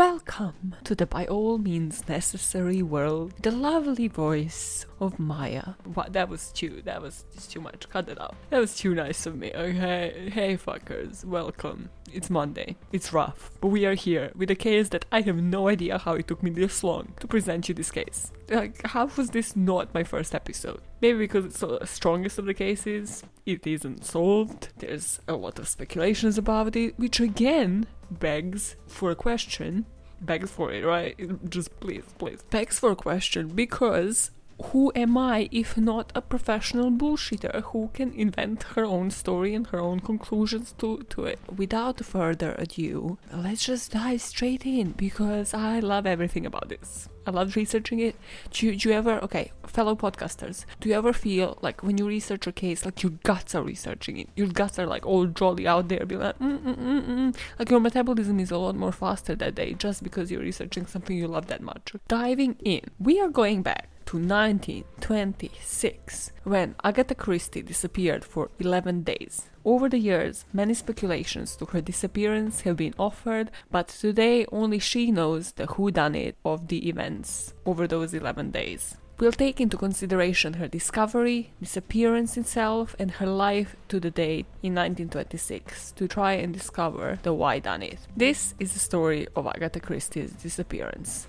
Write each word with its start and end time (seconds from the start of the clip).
Welcome 0.00 0.76
to 0.84 0.94
the 0.94 1.04
by 1.04 1.26
all 1.26 1.58
means 1.58 2.08
necessary 2.08 2.80
world. 2.80 3.34
The 3.42 3.50
lovely 3.50 4.08
voice 4.08 4.86
of 4.98 5.18
Maya. 5.18 5.74
What? 5.92 6.14
That 6.14 6.30
was 6.30 6.50
too. 6.52 6.80
That 6.86 7.02
was 7.02 7.26
just 7.34 7.52
too 7.52 7.60
much. 7.60 7.86
Cut 7.90 8.08
it 8.08 8.18
out. 8.18 8.34
That 8.48 8.60
was 8.60 8.74
too 8.74 8.94
nice 8.94 9.26
of 9.26 9.36
me. 9.36 9.52
Oh, 9.54 9.60
okay. 9.60 10.30
Hey, 10.32 10.56
fuckers. 10.56 11.22
Welcome. 11.22 11.90
It's 12.14 12.30
Monday. 12.30 12.76
It's 12.92 13.12
rough. 13.12 13.50
But 13.60 13.68
we 13.68 13.84
are 13.84 13.92
here 13.92 14.32
with 14.34 14.50
a 14.50 14.54
case 14.54 14.88
that 14.88 15.04
I 15.12 15.20
have 15.20 15.36
no 15.36 15.68
idea 15.68 15.98
how 15.98 16.14
it 16.14 16.28
took 16.28 16.42
me 16.42 16.48
this 16.48 16.82
long 16.82 17.12
to 17.20 17.26
present 17.26 17.68
you 17.68 17.74
this 17.74 17.90
case. 17.90 18.32
Like, 18.48 18.80
how 18.86 19.04
was 19.18 19.28
this 19.28 19.54
not 19.54 19.92
my 19.92 20.02
first 20.02 20.34
episode? 20.34 20.80
Maybe 21.02 21.18
because 21.18 21.44
it's 21.44 21.60
the 21.60 21.84
strongest 21.84 22.38
of 22.38 22.46
the 22.46 22.54
cases, 22.54 23.22
it 23.44 23.66
isn't 23.66 24.06
solved, 24.06 24.70
there's 24.78 25.20
a 25.28 25.34
lot 25.34 25.58
of 25.58 25.68
speculations 25.68 26.38
about 26.38 26.74
it, 26.74 26.98
which 26.98 27.20
again 27.20 27.86
begs 28.10 28.76
for 28.86 29.10
a 29.10 29.14
question. 29.14 29.86
Begs 30.20 30.50
for 30.50 30.72
it, 30.72 30.84
right? 30.84 31.16
Just 31.48 31.78
please, 31.80 32.04
please. 32.18 32.42
Begs 32.50 32.78
for 32.78 32.90
a 32.90 32.96
question 32.96 33.48
because 33.48 34.30
who 34.64 34.92
am 34.94 35.16
I 35.16 35.48
if 35.50 35.76
not 35.78 36.12
a 36.14 36.20
professional 36.20 36.90
bullshitter 36.90 37.62
who 37.62 37.90
can 37.94 38.12
invent 38.12 38.62
her 38.74 38.84
own 38.84 39.10
story 39.10 39.54
and 39.54 39.66
her 39.68 39.80
own 39.80 40.00
conclusions 40.00 40.74
to, 40.78 41.02
to 41.10 41.24
it? 41.24 41.38
Without 41.56 42.04
further 42.04 42.54
ado, 42.58 43.18
let's 43.32 43.64
just 43.64 43.92
dive 43.92 44.20
straight 44.20 44.66
in 44.66 44.92
because 44.92 45.54
I 45.54 45.80
love 45.80 46.06
everything 46.06 46.44
about 46.44 46.68
this. 46.68 47.08
I 47.30 47.32
love 47.32 47.54
researching 47.54 48.00
it. 48.00 48.16
Do 48.50 48.66
you, 48.66 48.76
do 48.76 48.88
you 48.88 48.94
ever, 48.96 49.22
okay, 49.22 49.52
fellow 49.64 49.94
podcasters, 49.94 50.64
do 50.80 50.88
you 50.88 50.96
ever 50.96 51.12
feel 51.12 51.58
like 51.62 51.80
when 51.84 51.96
you 51.96 52.04
research 52.08 52.48
a 52.48 52.52
case, 52.52 52.84
like 52.84 53.04
your 53.04 53.12
guts 53.22 53.54
are 53.54 53.62
researching 53.62 54.16
it? 54.16 54.28
Your 54.34 54.48
guts 54.48 54.80
are 54.80 54.86
like 54.86 55.06
all 55.06 55.26
jolly 55.26 55.64
out 55.64 55.86
there, 55.88 56.04
be 56.04 56.16
like, 56.16 56.36
mm, 56.40 56.58
mm, 56.58 56.76
mm, 56.76 57.06
mm. 57.06 57.36
like 57.56 57.70
your 57.70 57.78
metabolism 57.78 58.40
is 58.40 58.50
a 58.50 58.58
lot 58.58 58.74
more 58.74 58.90
faster 58.90 59.36
that 59.36 59.54
day 59.54 59.74
just 59.74 60.02
because 60.02 60.32
you're 60.32 60.40
researching 60.40 60.86
something 60.86 61.16
you 61.16 61.28
love 61.28 61.46
that 61.46 61.62
much. 61.62 61.92
Diving 62.08 62.56
in, 62.64 62.82
we 62.98 63.20
are 63.20 63.28
going 63.28 63.62
back 63.62 63.88
to 64.10 64.16
1926 64.16 66.32
when 66.42 66.74
Agatha 66.82 67.14
Christie 67.14 67.62
disappeared 67.62 68.24
for 68.24 68.50
11 68.58 69.04
days. 69.04 69.48
Over 69.64 69.88
the 69.88 69.98
years, 69.98 70.44
many 70.52 70.74
speculations 70.74 71.54
to 71.56 71.66
her 71.66 71.80
disappearance 71.80 72.62
have 72.62 72.76
been 72.76 72.94
offered, 72.98 73.52
but 73.70 73.86
today 73.86 74.46
only 74.50 74.80
she 74.80 75.12
knows 75.12 75.52
the 75.52 75.68
whodunit 75.68 76.34
of 76.44 76.66
the 76.66 76.88
events 76.88 77.54
over 77.64 77.86
those 77.86 78.12
11 78.12 78.50
days. 78.50 78.96
We'll 79.20 79.30
take 79.30 79.60
into 79.60 79.76
consideration 79.76 80.54
her 80.54 80.66
discovery, 80.66 81.52
disappearance 81.60 82.36
itself, 82.36 82.96
and 82.98 83.12
her 83.12 83.26
life 83.26 83.76
to 83.90 84.00
the 84.00 84.10
date 84.10 84.46
in 84.60 84.74
1926 84.74 85.92
to 85.92 86.08
try 86.08 86.32
and 86.32 86.52
discover 86.52 87.20
the 87.22 87.32
why 87.32 87.60
done 87.60 87.84
it. 87.84 88.00
This 88.16 88.56
is 88.58 88.72
the 88.72 88.80
story 88.80 89.28
of 89.36 89.46
Agatha 89.46 89.78
Christie's 89.78 90.32
disappearance. 90.32 91.28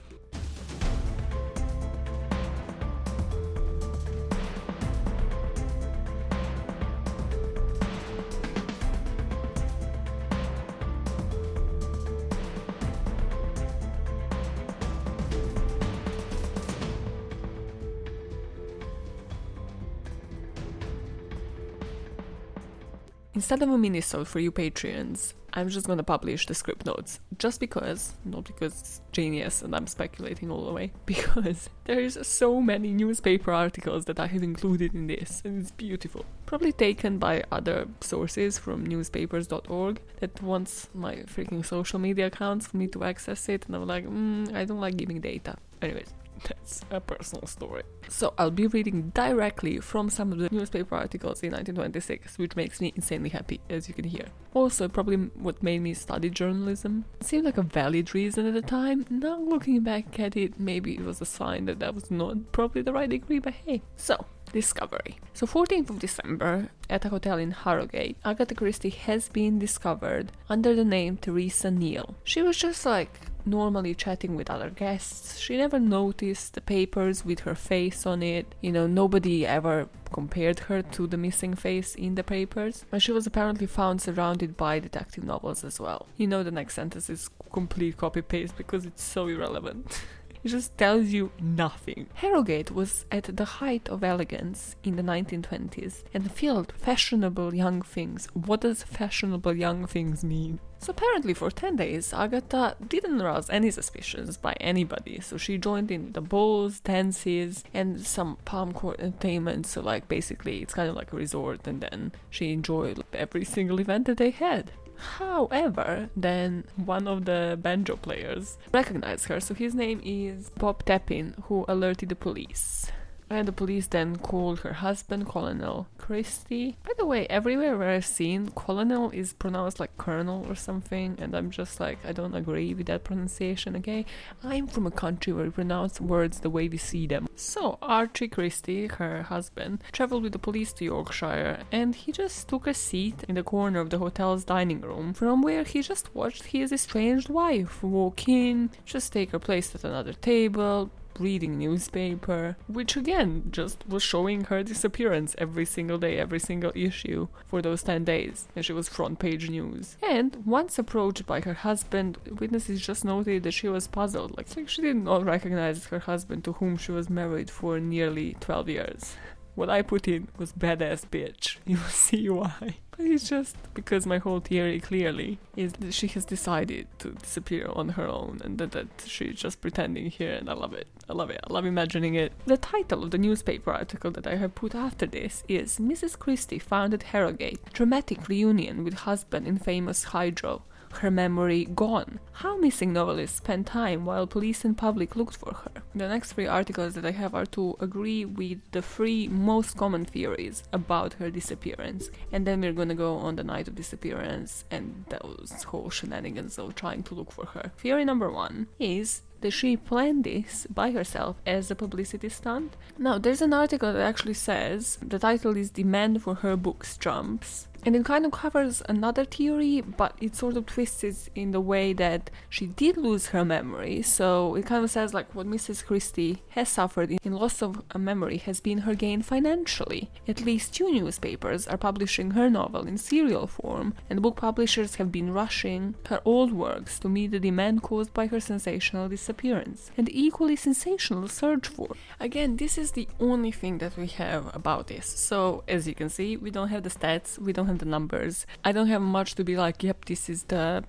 Instead 23.42 23.64
of 23.64 23.70
a 23.70 23.76
minisode 23.76 24.28
for 24.28 24.40
you 24.40 24.52
Patreons, 24.52 25.34
I'm 25.52 25.68
just 25.68 25.88
gonna 25.88 26.04
publish 26.04 26.46
the 26.46 26.54
script 26.54 26.86
notes. 26.86 27.20
Just 27.40 27.60
because, 27.60 28.14
not 28.24 28.44
because 28.44 28.80
it's 28.80 29.02
genius 29.14 29.64
and 29.64 29.76
I'm 29.76 29.88
speculating 29.88 30.52
all 30.52 30.64
the 30.64 30.72
way, 30.72 30.92
because 31.08 31.68
there's 31.86 32.28
so 32.28 32.62
many 32.62 32.94
newspaper 32.94 33.52
articles 33.52 34.06
that 34.06 34.20
I 34.20 34.28
have 34.28 34.44
included 34.44 34.94
in 34.94 35.08
this, 35.08 35.42
and 35.44 35.60
it's 35.60 35.72
beautiful. 35.72 36.24
Probably 36.46 36.72
taken 36.72 37.18
by 37.18 37.44
other 37.52 37.88
sources 38.02 38.60
from 38.60 38.86
newspapers.org 38.86 40.00
that 40.20 40.40
wants 40.44 40.90
my 40.94 41.16
freaking 41.26 41.66
social 41.66 41.98
media 41.98 42.28
accounts 42.28 42.68
for 42.68 42.78
me 42.78 42.86
to 42.90 43.04
access 43.04 43.50
it, 43.50 43.66
and 43.66 43.76
I'm 43.76 43.88
like, 43.88 44.06
mm, 44.06 44.54
I 44.54 44.66
don't 44.66 44.80
like 44.80 44.98
giving 44.98 45.20
data. 45.20 45.56
Anyways, 45.82 46.14
that's 46.48 46.82
a 46.90 47.00
personal 47.00 47.48
story. 47.48 47.84
So 48.08 48.34
I'll 48.38 48.52
be 48.52 48.68
reading 48.68 49.12
directly 49.14 49.80
from 49.80 50.10
some 50.10 50.32
of 50.32 50.40
the 50.40 50.50
newspaper 50.52 50.96
articles 50.96 51.44
in 51.44 51.52
1926, 51.52 52.38
which 52.38 52.56
makes 52.56 52.82
me 52.82 52.94
insanely 52.96 53.30
happy, 53.30 53.62
as 53.70 53.88
you 53.88 53.94
can 53.94 54.06
hear. 54.06 54.26
Also, 54.54 54.88
probably 54.88 55.18
what 55.18 55.64
made 55.64 55.80
me 55.80 55.94
study 55.94 56.30
journalism. 56.30 57.06
It 57.20 57.28
seemed 57.28 57.46
like 57.46 57.58
a 57.58 57.64
valid 57.64 58.14
reason 58.14 58.46
at 58.46 58.54
the 58.54 58.62
time. 58.62 59.06
Now 59.10 59.40
looking 59.40 59.82
back 59.82 60.20
at 60.20 60.36
it, 60.36 60.60
maybe 60.60 60.96
it 60.96 61.04
was 61.04 61.22
a 61.22 61.26
sign 61.26 61.66
that 61.66 61.80
that 61.80 61.96
was 61.96 62.12
not 62.12 62.52
probably 62.52 62.82
the 62.82 62.94
right 62.94 63.10
degree, 63.10 63.40
but 63.40 63.54
hey. 63.54 63.82
So, 63.96 64.26
discovery. 64.52 65.18
So 65.34 65.46
14th 65.46 65.90
of 65.90 66.00
December, 66.00 66.70
at 66.90 67.06
a 67.06 67.10
hotel 67.10 67.38
in 67.38 67.52
Harrogate, 67.52 68.18
Agatha 68.26 68.54
Christie 68.56 68.90
has 68.90 69.30
been 69.30 69.60
discovered 69.60 70.32
under 70.50 70.76
the 70.76 70.84
name 70.84 71.18
Teresa 71.18 71.70
Neele. 71.70 72.16
She 72.24 72.42
was 72.42 72.58
just 72.58 72.86
like 72.86 73.20
normally 73.46 73.96
chatting 73.96 74.36
with 74.36 74.50
other 74.50 74.70
guests. 74.70 75.40
She 75.40 75.58
never 75.58 75.80
noticed 75.80 76.54
the 76.54 76.62
papers 76.62 77.26
with 77.26 77.42
her 77.42 77.56
face 77.56 78.06
on 78.06 78.24
it. 78.24 78.56
You 78.62 78.72
know, 78.72 78.88
nobody 78.88 79.46
ever 79.46 79.90
compared 80.12 80.60
her 80.62 80.82
to 80.82 81.08
the 81.08 81.18
missing 81.18 81.54
face 81.56 81.96
in 81.96 82.16
the 82.16 82.24
papers. 82.24 82.86
And 82.92 83.02
she 83.02 83.12
was 83.12 83.26
apparently 83.26 83.68
found 83.68 84.02
surrounded 84.02 84.58
by 84.58 84.80
detective 84.80 85.24
novels 85.24 85.64
as 85.64 85.80
well. 85.80 86.08
You 86.18 86.28
know, 86.28 86.44
the 86.44 86.52
next 86.52 86.76
sentence 86.76 87.10
is 87.10 87.30
complete 87.52 87.98
copy 87.98 88.22
paste 88.22 88.58
because 88.58 88.86
it's 88.86 89.04
so 89.04 89.28
irrelevant. 89.28 90.02
It 90.44 90.50
just 90.50 90.78
tells 90.78 91.08
you 91.08 91.32
nothing. 91.40 92.08
Harrogate 92.16 92.72
was 92.72 93.06
at 93.12 93.36
the 93.36 93.46
height 93.46 93.88
of 93.90 94.04
elegance 94.04 94.76
in 94.84 94.96
the 94.96 95.04
1920s 95.04 96.04
and 96.14 96.32
filled 96.32 96.74
fashionable 96.78 97.54
young 97.54 97.82
things. 97.82 98.28
What 98.34 98.62
does 98.62 98.84
fashionable 98.84 99.56
young 99.56 99.86
things 99.86 100.24
mean? 100.24 100.60
So 100.80 100.90
apparently, 100.90 101.36
for 101.36 101.52
10 101.52 101.76
days, 101.76 102.12
Agatha 102.12 102.76
didn't 102.88 103.22
arouse 103.22 103.52
any 103.52 103.70
suspicions 103.70 104.36
by 104.36 104.54
anybody. 104.60 105.20
So 105.20 105.38
she 105.38 105.60
joined 105.60 105.92
in 105.92 106.14
the 106.14 106.22
balls, 106.22 106.80
dances, 106.80 107.64
and 107.72 108.02
some 108.02 108.38
palm 108.46 108.74
court 108.74 109.00
entertainment. 109.00 109.68
So, 109.68 109.82
like, 109.82 110.08
basically, 110.08 110.64
it's 110.64 110.74
kind 110.74 110.90
of 110.90 110.96
like 110.96 111.14
a 111.14 111.18
resort, 111.18 111.68
and 111.68 111.82
then 111.82 112.14
she 112.32 112.52
enjoyed 112.52 113.04
every 113.14 113.46
single 113.46 113.80
event 113.80 114.08
that 114.08 114.18
they 114.18 114.32
had. 114.32 114.72
However, 115.02 116.10
then 116.16 116.66
one 116.76 117.08
of 117.08 117.26
the 117.26 117.58
banjo 117.60 117.96
players 117.96 118.58
recognized 118.72 119.26
her, 119.26 119.40
so 119.40 119.54
his 119.54 119.74
name 119.74 120.00
is 120.04 120.52
Bob 120.52 120.86
Tappin, 120.86 121.34
who 121.44 121.66
alerted 121.68 122.10
the 122.10 122.16
police. 122.16 122.92
And 123.32 123.48
the 123.48 123.54
police 123.54 123.88
then 123.88 124.18
called 124.18 124.60
her 124.60 124.74
husband, 124.74 125.26
Colonel 125.26 125.88
Christie. 125.98 126.76
By 126.84 126.92
the 126.98 127.06
way, 127.06 127.26
everywhere 127.28 127.78
where 127.78 127.92
I've 127.92 128.06
seen, 128.06 128.50
Colonel 128.50 129.10
is 129.12 129.32
pronounced 129.32 129.80
like 129.80 129.98
Colonel 129.98 130.46
or 130.50 130.56
something, 130.56 131.16
and 131.18 131.34
I'm 131.34 131.50
just 131.50 131.80
like, 131.80 132.00
I 132.06 132.12
don't 132.12 132.36
agree 132.36 132.74
with 132.74 132.88
that 132.88 133.06
pronunciation, 133.06 133.78
okay? 133.78 134.06
I'm 134.44 134.68
from 134.68 134.86
a 134.86 134.92
country 134.92 135.32
where 135.32 135.46
we 135.46 135.50
pronounce 135.52 136.02
words 136.02 136.42
the 136.42 136.50
way 136.50 136.68
we 136.68 136.76
see 136.76 137.08
them. 137.08 137.30
So, 137.38 137.78
Archie 137.82 138.28
Christie, 138.28 138.88
her 138.88 139.24
husband, 139.24 139.82
traveled 139.94 140.24
with 140.24 140.34
the 140.34 140.40
police 140.40 140.74
to 140.74 140.84
Yorkshire, 140.84 141.60
and 141.72 141.96
he 141.96 142.12
just 142.12 142.50
took 142.50 142.68
a 142.68 142.74
seat 142.74 143.24
in 143.30 143.36
the 143.36 143.44
corner 143.44 143.80
of 143.80 143.92
the 143.92 144.00
hotel's 144.00 144.44
dining 144.44 144.82
room, 144.82 145.14
from 145.14 145.42
where 145.42 145.64
he 145.64 145.82
just 145.82 146.14
watched 146.14 146.48
his 146.48 146.74
estranged 146.74 147.30
wife 147.30 147.82
walk 147.82 148.28
in, 148.28 148.72
just 148.84 149.14
take 149.14 149.32
her 149.32 149.40
place 149.40 149.74
at 149.74 149.86
another 149.86 150.12
table, 150.12 150.92
reading 151.20 151.58
newspaper, 151.58 152.58
which 152.68 152.96
again 152.96 153.44
just 153.52 153.88
was 153.88 154.04
showing 154.04 154.46
her 154.46 154.64
disappearance 154.64 155.36
every 155.38 155.66
single 155.66 155.98
day, 155.98 156.18
every 156.18 156.40
single 156.40 156.72
issue 156.76 157.28
for 157.48 157.62
those 157.62 157.84
10 157.84 158.04
days, 158.04 158.48
and 158.56 158.66
she 158.66 158.74
was 158.74 158.90
front 158.90 159.20
page 159.20 159.50
news. 159.50 159.98
And 160.02 160.38
once 160.46 160.78
approached 160.78 161.26
by 161.26 161.42
her 161.42 161.54
husband, 161.54 162.18
witnesses 162.40 162.82
just 162.82 163.06
noted 163.06 163.44
that 163.44 163.52
she 163.52 163.68
was 163.68 163.88
puzzled, 163.88 164.38
like, 164.38 164.48
like 164.56 164.70
she 164.70 164.82
did 164.82 164.98
not 164.98 165.26
recognize 165.26 165.86
her 165.86 166.00
husband 166.00 166.44
to 166.46 166.54
whom 166.54 166.78
she 166.78 166.92
was 166.92 167.10
married 167.10 167.50
for 167.50 167.80
nearly 167.80 168.36
12 168.40 168.70
years. 168.70 169.16
What 169.56 169.70
I 169.70 169.82
put 169.82 170.08
in 170.08 170.28
was 170.38 170.54
badass 170.54 171.06
bitch. 171.08 171.58
You'll 171.66 171.80
see 171.82 172.30
why. 172.30 172.78
But 172.98 173.06
it's 173.06 173.30
just 173.30 173.56
because 173.74 174.06
my 174.06 174.18
whole 174.18 174.42
theory 174.42 174.80
clearly 174.80 175.40
is 175.56 175.74
that 175.74 175.94
she 175.94 176.08
has 176.08 176.26
decided 176.26 176.88
to 177.00 177.12
disappear 177.12 177.70
on 177.74 177.90
her 177.90 178.08
own 178.08 178.42
and 178.44 178.58
that, 178.58 178.72
that 178.72 178.88
she's 179.06 179.40
just 179.40 179.62
pretending 179.62 180.10
here 180.10 180.34
and 180.34 180.50
I 180.50 180.54
love 180.54 180.74
it. 180.74 180.88
I 181.10 181.14
love 181.14 181.30
it. 181.30 181.40
I 181.50 181.54
love 181.54 181.66
imagining 181.66 182.16
it. 182.16 182.34
The 182.46 182.58
title 182.58 183.04
of 183.04 183.12
the 183.12 183.18
newspaper 183.18 183.72
article 183.72 184.12
that 184.12 184.28
I 184.28 184.36
have 184.36 184.56
put 184.56 184.76
after 184.76 185.06
this 185.06 185.44
is 185.48 185.80
Mrs. 185.80 186.18
Christie 186.20 186.60
found 186.60 186.94
at 186.94 187.04
Harrogate. 187.04 187.74
Dramatic 187.74 188.28
reunion 188.28 188.84
with 188.84 188.94
husband 188.94 189.48
in 189.48 189.58
famous 189.58 190.06
hydro. 190.06 190.64
Her 190.98 191.12
memory 191.12 191.66
gone? 191.66 192.20
How 192.34 192.58
missing 192.58 192.94
novelists 192.94 193.38
spend 193.38 193.68
time 193.68 194.06
while 194.06 194.28
police 194.28 194.66
and 194.66 194.78
public 194.78 195.16
looked 195.16 195.38
for 195.38 195.54
her? 195.54 195.84
The 195.96 196.08
next 196.08 196.34
three 196.34 196.48
articles 196.48 196.94
that 196.96 197.06
I 197.06 197.12
have 197.12 197.36
are 197.36 197.46
to 197.48 197.76
agree 197.80 198.26
with 198.26 198.60
the 198.72 198.82
three 198.82 199.28
most 199.28 199.78
common 199.78 200.06
theories 200.06 200.64
about 200.72 201.14
her 201.14 201.30
disappearance, 201.30 202.10
and 202.32 202.46
then 202.46 202.62
we're 202.62 202.74
gonna 202.74 202.96
go 202.96 203.16
on 203.16 203.36
the 203.36 203.44
night 203.44 203.68
of 203.68 203.76
disappearance 203.76 204.66
and 204.72 205.06
those 205.10 205.64
whole 205.64 205.90
shenanigans 205.90 206.58
of 206.58 206.76
trying 206.76 207.04
to 207.04 207.16
look 207.16 207.32
for 207.32 207.46
her. 207.48 207.72
Theory 207.78 208.06
number 208.06 208.30
one 208.30 208.68
is 208.80 209.22
that 209.42 209.52
she 209.52 209.76
planned 209.76 210.24
this 210.24 210.68
by 210.70 210.92
herself 210.92 211.36
as 211.46 211.72
a 211.72 211.76
publicity 211.76 212.30
stunt. 212.30 212.78
Now, 212.98 213.18
there's 213.18 213.42
an 213.42 213.54
article 213.54 213.92
that 213.92 214.02
actually 214.02 214.36
says 214.36 214.98
the 215.02 215.20
title 215.20 215.58
is 215.58 215.72
Demand 215.72 216.22
for 216.22 216.36
Her 216.36 216.56
Books 216.56 216.96
Jumps. 216.98 217.68
And 217.84 217.96
it 217.96 218.06
kind 218.06 218.26
of 218.26 218.32
covers 218.32 218.82
another 218.88 219.26
theory, 219.26 219.82
but 219.82 220.16
it 220.22 220.36
sort 220.36 220.58
of 220.58 220.66
twists 220.66 221.04
it 221.04 221.30
in 221.36 221.52
the 221.52 221.62
way 221.62 221.94
that 221.94 222.30
she 222.50 222.68
did 222.68 222.98
lose 222.98 223.28
her 223.28 223.44
memory. 223.44 224.02
So 224.02 224.56
it 224.56 224.66
kind 224.66 224.84
of 224.84 224.92
says 224.92 225.14
like 225.14 225.34
what 225.34 225.48
Mrs. 225.48 225.86
Christie 225.86 226.44
has 226.50 226.70
suffered 226.70 227.12
in 227.12 227.34
loss 227.34 227.62
of 227.62 227.82
a 227.92 228.00
memory 228.00 228.38
has 228.38 228.60
been 228.60 228.80
her 228.80 228.96
gain 228.96 229.22
financially. 229.22 230.10
At 230.28 230.42
least 230.42 230.74
two 230.74 230.92
newspapers 230.92 231.68
are 231.68 231.78
publishing 231.78 232.32
her 232.32 232.50
novel 232.50 232.88
in 232.88 232.98
serial 232.98 233.48
form, 233.48 233.94
and 234.10 234.22
book 234.22 234.38
publishers 234.38 234.96
have 234.96 235.12
been 235.12 235.34
rushing 235.34 235.96
her 236.08 236.22
old 236.26 236.52
works 236.52 237.00
to 237.00 237.10
meet 237.10 237.32
the 237.32 237.40
demand 237.40 237.82
caused 237.82 238.14
by 238.14 238.28
her 238.28 238.40
sensational 238.40 239.10
disappearance 239.10 239.92
and 239.98 240.10
equally 240.10 240.56
sensational 240.56 241.28
search 241.28 241.68
for. 241.68 241.96
Again, 242.20 242.58
this 242.58 242.78
is 242.78 242.92
the 242.92 243.08
only 243.20 243.52
thing 243.52 243.80
that 243.80 243.98
we 243.98 244.08
have 244.08 244.54
about 244.56 244.88
this. 244.88 245.08
So 245.08 245.64
as 245.68 245.88
you 245.88 245.96
can 245.96 246.10
see, 246.10 246.38
we 246.38 246.52
don't 246.52 246.70
have 246.70 246.84
the 246.84 246.90
stats, 246.90 247.40
we 247.40 247.54
don't 247.54 247.71
the 247.78 247.86
numbers. 247.86 248.46
I 248.64 248.72
don't 248.72 248.88
have 248.88 249.02
much 249.02 249.36
to 249.36 249.44
be 249.44 249.58
like, 249.58 249.84
yep, 249.84 250.06
this 250.06 250.30
is 250.30 250.44
the 250.44 250.84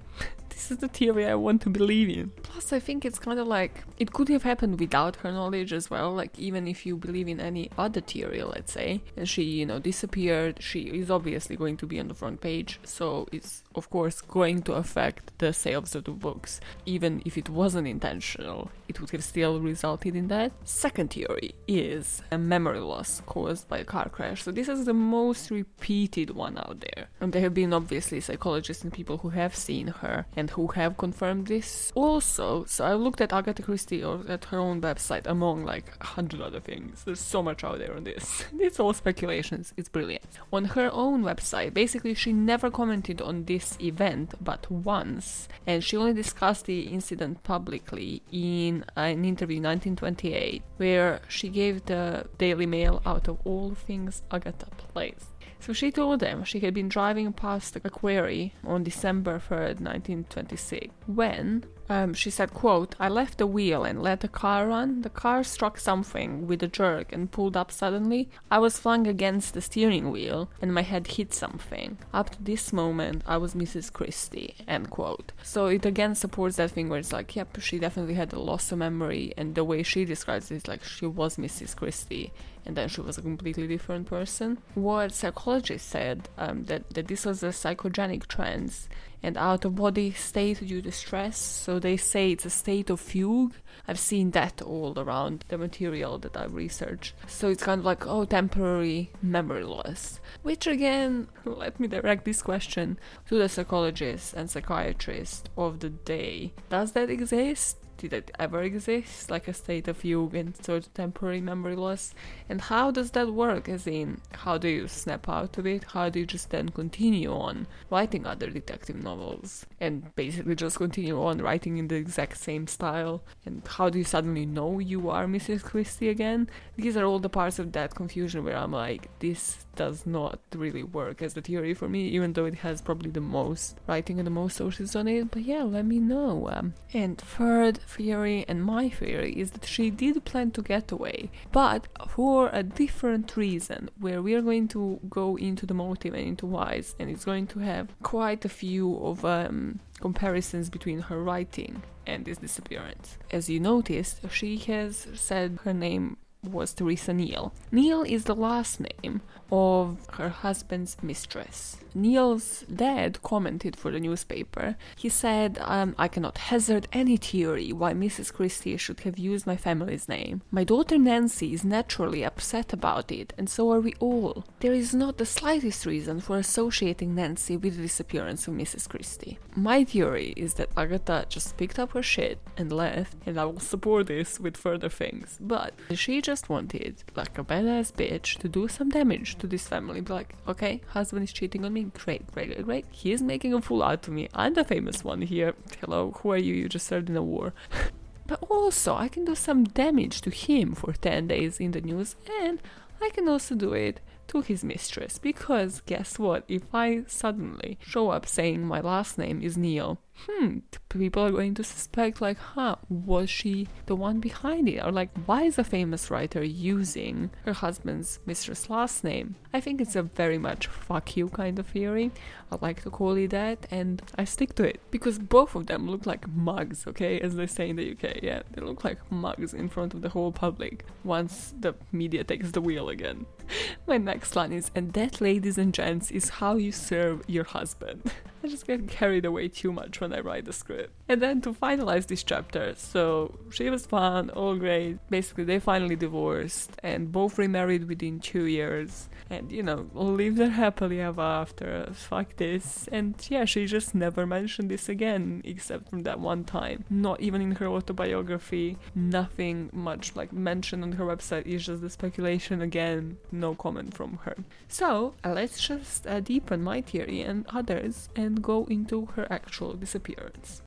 this 0.52 0.70
is 0.70 0.78
the 0.78 0.88
theory 0.88 1.26
I 1.26 1.34
want 1.34 1.62
to 1.62 1.70
believe 1.70 2.08
in. 2.10 2.30
Plus, 2.42 2.72
I 2.72 2.78
think 2.78 3.04
it's 3.04 3.18
kind 3.18 3.38
of 3.38 3.46
like 3.46 3.84
it 3.98 4.12
could 4.12 4.28
have 4.28 4.42
happened 4.42 4.78
without 4.78 5.16
her 5.16 5.32
knowledge 5.32 5.72
as 5.72 5.90
well. 5.90 6.12
Like, 6.12 6.38
even 6.38 6.68
if 6.68 6.84
you 6.86 6.96
believe 6.96 7.28
in 7.28 7.40
any 7.40 7.70
other 7.78 8.00
theory, 8.00 8.42
let's 8.42 8.72
say, 8.72 9.02
and 9.16 9.28
she, 9.28 9.42
you 9.42 9.66
know, 9.66 9.78
disappeared, 9.78 10.62
she 10.62 10.82
is 10.82 11.10
obviously 11.10 11.56
going 11.56 11.76
to 11.78 11.86
be 11.86 11.98
on 11.98 12.08
the 12.08 12.14
front 12.14 12.40
page, 12.40 12.78
so 12.84 13.26
it's 13.32 13.62
of 13.74 13.88
course 13.88 14.20
going 14.20 14.62
to 14.62 14.74
affect 14.74 15.36
the 15.38 15.52
sales 15.52 15.94
of 15.94 16.04
the 16.04 16.10
books. 16.10 16.60
Even 16.84 17.22
if 17.24 17.38
it 17.38 17.48
wasn't 17.48 17.88
intentional, 17.88 18.70
it 18.88 19.00
would 19.00 19.10
have 19.10 19.24
still 19.24 19.60
resulted 19.60 20.14
in 20.14 20.28
that. 20.28 20.52
Second 20.64 21.10
theory 21.10 21.54
is 21.66 22.22
a 22.30 22.38
memory 22.38 22.80
loss 22.80 23.22
caused 23.24 23.68
by 23.68 23.78
a 23.78 23.84
car 23.84 24.08
crash. 24.10 24.42
So, 24.42 24.52
this 24.52 24.68
is 24.68 24.84
the 24.84 24.94
most 24.94 25.50
repeated 25.50 26.30
one 26.30 26.58
out 26.58 26.80
there. 26.80 27.08
And 27.20 27.32
there 27.32 27.42
have 27.42 27.54
been 27.54 27.72
obviously 27.72 28.20
psychologists 28.20 28.84
and 28.84 28.92
people 28.92 29.18
who 29.18 29.30
have 29.30 29.56
seen 29.56 29.88
her 29.88 30.26
and 30.36 30.41
who 30.50 30.68
have 30.68 30.96
confirmed 30.96 31.46
this 31.46 31.92
also. 31.94 32.64
So 32.64 32.84
I 32.84 32.94
looked 32.94 33.20
at 33.20 33.32
Agatha 33.32 33.62
Christie 33.62 34.02
or 34.02 34.22
at 34.28 34.46
her 34.46 34.58
own 34.58 34.80
website 34.80 35.26
among 35.26 35.64
like 35.64 35.86
a 36.00 36.06
hundred 36.06 36.40
other 36.40 36.60
things. 36.60 37.04
There's 37.04 37.20
so 37.20 37.42
much 37.42 37.64
out 37.64 37.78
there 37.78 37.94
on 37.94 38.04
this. 38.04 38.44
it's 38.58 38.80
all 38.80 38.92
speculations. 38.92 39.72
It's 39.76 39.88
brilliant. 39.88 40.24
On 40.52 40.64
her 40.64 40.90
own 40.92 41.22
website, 41.22 41.74
basically 41.74 42.14
she 42.14 42.32
never 42.32 42.70
commented 42.70 43.20
on 43.20 43.44
this 43.44 43.76
event 43.80 44.34
but 44.40 44.70
once, 44.70 45.48
and 45.66 45.82
she 45.82 45.96
only 45.96 46.12
discussed 46.12 46.66
the 46.66 46.82
incident 46.82 47.42
publicly 47.42 48.22
in 48.30 48.84
an 48.96 49.24
interview 49.24 49.58
in 49.58 49.64
1928 49.64 50.62
where 50.76 51.20
she 51.28 51.48
gave 51.48 51.86
the 51.86 52.26
Daily 52.38 52.66
Mail 52.66 53.02
out 53.04 53.28
of 53.28 53.38
all 53.44 53.74
things 53.74 54.22
Agatha 54.30 54.66
plays. 54.76 55.26
So 55.62 55.72
she 55.72 55.92
told 55.92 56.18
them 56.18 56.42
she 56.42 56.58
had 56.58 56.74
been 56.74 56.88
driving 56.88 57.32
past 57.32 57.76
a 57.76 57.88
quarry 57.88 58.52
on 58.64 58.82
December 58.82 59.38
3rd, 59.38 59.78
1926, 59.78 60.92
when 61.06 61.64
um, 61.88 62.14
she 62.14 62.30
said, 62.30 62.52
quote, 62.52 62.96
I 62.98 63.08
left 63.08 63.38
the 63.38 63.46
wheel 63.46 63.84
and 63.84 64.02
let 64.02 64.20
the 64.20 64.28
car 64.28 64.66
run. 64.66 65.02
The 65.02 65.10
car 65.10 65.44
struck 65.44 65.78
something 65.78 66.48
with 66.48 66.64
a 66.64 66.66
jerk 66.68 67.12
and 67.12 67.30
pulled 67.30 67.56
up 67.56 67.70
suddenly. 67.70 68.28
I 68.50 68.58
was 68.58 68.78
flung 68.78 69.06
against 69.06 69.54
the 69.54 69.60
steering 69.60 70.10
wheel 70.10 70.50
and 70.60 70.74
my 70.74 70.82
head 70.82 71.06
hit 71.06 71.32
something. 71.32 71.98
Up 72.12 72.30
to 72.30 72.42
this 72.42 72.72
moment, 72.72 73.22
I 73.24 73.36
was 73.36 73.54
Mrs. 73.54 73.92
Christie, 73.92 74.56
end 74.66 74.90
quote. 74.90 75.30
So 75.42 75.66
it 75.66 75.86
again 75.86 76.16
supports 76.16 76.56
that 76.56 76.72
thing 76.72 76.88
where 76.88 76.98
it's 76.98 77.12
like, 77.12 77.36
yep, 77.36 77.60
she 77.60 77.78
definitely 77.78 78.14
had 78.14 78.32
a 78.32 78.40
loss 78.40 78.72
of 78.72 78.78
memory 78.78 79.32
and 79.36 79.54
the 79.54 79.62
way 79.62 79.84
she 79.84 80.04
describes 80.04 80.50
it 80.50 80.56
is 80.56 80.66
like 80.66 80.82
she 80.82 81.06
was 81.06 81.36
Mrs. 81.36 81.76
Christie 81.76 82.32
and 82.64 82.76
then 82.76 82.88
she 82.88 83.00
was 83.00 83.18
a 83.18 83.22
completely 83.22 83.66
different 83.66 84.06
person. 84.06 84.58
What 84.74 85.12
psychologists 85.12 85.88
said 85.88 86.28
um, 86.38 86.64
that, 86.64 86.90
that 86.90 87.08
this 87.08 87.26
was 87.26 87.42
a 87.42 87.48
psychogenic 87.48 88.26
trance 88.26 88.88
and 89.22 89.36
out 89.36 89.64
of 89.64 89.76
body 89.76 90.10
state 90.12 90.66
due 90.66 90.82
to 90.82 90.90
stress. 90.90 91.38
So 91.38 91.78
they 91.78 91.96
say 91.96 92.32
it's 92.32 92.44
a 92.44 92.50
state 92.50 92.90
of 92.90 93.00
fugue. 93.00 93.54
I've 93.86 93.98
seen 93.98 94.32
that 94.32 94.60
all 94.60 94.98
around 94.98 95.44
the 95.48 95.58
material 95.58 96.18
that 96.18 96.36
I've 96.36 96.54
researched. 96.54 97.14
So 97.26 97.48
it's 97.48 97.62
kind 97.62 97.78
of 97.78 97.84
like, 97.84 98.06
oh, 98.06 98.24
temporary 98.24 99.10
memory 99.22 99.64
loss. 99.64 100.20
Which 100.42 100.66
again, 100.66 101.28
let 101.44 101.78
me 101.78 101.88
direct 101.88 102.24
this 102.24 102.42
question 102.42 102.98
to 103.28 103.38
the 103.38 103.48
psychologists 103.48 104.32
and 104.32 104.50
psychiatrists 104.50 105.44
of 105.56 105.80
the 105.80 105.90
day. 105.90 106.52
Does 106.68 106.92
that 106.92 107.10
exist? 107.10 107.78
It 108.10 108.30
ever 108.38 108.62
exist, 108.62 109.30
like 109.30 109.48
a 109.48 109.52
state 109.52 109.86
of 109.88 109.98
fugue 109.98 110.34
and 110.34 110.56
sort 110.64 110.86
of 110.86 110.94
temporary 110.94 111.40
memory 111.40 111.76
loss? 111.76 112.14
And 112.48 112.60
how 112.60 112.90
does 112.90 113.10
that 113.10 113.34
work? 113.34 113.68
As 113.68 113.86
in, 113.86 114.20
how 114.32 114.56
do 114.58 114.68
you 114.68 114.88
snap 114.88 115.28
out 115.28 115.58
of 115.58 115.66
it? 115.66 115.84
How 115.92 116.08
do 116.08 116.20
you 116.20 116.26
just 116.26 116.50
then 116.50 116.70
continue 116.70 117.32
on 117.32 117.66
writing 117.90 118.26
other 118.26 118.48
detective 118.48 119.02
novels 119.02 119.66
and 119.80 120.14
basically 120.14 120.54
just 120.54 120.78
continue 120.78 121.22
on 121.22 121.38
writing 121.38 121.76
in 121.76 121.88
the 121.88 121.96
exact 121.96 122.38
same 122.38 122.66
style? 122.66 123.22
And 123.44 123.62
how 123.66 123.90
do 123.90 123.98
you 123.98 124.04
suddenly 124.04 124.46
know 124.46 124.78
you 124.78 125.10
are 125.10 125.26
Mrs. 125.26 125.62
Christie 125.62 126.08
again? 126.08 126.48
These 126.76 126.96
are 126.96 127.04
all 127.04 127.18
the 127.18 127.28
parts 127.28 127.58
of 127.58 127.72
that 127.72 127.94
confusion 127.94 128.44
where 128.44 128.56
I'm 128.56 128.72
like, 128.72 129.08
this 129.18 129.66
does 129.74 130.06
not 130.06 130.38
really 130.54 130.82
work 130.82 131.22
as 131.22 131.36
a 131.36 131.40
theory 131.40 131.74
for 131.74 131.88
me, 131.88 132.08
even 132.08 132.32
though 132.32 132.44
it 132.44 132.56
has 132.56 132.80
probably 132.80 133.10
the 133.10 133.20
most 133.20 133.78
writing 133.86 134.18
and 134.18 134.26
the 134.26 134.30
most 134.30 134.56
sources 134.56 134.94
on 134.94 135.08
it. 135.08 135.30
But 135.30 135.42
yeah, 135.42 135.62
let 135.62 135.84
me 135.84 135.98
know. 135.98 136.48
Um, 136.52 136.74
and 136.92 137.18
third 137.18 137.78
theory 137.96 138.44
and 138.48 138.64
my 138.64 138.88
theory 138.88 139.32
is 139.32 139.50
that 139.52 139.64
she 139.64 139.90
did 139.90 140.24
plan 140.24 140.50
to 140.52 140.62
get 140.62 140.92
away, 140.92 141.30
but 141.52 141.88
for 142.08 142.50
a 142.52 142.62
different 142.62 143.36
reason, 143.36 143.90
where 143.98 144.20
we 144.22 144.34
are 144.34 144.42
going 144.42 144.68
to 144.68 145.00
go 145.08 145.36
into 145.36 145.66
the 145.66 145.74
motive 145.74 146.14
and 146.14 146.26
into 146.26 146.46
whys, 146.46 146.94
and 146.98 147.10
it's 147.10 147.24
going 147.24 147.46
to 147.48 147.58
have 147.60 147.88
quite 148.02 148.44
a 148.44 148.48
few 148.48 148.96
of 148.98 149.24
um, 149.24 149.80
comparisons 150.00 150.70
between 150.70 151.00
her 151.00 151.22
writing 151.22 151.82
and 152.06 152.24
this 152.24 152.38
disappearance. 152.38 153.18
As 153.30 153.48
you 153.48 153.60
noticed, 153.60 154.20
she 154.30 154.56
has 154.58 155.06
said 155.14 155.58
her 155.64 155.74
name 155.74 156.16
was 156.42 156.74
Teresa 156.74 157.12
Neele. 157.12 157.52
Neele 157.72 158.08
is 158.08 158.24
the 158.24 158.34
last 158.34 158.80
name 158.80 159.20
of 159.50 160.04
her 160.14 160.28
husband's 160.28 160.96
mistress. 161.02 161.76
Neele's 161.94 162.64
dad 162.74 163.22
commented 163.22 163.76
for 163.76 163.90
the 163.90 164.00
newspaper. 164.00 164.76
He 164.96 165.08
said, 165.08 165.58
um, 165.60 165.94
I 165.98 166.08
cannot 166.08 166.38
hazard 166.38 166.88
any 166.92 167.16
theory 167.16 167.72
why 167.72 167.92
Mrs. 167.92 168.32
Christie 168.32 168.76
should 168.76 169.00
have 169.00 169.18
used 169.18 169.46
my 169.46 169.56
family's 169.56 170.08
name. 170.08 170.42
My 170.50 170.64
daughter 170.64 170.98
Nancy 170.98 171.52
is 171.52 171.64
naturally 171.64 172.24
upset 172.24 172.72
about 172.72 173.10
it, 173.12 173.32
and 173.36 173.48
so 173.48 173.70
are 173.72 173.80
we 173.80 173.94
all. 174.00 174.44
There 174.60 174.72
is 174.72 174.94
not 174.94 175.18
the 175.18 175.26
slightest 175.26 175.86
reason 175.86 176.20
for 176.20 176.38
associating 176.38 177.14
Nancy 177.14 177.56
with 177.56 177.76
the 177.76 177.82
disappearance 177.82 178.48
of 178.48 178.54
Mrs. 178.54 178.88
Christie. 178.88 179.38
My 179.54 179.84
theory 179.84 180.32
is 180.36 180.54
that 180.54 180.70
Agatha 180.76 181.26
just 181.28 181.56
picked 181.56 181.78
up 181.78 181.92
her 181.92 182.02
shit 182.02 182.38
and 182.56 182.72
left, 182.72 183.16
and 183.26 183.38
I 183.38 183.44
will 183.44 183.60
support 183.60 184.06
this 184.06 184.40
with 184.40 184.56
further 184.56 184.88
things. 184.88 185.38
But 185.40 185.74
she 185.94 186.20
just 186.22 186.48
wanted, 186.48 187.02
like 187.14 187.38
a 187.38 187.44
badass 187.44 187.92
bitch, 187.92 188.38
to 188.38 188.48
do 188.48 188.68
some 188.68 188.88
damage 188.88 189.36
to 189.38 189.46
this 189.46 189.68
family. 189.68 190.00
Like, 190.00 190.34
okay, 190.48 190.80
husband 190.88 191.24
is 191.24 191.32
cheating 191.32 191.64
on 191.64 191.72
me. 191.72 191.81
Great, 191.84 192.30
great, 192.32 192.62
great. 192.64 192.86
He 192.90 193.12
is 193.12 193.22
making 193.22 193.54
a 193.54 193.60
fool 193.60 193.82
out 193.82 194.06
of 194.06 194.14
me. 194.14 194.28
I'm 194.34 194.54
the 194.54 194.64
famous 194.64 195.04
one 195.04 195.22
here. 195.22 195.54
Hello, 195.80 196.12
who 196.18 196.32
are 196.32 196.36
you? 196.36 196.54
You 196.54 196.68
just 196.68 196.86
served 196.86 197.08
in 197.08 197.16
a 197.16 197.22
war. 197.22 197.52
but 198.26 198.42
also, 198.48 198.94
I 198.94 199.08
can 199.08 199.24
do 199.24 199.34
some 199.34 199.64
damage 199.64 200.20
to 200.22 200.30
him 200.30 200.74
for 200.74 200.92
10 200.92 201.26
days 201.28 201.60
in 201.60 201.72
the 201.72 201.80
news, 201.80 202.16
and 202.42 202.60
I 203.00 203.10
can 203.10 203.28
also 203.28 203.54
do 203.54 203.72
it 203.72 204.00
to 204.28 204.40
his 204.40 204.64
mistress. 204.64 205.18
Because 205.18 205.82
guess 205.86 206.18
what? 206.18 206.44
If 206.48 206.62
I 206.72 207.04
suddenly 207.06 207.78
show 207.80 208.10
up 208.10 208.26
saying 208.26 208.64
my 208.64 208.80
last 208.80 209.18
name 209.18 209.42
is 209.42 209.56
Neele, 209.56 209.98
hmm, 210.26 210.58
people 210.88 211.24
are 211.24 211.30
going 211.30 211.54
to 211.54 211.64
suspect, 211.64 212.20
like, 212.20 212.38
huh, 212.38 212.76
was 212.88 213.28
she 213.28 213.68
the 213.86 213.96
one 213.96 214.20
behind 214.20 214.68
it? 214.68 214.84
Or, 214.84 214.92
like, 214.92 215.10
why 215.26 215.42
is 215.42 215.58
a 215.58 215.64
famous 215.64 216.10
writer 216.10 216.44
using 216.44 217.30
her 217.44 217.52
husband's 217.52 218.20
mistress' 218.24 218.70
last 218.70 219.02
name? 219.02 219.36
I 219.52 219.60
think 219.60 219.80
it's 219.80 219.96
a 219.96 220.02
very 220.02 220.38
much 220.38 220.66
fuck 220.66 221.16
you 221.16 221.28
kind 221.28 221.58
of 221.58 221.66
theory. 221.66 222.12
I 222.50 222.58
like 222.60 222.82
to 222.82 222.90
call 222.90 223.16
it 223.16 223.30
that, 223.30 223.66
and 223.70 224.02
I 224.16 224.24
stick 224.24 224.54
to 224.56 224.64
it 224.64 224.80
because 224.90 225.18
both 225.18 225.54
of 225.54 225.66
them 225.66 225.90
look 225.90 226.06
like 226.06 226.28
mugs, 226.28 226.86
okay, 226.86 227.20
as 227.20 227.34
they 227.34 227.46
say 227.46 227.70
in 227.70 227.76
the 227.76 227.92
UK. 227.92 228.22
Yeah, 228.22 228.42
they 228.52 228.62
look 228.62 228.84
like 228.84 228.98
mugs 229.10 229.54
in 229.54 229.68
front 229.68 229.94
of 229.94 230.02
the 230.02 230.10
whole 230.10 230.32
public 230.32 230.84
once 231.04 231.54
the 231.58 231.74
media 231.90 232.24
takes 232.24 232.52
the 232.52 232.60
wheel 232.60 232.88
again. 232.88 233.26
My 233.86 233.98
next 233.98 234.36
line 234.36 234.52
is, 234.52 234.70
and 234.74 234.92
that, 234.92 235.20
ladies 235.20 235.58
and 235.58 235.74
gents, 235.74 236.10
is 236.10 236.28
how 236.28 236.56
you 236.56 236.72
serve 236.72 237.22
your 237.26 237.44
husband. 237.44 238.12
I 238.44 238.48
just 238.48 238.66
get 238.66 238.88
carried 238.88 239.24
away 239.24 239.48
too 239.48 239.72
much 239.72 240.00
when 240.00 240.12
I 240.12 240.20
write 240.20 240.44
the 240.44 240.52
script. 240.52 240.92
And 241.08 241.22
then 241.22 241.40
to 241.42 241.52
finalize 241.52 242.06
this 242.06 242.24
chapter, 242.24 242.74
so 242.76 243.38
she 243.50 243.70
was 243.70 243.86
fun, 243.86 244.30
all 244.30 244.56
great. 244.56 244.98
Basically, 245.10 245.44
they 245.44 245.60
finally 245.60 245.96
divorced 245.96 246.72
and 246.82 247.12
both 247.12 247.38
remarried 247.38 247.88
within 247.88 248.18
two 248.18 248.46
years. 248.46 249.08
And 249.30 249.50
you 249.50 249.62
know, 249.62 249.88
live 249.94 250.36
there 250.36 250.50
happily 250.50 251.00
ever 251.00 251.22
after. 251.22 251.88
Fuck 251.92 252.36
this. 252.36 252.88
And 252.92 253.14
yeah, 253.28 253.44
she 253.44 253.66
just 253.66 253.94
never 253.94 254.26
mentioned 254.26 254.70
this 254.70 254.88
again, 254.88 255.42
except 255.44 255.88
from 255.88 256.02
that 256.02 256.20
one 256.20 256.44
time. 256.44 256.84
Not 256.90 257.20
even 257.20 257.40
in 257.40 257.52
her 257.56 257.66
autobiography, 257.66 258.78
nothing 258.94 259.70
much 259.72 260.14
like 260.16 260.32
mentioned 260.32 260.82
on 260.82 260.92
her 260.92 261.04
website. 261.04 261.46
is 261.46 261.66
just 261.66 261.82
the 261.82 261.90
speculation 261.90 262.60
again, 262.62 263.18
no 263.30 263.54
comment 263.54 263.94
from 263.94 264.18
her. 264.24 264.36
So 264.68 265.14
let's 265.24 265.60
just 265.66 266.06
uh, 266.06 266.20
deepen 266.20 266.62
my 266.62 266.80
theory 266.80 267.22
and 267.22 267.46
others 267.48 268.08
and 268.16 268.42
go 268.42 268.64
into 268.66 269.06
her 269.14 269.26
actual 269.30 269.74
disappearance. 269.74 270.62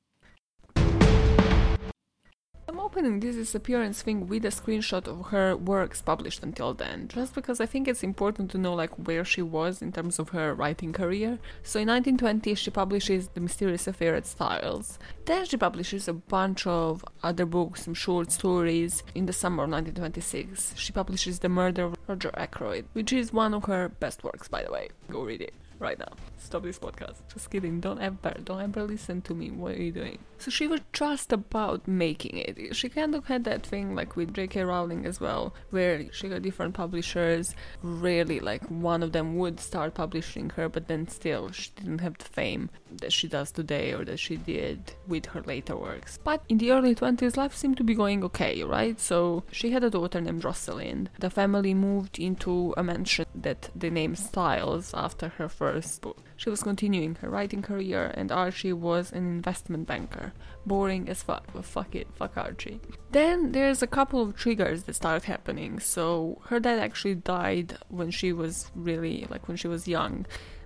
I'm 2.67 2.79
opening 2.79 3.19
this 3.19 3.35
disappearance 3.35 4.01
thing 4.01 4.25
with 4.25 4.43
a 4.43 4.47
screenshot 4.47 5.07
of 5.07 5.27
her 5.27 5.55
works 5.55 6.01
published 6.01 6.41
until 6.41 6.73
then, 6.73 7.07
just 7.07 7.35
because 7.35 7.61
I 7.61 7.67
think 7.67 7.87
it's 7.87 8.01
important 8.01 8.49
to 8.51 8.57
know 8.57 8.73
like 8.73 8.89
where 8.95 9.23
she 9.23 9.43
was 9.43 9.83
in 9.83 9.91
terms 9.91 10.17
of 10.17 10.29
her 10.29 10.55
writing 10.55 10.91
career. 10.91 11.37
So 11.61 11.79
in 11.79 11.89
1920 11.89 12.55
she 12.55 12.71
publishes 12.71 13.27
The 13.27 13.39
Mysterious 13.39 13.85
Affair 13.85 14.15
at 14.15 14.25
Styles. 14.25 14.97
Then 15.25 15.45
she 15.45 15.57
publishes 15.57 16.07
a 16.07 16.13
bunch 16.13 16.65
of 16.65 17.05
other 17.21 17.45
books, 17.45 17.83
some 17.83 17.93
short 17.93 18.31
stories. 18.31 19.03
In 19.13 19.27
the 19.27 19.33
summer 19.33 19.65
of 19.65 19.69
1926 19.69 20.73
she 20.75 20.91
publishes 20.91 21.39
The 21.39 21.49
Murder 21.49 21.83
of 21.83 21.95
Roger 22.07 22.31
Ackroyd, 22.33 22.85
which 22.93 23.13
is 23.13 23.31
one 23.31 23.53
of 23.53 23.65
her 23.65 23.89
best 23.89 24.23
works 24.23 24.47
by 24.47 24.63
the 24.63 24.71
way. 24.71 24.89
Go 25.11 25.21
read 25.23 25.41
it 25.41 25.53
right 25.79 25.97
now. 25.99 26.13
Stop 26.37 26.63
this 26.63 26.79
podcast. 26.79 27.17
Just 27.33 27.49
kidding. 27.49 27.79
Don't 27.79 27.99
ever, 27.99 28.35
don't 28.43 28.61
ever 28.61 28.83
listen 28.83 29.21
to 29.23 29.33
me. 29.33 29.51
What 29.51 29.75
are 29.75 29.81
you 29.81 29.91
doing? 29.91 30.19
So 30.37 30.51
she 30.51 30.67
was 30.67 30.81
just 30.93 31.33
about 31.33 31.87
making 31.87 32.37
it. 32.37 32.75
She 32.75 32.89
kind 32.89 33.15
of 33.15 33.25
had 33.25 33.45
that 33.45 33.65
thing 33.65 33.95
like 33.95 34.15
with 34.15 34.33
J.K. 34.33 34.63
Rowling 34.63 35.05
as 35.05 35.19
well, 35.19 35.55
where 35.71 36.11
she 36.11 36.29
got 36.29 36.43
different 36.43 36.73
publishers. 36.73 37.55
Rarely, 37.81 38.39
like 38.39 38.63
one 38.69 39.01
of 39.01 39.11
them 39.11 39.37
would 39.37 39.59
start 39.59 39.95
publishing 39.95 40.51
her, 40.51 40.69
but 40.69 40.87
then 40.87 41.07
still 41.07 41.51
she 41.51 41.71
didn't 41.75 41.99
have 41.99 42.17
the 42.17 42.25
fame 42.25 42.69
that 43.01 43.11
she 43.11 43.27
does 43.27 43.51
today 43.51 43.93
or 43.93 44.05
that 44.05 44.19
she 44.19 44.37
did 44.37 44.93
with 45.07 45.25
her 45.27 45.41
later 45.41 45.75
works. 45.75 46.19
But 46.23 46.43
in 46.47 46.57
the 46.59 46.71
early 46.71 46.95
20s, 46.95 47.37
life 47.37 47.55
seemed 47.55 47.77
to 47.77 47.83
be 47.83 47.95
going 47.95 48.23
okay, 48.25 48.63
right? 48.63 48.99
So 48.99 49.43
she 49.51 49.71
had 49.71 49.83
a 49.83 49.89
daughter 49.89 50.21
named 50.21 50.43
Rosalind. 50.43 51.09
The 51.19 51.29
family 51.29 51.73
moved 51.73 52.19
into 52.19 52.73
a 52.77 52.83
mansion 52.83 53.25
that 53.33 53.69
they 53.75 53.89
named 53.89 54.19
Styles 54.19 54.93
after 54.93 55.29
her 55.29 55.49
first 55.49 55.64
book. 56.01 56.17
She 56.37 56.49
was 56.49 56.63
continuing 56.63 57.15
her 57.15 57.29
writing 57.29 57.61
career, 57.61 58.11
and 58.13 58.31
Archie 58.31 58.73
was 58.73 59.11
an 59.11 59.25
investment 59.25 59.87
banker. 59.87 60.33
Boring 60.65 61.07
as 61.09 61.23
fuck, 61.23 61.45
but 61.53 61.65
fuck 61.65 61.95
it, 61.95 62.07
fuck 62.13 62.37
Archie. 62.37 62.79
Then 63.11 63.51
there's 63.51 63.81
a 63.81 63.87
couple 63.87 64.21
of 64.21 64.35
triggers 64.35 64.83
that 64.83 64.95
start 64.95 65.23
happening. 65.23 65.79
So 65.79 66.41
her 66.47 66.59
dad 66.59 66.79
actually 66.79 67.15
died 67.15 67.77
when 67.89 68.11
she 68.11 68.33
was 68.33 68.71
really, 68.75 69.27
like, 69.29 69.47
when 69.47 69.57
she 69.57 69.67
was 69.67 69.87
young 69.87 70.25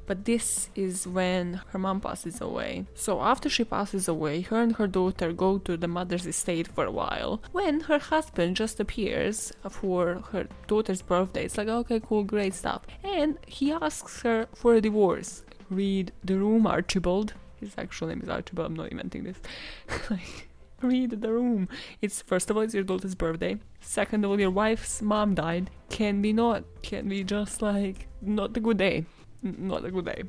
but 0.10 0.26
this 0.26 0.72
is 0.74 1.06
when 1.06 1.62
her 1.68 1.78
mom 1.78 2.02
passes 2.02 2.42
away. 2.42 2.84
So 2.96 3.22
after 3.22 3.48
she 3.48 3.64
passes 3.64 4.08
away, 4.08 4.42
her 4.42 4.60
and 4.60 4.76
her 4.78 4.88
daughter 4.88 5.32
go 5.32 5.60
to 5.60 5.78
the 5.78 5.88
mother's 5.88 6.26
estate 6.26 6.68
for 6.68 6.84
a 6.86 6.92
while. 6.92 7.44
When 7.52 7.82
her 7.82 8.00
husband 8.00 8.56
just 8.56 8.80
appears 8.80 9.54
for 9.70 10.24
her 10.32 10.48
daughter's 10.66 11.04
birthday, 11.04 11.46
it's 11.46 11.60
like, 11.60 11.68
okay, 11.68 12.00
cool, 12.00 12.24
great 12.24 12.56
stuff. 12.56 12.88
And 13.04 13.38
he 13.46 13.72
asks 13.72 14.24
her 14.24 14.48
for 14.56 14.74
a 14.74 14.82
divorce. 14.82 15.44
Read 15.70 16.12
The 16.24 16.38
Room, 16.38 16.66
Archibald. 16.66 17.36
His 17.60 17.76
actual 17.78 18.08
name 18.08 18.22
is 18.24 18.30
Archibald, 18.30 18.66
I'm 18.66 18.76
not 18.76 18.90
inventing 18.90 19.26
this. 19.26 19.38
like, 20.10 20.50
read 20.82 21.22
The 21.22 21.32
Room. 21.32 21.70
It's, 22.02 22.24
first 22.24 22.50
of 22.50 22.58
all, 22.58 22.64
it's 22.64 22.74
your 22.74 22.84
daughter's 22.84 23.14
birthday. 23.14 23.60
Second 23.80 24.26
of 24.26 24.32
all, 24.32 24.40
your 24.40 24.50
wife's 24.50 25.04
mom 25.04 25.36
died. 25.36 25.70
Can 25.92 26.20
be 26.20 26.34
not, 26.34 26.64
can 26.82 27.08
be 27.08 27.24
just 27.24 27.62
like, 27.62 28.08
not 28.24 28.58
a 28.58 28.60
good 28.60 28.78
day 28.78 29.06
not 29.42 29.86
a 29.86 29.92
good 29.92 30.06
day. 30.06 30.24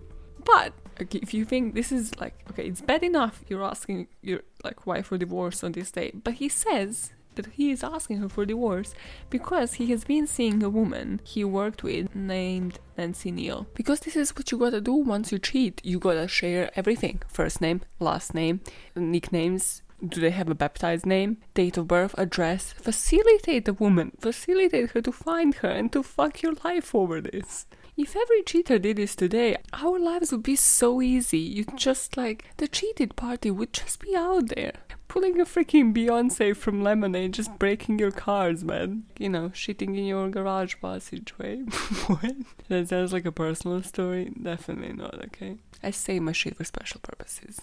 But 0.44 0.72
okay, 1.00 1.18
if 1.22 1.34
you 1.34 1.44
think 1.44 1.74
this 1.74 1.92
is 1.92 2.18
like 2.18 2.34
okay, 2.50 2.66
it's 2.66 2.80
bad 2.80 3.02
enough 3.02 3.44
you're 3.48 3.64
asking 3.64 4.08
your 4.22 4.40
like 4.64 4.86
wife 4.86 5.06
for 5.06 5.18
divorce 5.18 5.62
on 5.62 5.72
this 5.72 5.90
day, 5.90 6.12
but 6.24 6.34
he 6.34 6.48
says 6.48 7.12
that 7.36 7.46
he 7.52 7.70
is 7.70 7.84
asking 7.84 8.18
her 8.18 8.28
for 8.28 8.44
divorce 8.44 8.94
because 9.28 9.74
he 9.74 9.86
has 9.86 10.04
been 10.04 10.26
seeing 10.26 10.62
a 10.62 10.68
woman 10.68 11.20
he 11.24 11.44
worked 11.44 11.82
with 11.82 12.14
named 12.14 12.78
Nancy 12.96 13.30
Neele. 13.30 13.66
Because 13.74 14.00
this 14.00 14.16
is 14.16 14.34
what 14.34 14.50
you 14.50 14.58
gotta 14.58 14.80
do 14.80 14.94
once 14.94 15.32
you 15.32 15.38
cheat. 15.38 15.80
You 15.84 15.98
gotta 15.98 16.28
share 16.28 16.70
everything 16.74 17.22
first 17.28 17.60
name, 17.60 17.82
last 17.98 18.34
name, 18.34 18.60
nicknames. 18.96 19.82
Do 20.06 20.20
they 20.20 20.30
have 20.30 20.48
a 20.48 20.54
baptized 20.54 21.04
name? 21.04 21.36
Date 21.52 21.76
of 21.76 21.86
birth, 21.86 22.14
address? 22.16 22.72
Facilitate 22.72 23.66
the 23.66 23.74
woman. 23.74 24.12
Facilitate 24.18 24.92
her 24.92 25.02
to 25.02 25.12
find 25.12 25.56
her 25.56 25.68
and 25.68 25.92
to 25.92 26.02
fuck 26.02 26.40
your 26.40 26.54
life 26.64 26.94
over 26.94 27.20
this. 27.20 27.66
If 27.96 28.16
every 28.16 28.42
cheater 28.42 28.78
did 28.78 28.96
this 28.96 29.16
today, 29.16 29.56
our 29.72 29.98
lives 29.98 30.32
would 30.32 30.42
be 30.42 30.56
so 30.56 31.02
easy. 31.02 31.38
You 31.38 31.64
just 31.74 32.16
like 32.16 32.44
the 32.56 32.68
cheated 32.68 33.16
party 33.16 33.50
would 33.50 33.72
just 33.72 34.00
be 34.00 34.14
out 34.16 34.48
there. 34.48 34.74
Pulling 35.08 35.40
a 35.40 35.44
freaking 35.44 35.92
Beyonce 35.92 36.56
from 36.56 36.82
Lemonade, 36.82 37.32
just 37.34 37.58
breaking 37.58 37.98
your 37.98 38.12
cars, 38.12 38.62
man. 38.62 39.04
You 39.18 39.28
know, 39.28 39.48
shitting 39.48 39.98
in 39.98 40.06
your 40.06 40.28
garage 40.28 40.76
passageway. 40.80 41.58
what? 42.06 42.36
That 42.68 42.88
sounds 42.88 43.12
like 43.12 43.26
a 43.26 43.32
personal 43.32 43.82
story? 43.82 44.32
Definitely 44.40 44.92
not, 44.92 45.16
okay? 45.26 45.56
I 45.82 45.90
say 45.90 46.20
my 46.20 46.32
shit 46.32 46.56
for 46.56 46.64
special 46.64 47.00
purposes. 47.00 47.60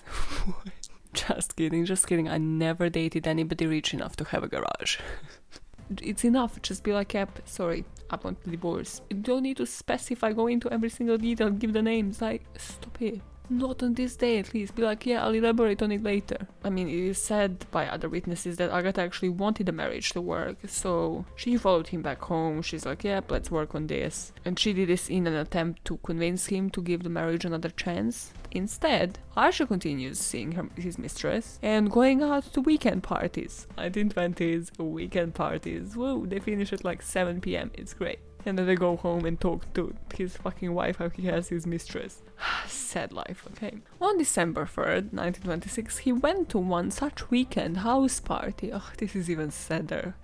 just 1.13 1.55
kidding, 1.55 1.85
just 1.85 2.05
kidding. 2.05 2.27
I 2.27 2.37
never 2.37 2.89
dated 2.89 3.27
anybody 3.27 3.65
rich 3.65 3.93
enough 3.93 4.17
to 4.17 4.25
have 4.25 4.43
a 4.43 4.49
garage. 4.49 4.99
it's 6.01 6.23
enough. 6.23 6.61
Just 6.61 6.83
be 6.83 6.93
like, 6.93 7.13
yep, 7.13 7.39
sorry, 7.45 7.85
I 8.09 8.17
want 8.21 8.43
divorce. 8.49 9.01
You 9.09 9.17
don't 9.17 9.43
need 9.43 9.57
to 9.57 9.65
specify, 9.65 10.33
go 10.33 10.47
into 10.47 10.71
every 10.71 10.89
single 10.89 11.17
detail, 11.17 11.49
give 11.49 11.73
the 11.73 11.81
names. 11.81 12.21
Like, 12.21 12.43
stop 12.57 13.01
it. 13.01 13.21
Not 13.49 13.81
on 13.81 13.93
this 13.93 14.15
day, 14.15 14.39
at 14.39 14.53
least. 14.53 14.75
Be 14.75 14.81
like, 14.81 15.05
yeah, 15.05 15.23
I'll 15.23 15.33
elaborate 15.33 15.81
on 15.81 15.91
it 15.91 16.03
later. 16.03 16.47
I 16.63 16.69
mean, 16.69 16.89
it 16.89 16.95
is 16.95 17.21
said 17.21 17.65
by 17.71 17.87
other 17.87 18.09
witnesses 18.09 18.57
that 18.57 18.71
Agatha 18.71 19.01
actually 19.01 19.29
wanted 19.29 19.67
the 19.67 19.71
marriage 19.71 20.11
to 20.11 20.21
work, 20.21 20.57
so 20.67 21.25
she 21.35 21.55
followed 21.55 21.87
him 21.87 22.01
back 22.01 22.21
home. 22.21 22.61
She's 22.61 22.85
like, 22.85 23.03
yep, 23.03 23.31
let's 23.31 23.49
work 23.49 23.73
on 23.73 23.87
this. 23.87 24.33
And 24.43 24.59
she 24.59 24.73
did 24.73 24.89
this 24.89 25.09
in 25.09 25.27
an 25.27 25.35
attempt 25.35 25.85
to 25.85 25.97
convince 25.97 26.47
him 26.47 26.69
to 26.71 26.81
give 26.81 27.03
the 27.03 27.09
marriage 27.09 27.45
another 27.45 27.69
chance. 27.69 28.33
Instead, 28.51 29.19
Archie 29.35 29.65
continues 29.65 30.19
seeing 30.19 30.53
her, 30.53 30.67
his 30.75 30.97
mistress 30.97 31.59
and 31.61 31.91
going 31.91 32.23
out 32.23 32.51
to 32.53 32.61
weekend 32.61 33.03
parties. 33.03 33.67
1920s 33.77 34.77
weekend 34.79 35.35
parties. 35.35 35.95
Whoa, 35.95 36.25
they 36.25 36.39
finish 36.39 36.73
at 36.73 36.83
like 36.83 37.01
7 37.01 37.41
pm. 37.41 37.71
It's 37.73 37.93
great 37.93 38.19
and 38.47 38.57
then 38.57 38.65
they 38.65 38.75
go 38.75 38.95
home 38.95 39.25
and 39.25 39.39
talk 39.39 39.71
to 39.73 39.93
his 40.15 40.37
fucking 40.37 40.73
wife 40.73 40.97
how 40.97 41.09
he 41.09 41.27
has 41.27 41.49
his 41.49 41.67
mistress. 41.67 42.23
Sad 42.67 43.11
life, 43.11 43.45
okay. 43.51 43.77
On 44.01 44.17
December 44.17 44.65
3rd, 44.65 45.13
1926, 45.13 45.99
he 45.99 46.11
went 46.11 46.49
to 46.49 46.57
one 46.57 46.89
such 46.89 47.29
weekend 47.29 47.77
house 47.77 48.19
party. 48.19 48.71
Oh, 48.73 48.89
this 48.97 49.15
is 49.15 49.29
even 49.29 49.51
sadder. 49.51 50.15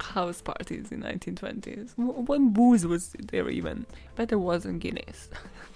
House 0.00 0.40
parties 0.40 0.90
in 0.90 1.02
1920s. 1.02 1.92
When 1.96 2.50
booze 2.50 2.86
was 2.86 3.14
there 3.18 3.50
even? 3.50 3.86
But 4.14 4.30
there 4.30 4.38
wasn't 4.38 4.80
Guinness. 4.80 5.28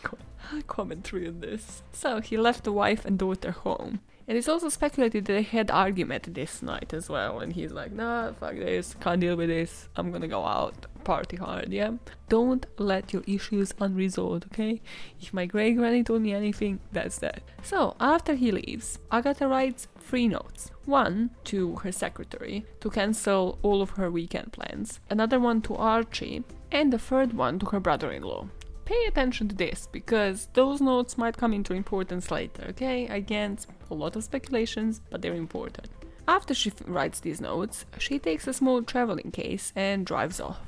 Commentary 0.67 1.29
on 1.29 1.41
this. 1.41 1.83
So 1.93 2.21
he 2.21 2.39
left 2.39 2.65
the 2.65 2.73
wife 2.73 3.05
and 3.05 3.19
daughter 3.19 3.51
home. 3.51 4.01
And 4.33 4.39
it's 4.39 4.49
also 4.49 4.71
speculated 4.71 5.27
that 5.27 5.33
they 5.35 5.43
had 5.43 5.71
argument 5.71 6.33
this 6.33 6.63
night 6.63 6.95
as 6.95 7.11
well. 7.11 7.41
And 7.41 7.53
he's 7.53 7.71
like, 7.71 7.93
nah, 7.93 8.33
fuck 8.33 8.55
this, 8.55 8.97
can't 8.99 9.21
deal 9.21 9.37
with 9.37 9.51
this, 9.51 9.91
I'm 9.95 10.11
gonna 10.11 10.27
go 10.27 10.43
out 10.43 10.87
party 11.05 11.37
hard, 11.37 11.71
yeah? 11.71 11.91
Don't 12.31 12.65
let 12.79 13.13
your 13.13 13.23
issues 13.27 13.75
unresolved, 13.79 14.47
okay? 14.47 14.81
If 15.21 15.35
my 15.35 15.45
great 15.45 15.77
granny 15.77 16.03
told 16.03 16.23
me 16.23 16.33
anything, 16.33 16.81
that's 16.93 17.19
that. 17.19 17.43
So, 17.63 17.95
after 18.01 18.35
he 18.35 18.53
leaves, 18.53 18.99
Agatha 19.11 19.47
writes 19.47 19.87
three 20.01 20.29
notes. 20.29 20.71
One 20.87 21.33
to 21.45 21.77
her 21.83 21.93
secretary 21.93 22.65
to 22.81 22.89
cancel 22.89 23.59
all 23.61 23.83
of 23.83 23.91
her 23.91 24.11
weekend 24.11 24.55
plans, 24.55 24.99
another 25.11 25.41
one 25.41 25.61
to 25.61 25.75
Archie, 25.77 26.43
and 26.71 26.91
the 26.91 26.99
third 26.99 27.35
one 27.35 27.59
to 27.59 27.67
her 27.67 27.81
brother 27.81 28.11
in 28.11 28.23
law. 28.23 28.49
Pay 28.85 29.05
attention 29.07 29.49
to 29.49 29.55
this 29.55 29.89
because 29.93 30.49
those 30.55 30.81
notes 30.81 31.17
might 31.17 31.37
come 31.37 31.53
into 31.53 31.73
importance 31.73 32.31
later, 32.31 32.65
okay? 32.71 33.07
Again, 33.07 33.59
a 33.91 33.95
lot 33.95 34.17
of 34.17 34.25
speculations, 34.25 35.01
but 35.11 35.23
they're 35.23 35.35
important. 35.35 35.89
After 36.27 36.55
she 36.55 36.73
writes 36.87 37.21
these 37.21 37.41
notes, 37.41 37.85
she 37.99 38.19
takes 38.19 38.47
a 38.47 38.53
small 38.53 38.83
traveling 38.83 39.31
case 39.31 39.73
and 39.77 40.07
drives 40.07 40.41
off. 40.41 40.61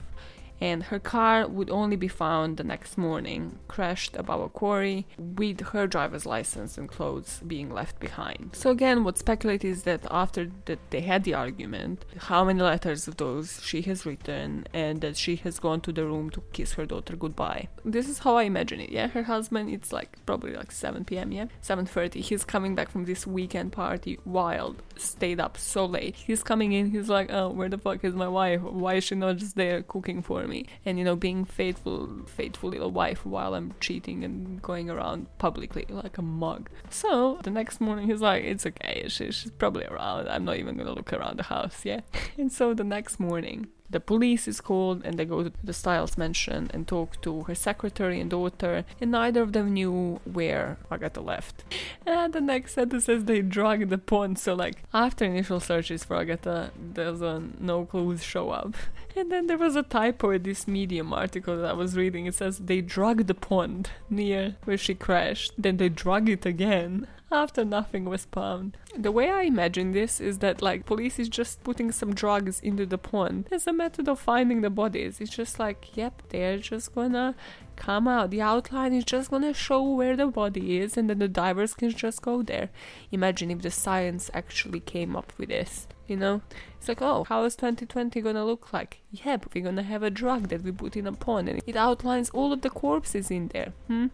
And 0.60 0.84
her 0.84 0.98
car 0.98 1.46
would 1.46 1.70
only 1.70 1.96
be 1.96 2.08
found 2.08 2.56
the 2.56 2.64
next 2.64 2.96
morning, 2.96 3.58
crashed 3.68 4.16
above 4.16 4.40
a 4.40 4.48
quarry, 4.48 5.06
with 5.18 5.60
her 5.68 5.86
driver's 5.86 6.26
license 6.26 6.78
and 6.78 6.88
clothes 6.88 7.40
being 7.46 7.70
left 7.70 7.98
behind. 8.00 8.50
So 8.54 8.70
again, 8.70 9.04
what 9.04 9.18
speculates 9.18 9.64
is 9.64 9.82
that 9.84 10.06
after 10.10 10.50
that 10.66 10.78
they 10.90 11.00
had 11.00 11.24
the 11.24 11.34
argument, 11.34 12.04
how 12.16 12.44
many 12.44 12.62
letters 12.62 13.08
of 13.08 13.16
those 13.16 13.60
she 13.62 13.82
has 13.82 14.06
written, 14.06 14.66
and 14.72 15.00
that 15.00 15.16
she 15.16 15.36
has 15.36 15.58
gone 15.58 15.80
to 15.82 15.92
the 15.92 16.04
room 16.04 16.30
to 16.30 16.42
kiss 16.52 16.74
her 16.74 16.86
daughter 16.86 17.16
goodbye. 17.16 17.68
This 17.84 18.08
is 18.08 18.20
how 18.20 18.36
I 18.36 18.44
imagine 18.44 18.80
it. 18.80 18.90
Yeah, 18.90 19.08
her 19.08 19.24
husband. 19.24 19.70
It's 19.70 19.92
like 19.92 20.24
probably 20.26 20.54
like 20.54 20.72
7 20.72 21.04
p.m. 21.04 21.32
Yeah, 21.32 21.46
7:30. 21.62 22.20
He's 22.20 22.44
coming 22.44 22.74
back 22.74 22.90
from 22.90 23.04
this 23.04 23.26
weekend 23.26 23.72
party, 23.72 24.18
wild, 24.24 24.82
stayed 24.96 25.40
up 25.40 25.56
so 25.56 25.84
late. 25.84 26.14
He's 26.16 26.42
coming 26.42 26.72
in. 26.72 26.90
He's 26.90 27.08
like, 27.08 27.30
oh, 27.32 27.50
where 27.50 27.68
the 27.68 27.78
fuck 27.78 28.04
is 28.04 28.14
my 28.14 28.28
wife? 28.28 28.62
Why 28.62 28.94
is 28.94 29.04
she 29.04 29.14
not 29.14 29.36
just 29.36 29.56
there 29.56 29.82
cooking 29.82 30.22
for 30.22 30.46
me? 30.46 30.66
And 30.84 30.98
you 30.98 31.04
know, 31.04 31.16
being 31.16 31.44
faithful, 31.44 32.24
faithful 32.26 32.70
little 32.70 32.90
wife 32.90 33.24
while 33.24 33.54
I'm 33.54 33.74
cheating 33.80 34.24
and 34.24 34.60
going 34.62 34.90
around 34.90 35.26
publicly 35.38 35.86
like 35.88 36.18
a 36.18 36.22
mug. 36.22 36.70
So 36.90 37.38
the 37.42 37.50
next 37.50 37.80
morning, 37.80 38.06
he's 38.06 38.20
like, 38.20 38.44
it's 38.44 38.66
okay. 38.66 39.06
She, 39.08 39.30
she's 39.32 39.50
probably 39.50 39.86
around. 39.86 40.28
I'm 40.28 40.44
not 40.44 40.56
even 40.56 40.76
gonna 40.76 40.92
look 40.92 41.12
around 41.12 41.38
the 41.38 41.44
house. 41.44 41.84
Yeah. 41.84 42.00
and 42.38 42.52
so 42.52 42.74
the 42.74 42.84
next 42.84 43.18
morning, 43.18 43.68
the 43.90 44.00
police 44.00 44.48
is 44.48 44.60
called 44.60 45.04
and 45.04 45.18
they 45.18 45.24
go 45.24 45.42
to 45.44 45.52
the 45.62 45.72
Styles 45.72 46.16
mansion 46.16 46.70
and 46.72 46.88
talk 46.88 47.20
to 47.22 47.42
her 47.42 47.54
secretary 47.54 48.20
and 48.20 48.30
daughter, 48.30 48.84
and 49.00 49.10
neither 49.10 49.42
of 49.42 49.52
them 49.52 49.72
knew 49.72 50.20
where 50.24 50.78
Agatha 50.90 51.20
left. 51.20 51.64
And 52.06 52.32
the 52.32 52.40
next 52.40 52.74
sentence 52.74 53.04
says 53.04 53.24
they 53.24 53.42
drug 53.42 53.88
the 53.88 53.98
pond, 53.98 54.38
so 54.38 54.54
like 54.54 54.82
after 54.92 55.24
initial 55.24 55.60
searches 55.60 56.04
for 56.04 56.16
Agatha, 56.16 56.70
there's 56.76 57.20
no 57.60 57.84
clues 57.84 58.22
show 58.22 58.50
up. 58.50 58.74
And 59.16 59.30
then 59.30 59.46
there 59.46 59.58
was 59.58 59.76
a 59.76 59.84
typo 59.84 60.30
in 60.30 60.42
this 60.42 60.66
Medium 60.66 61.12
article 61.12 61.56
that 61.58 61.70
I 61.70 61.72
was 61.72 61.96
reading. 61.96 62.26
It 62.26 62.34
says 62.34 62.58
they 62.58 62.80
drug 62.80 63.28
the 63.28 63.34
pond 63.34 63.90
near 64.10 64.56
where 64.64 64.76
she 64.76 64.94
crashed, 64.94 65.52
then 65.56 65.76
they 65.76 65.88
drug 65.88 66.28
it 66.28 66.44
again 66.44 67.06
after 67.34 67.64
nothing 67.64 68.04
was 68.04 68.24
found. 68.26 68.78
The 68.96 69.12
way 69.12 69.28
I 69.28 69.42
imagine 69.42 69.92
this 69.92 70.20
is 70.20 70.38
that 70.38 70.62
like 70.62 70.86
police 70.86 71.18
is 71.18 71.28
just 71.28 71.62
putting 71.64 71.92
some 71.92 72.14
drugs 72.14 72.60
into 72.60 72.86
the 72.86 72.96
pond 72.96 73.48
as 73.50 73.66
a 73.66 73.72
method 73.72 74.08
of 74.08 74.20
finding 74.20 74.60
the 74.60 74.70
bodies. 74.70 75.20
It's 75.20 75.34
just 75.34 75.58
like, 75.58 75.96
yep, 75.96 76.22
they're 76.30 76.58
just 76.58 76.94
gonna 76.94 77.34
come 77.76 78.06
out. 78.08 78.30
The 78.30 78.40
outline 78.40 78.94
is 78.94 79.04
just 79.04 79.30
gonna 79.30 79.52
show 79.52 79.82
where 79.82 80.16
the 80.16 80.28
body 80.28 80.78
is 80.78 80.96
and 80.96 81.10
then 81.10 81.18
the 81.18 81.28
divers 81.28 81.74
can 81.74 81.90
just 81.90 82.22
go 82.22 82.42
there. 82.42 82.70
Imagine 83.10 83.50
if 83.50 83.62
the 83.62 83.70
science 83.70 84.30
actually 84.32 84.80
came 84.80 85.16
up 85.16 85.32
with 85.36 85.48
this. 85.48 85.88
You 86.06 86.16
know? 86.16 86.42
It's 86.78 86.88
like, 86.88 87.02
oh, 87.02 87.24
how 87.24 87.44
is 87.44 87.56
2020 87.56 88.20
gonna 88.20 88.44
look 88.44 88.72
like? 88.72 89.00
Yep, 89.10 89.54
we're 89.54 89.64
gonna 89.64 89.82
have 89.82 90.02
a 90.02 90.10
drug 90.10 90.48
that 90.48 90.62
we 90.62 90.70
put 90.70 90.96
in 90.96 91.06
a 91.06 91.12
pond 91.12 91.48
and 91.48 91.62
it 91.66 91.76
outlines 91.76 92.30
all 92.30 92.52
of 92.52 92.60
the 92.62 92.70
corpses 92.70 93.30
in 93.30 93.48
there. 93.48 93.72
Hmm? 93.88 94.06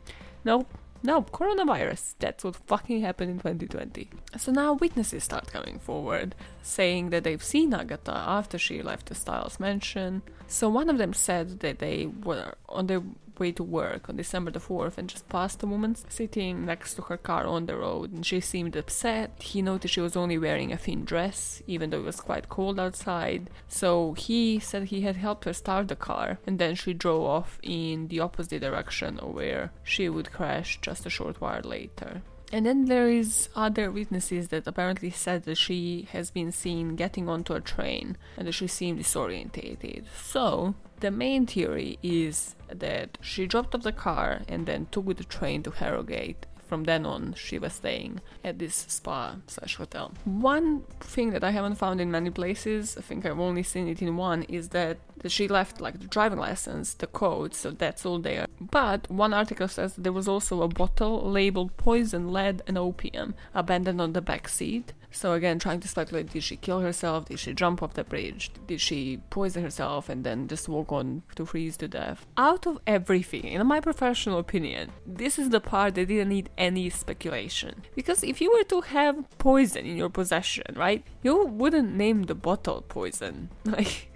Nope 0.44 0.66
no, 1.02 1.22
coronavirus. 1.22 2.14
That's 2.18 2.44
what 2.44 2.56
fucking 2.56 3.00
happened 3.00 3.30
in 3.30 3.38
2020. 3.38 4.10
So 4.38 4.52
now 4.52 4.74
witnesses 4.74 5.24
start 5.24 5.52
coming 5.52 5.78
forward, 5.78 6.34
saying 6.62 7.10
that 7.10 7.24
they've 7.24 7.42
seen 7.42 7.72
Agatha 7.72 8.12
after 8.12 8.58
she 8.58 8.82
left 8.82 9.06
the 9.06 9.14
Styles 9.14 9.58
mansion. 9.58 10.22
So 10.46 10.68
one 10.68 10.90
of 10.90 10.98
them 10.98 11.14
said 11.14 11.60
that 11.60 11.78
they 11.78 12.06
were 12.06 12.54
on 12.68 12.86
their 12.86 13.02
way 13.40 13.50
to 13.52 13.64
work 13.64 14.08
on 14.08 14.16
December 14.16 14.50
the 14.50 14.60
4th 14.60 14.98
and 14.98 15.08
just 15.08 15.28
passed 15.28 15.62
a 15.62 15.66
woman 15.66 15.96
sitting 16.08 16.66
next 16.66 16.94
to 16.94 17.02
her 17.02 17.16
car 17.16 17.46
on 17.46 17.66
the 17.66 17.76
road 17.76 18.12
and 18.12 18.24
she 18.24 18.40
seemed 18.40 18.76
upset. 18.76 19.30
He 19.40 19.62
noticed 19.62 19.94
she 19.94 20.00
was 20.00 20.16
only 20.16 20.38
wearing 20.38 20.72
a 20.72 20.76
thin 20.76 21.04
dress, 21.04 21.62
even 21.66 21.90
though 21.90 22.00
it 22.00 22.04
was 22.04 22.20
quite 22.20 22.48
cold 22.48 22.78
outside. 22.78 23.50
So 23.66 24.12
he 24.12 24.58
said 24.58 24.84
he 24.84 25.00
had 25.00 25.16
helped 25.16 25.44
her 25.44 25.52
start 25.52 25.88
the 25.88 25.96
car 25.96 26.38
and 26.46 26.58
then 26.58 26.74
she 26.74 26.92
drove 26.92 27.24
off 27.24 27.58
in 27.62 28.08
the 28.08 28.20
opposite 28.20 28.60
direction 28.60 29.16
where 29.16 29.72
she 29.82 30.08
would 30.08 30.32
crash 30.32 30.78
just 30.82 31.06
a 31.06 31.10
short 31.10 31.40
while 31.40 31.62
later. 31.62 32.22
And 32.52 32.66
then 32.66 32.86
there 32.86 33.08
is 33.08 33.48
other 33.54 33.90
witnesses 33.90 34.48
that 34.48 34.66
apparently 34.66 35.10
said 35.10 35.44
that 35.44 35.56
she 35.56 36.08
has 36.12 36.30
been 36.30 36.50
seen 36.50 36.96
getting 36.96 37.28
onto 37.28 37.54
a 37.54 37.60
train 37.60 38.16
and 38.36 38.48
that 38.48 38.52
she 38.52 38.66
seemed 38.66 38.98
disorientated. 39.00 40.04
So 40.20 40.74
the 40.98 41.10
main 41.10 41.46
theory 41.46 41.98
is 42.02 42.56
that 42.68 43.18
she 43.20 43.46
dropped 43.46 43.74
off 43.74 43.82
the 43.82 43.92
car 43.92 44.42
and 44.48 44.66
then 44.66 44.86
took 44.90 45.16
the 45.16 45.24
train 45.24 45.62
to 45.62 45.70
Harrogate 45.70 46.46
from 46.70 46.84
then 46.84 47.04
on 47.04 47.34
she 47.36 47.58
was 47.58 47.72
staying 47.72 48.20
at 48.44 48.60
this 48.60 48.76
spa 48.88 49.34
slash 49.48 49.74
hotel. 49.74 50.12
One 50.24 50.82
thing 51.00 51.30
that 51.30 51.42
I 51.42 51.50
haven't 51.50 51.74
found 51.74 52.00
in 52.00 52.12
many 52.12 52.30
places, 52.30 52.96
I 52.96 53.00
think 53.00 53.26
I've 53.26 53.40
only 53.40 53.64
seen 53.64 53.88
it 53.88 54.00
in 54.00 54.16
one, 54.16 54.44
is 54.44 54.68
that 54.68 54.98
she 55.26 55.48
left 55.48 55.80
like 55.80 55.98
the 55.98 56.06
driving 56.06 56.38
license, 56.38 56.94
the 56.94 57.08
code, 57.08 57.54
so 57.54 57.72
that's 57.72 58.06
all 58.06 58.20
there. 58.20 58.46
But 58.60 59.10
one 59.10 59.34
article 59.34 59.66
says 59.66 59.96
there 59.96 60.12
was 60.20 60.28
also 60.28 60.62
a 60.62 60.68
bottle 60.68 61.28
labeled 61.28 61.76
poison, 61.76 62.32
lead, 62.32 62.62
and 62.68 62.78
opium 62.78 63.34
abandoned 63.52 64.00
on 64.00 64.12
the 64.12 64.22
back 64.22 64.48
seat. 64.48 64.92
So 65.10 65.32
again, 65.32 65.58
trying 65.58 65.80
to 65.80 65.88
speculate: 65.88 66.30
did 66.30 66.42
she 66.42 66.56
kill 66.56 66.80
herself? 66.80 67.26
Did 67.26 67.38
she 67.38 67.52
jump 67.52 67.82
off 67.82 67.94
the 67.94 68.04
bridge? 68.04 68.50
Did 68.66 68.80
she 68.80 69.20
poison 69.30 69.62
herself 69.62 70.08
and 70.08 70.24
then 70.24 70.48
just 70.48 70.68
walk 70.68 70.92
on 70.92 71.22
to 71.36 71.46
freeze 71.46 71.76
to 71.78 71.88
death? 71.88 72.26
Out 72.36 72.66
of 72.66 72.78
everything, 72.86 73.44
in 73.44 73.66
my 73.66 73.80
professional 73.80 74.38
opinion, 74.38 74.92
this 75.06 75.38
is 75.38 75.50
the 75.50 75.60
part 75.60 75.94
that 75.94 76.06
didn't 76.06 76.28
need 76.28 76.50
any 76.56 76.90
speculation. 76.90 77.82
Because 77.94 78.22
if 78.22 78.40
you 78.40 78.52
were 78.52 78.64
to 78.64 78.80
have 78.82 79.24
poison 79.38 79.84
in 79.84 79.96
your 79.96 80.10
possession, 80.10 80.74
right, 80.76 81.04
you 81.22 81.44
wouldn't 81.46 81.94
name 81.94 82.24
the 82.24 82.34
bottle 82.34 82.82
poison, 82.82 83.50
like. 83.64 83.78
like 83.78 84.08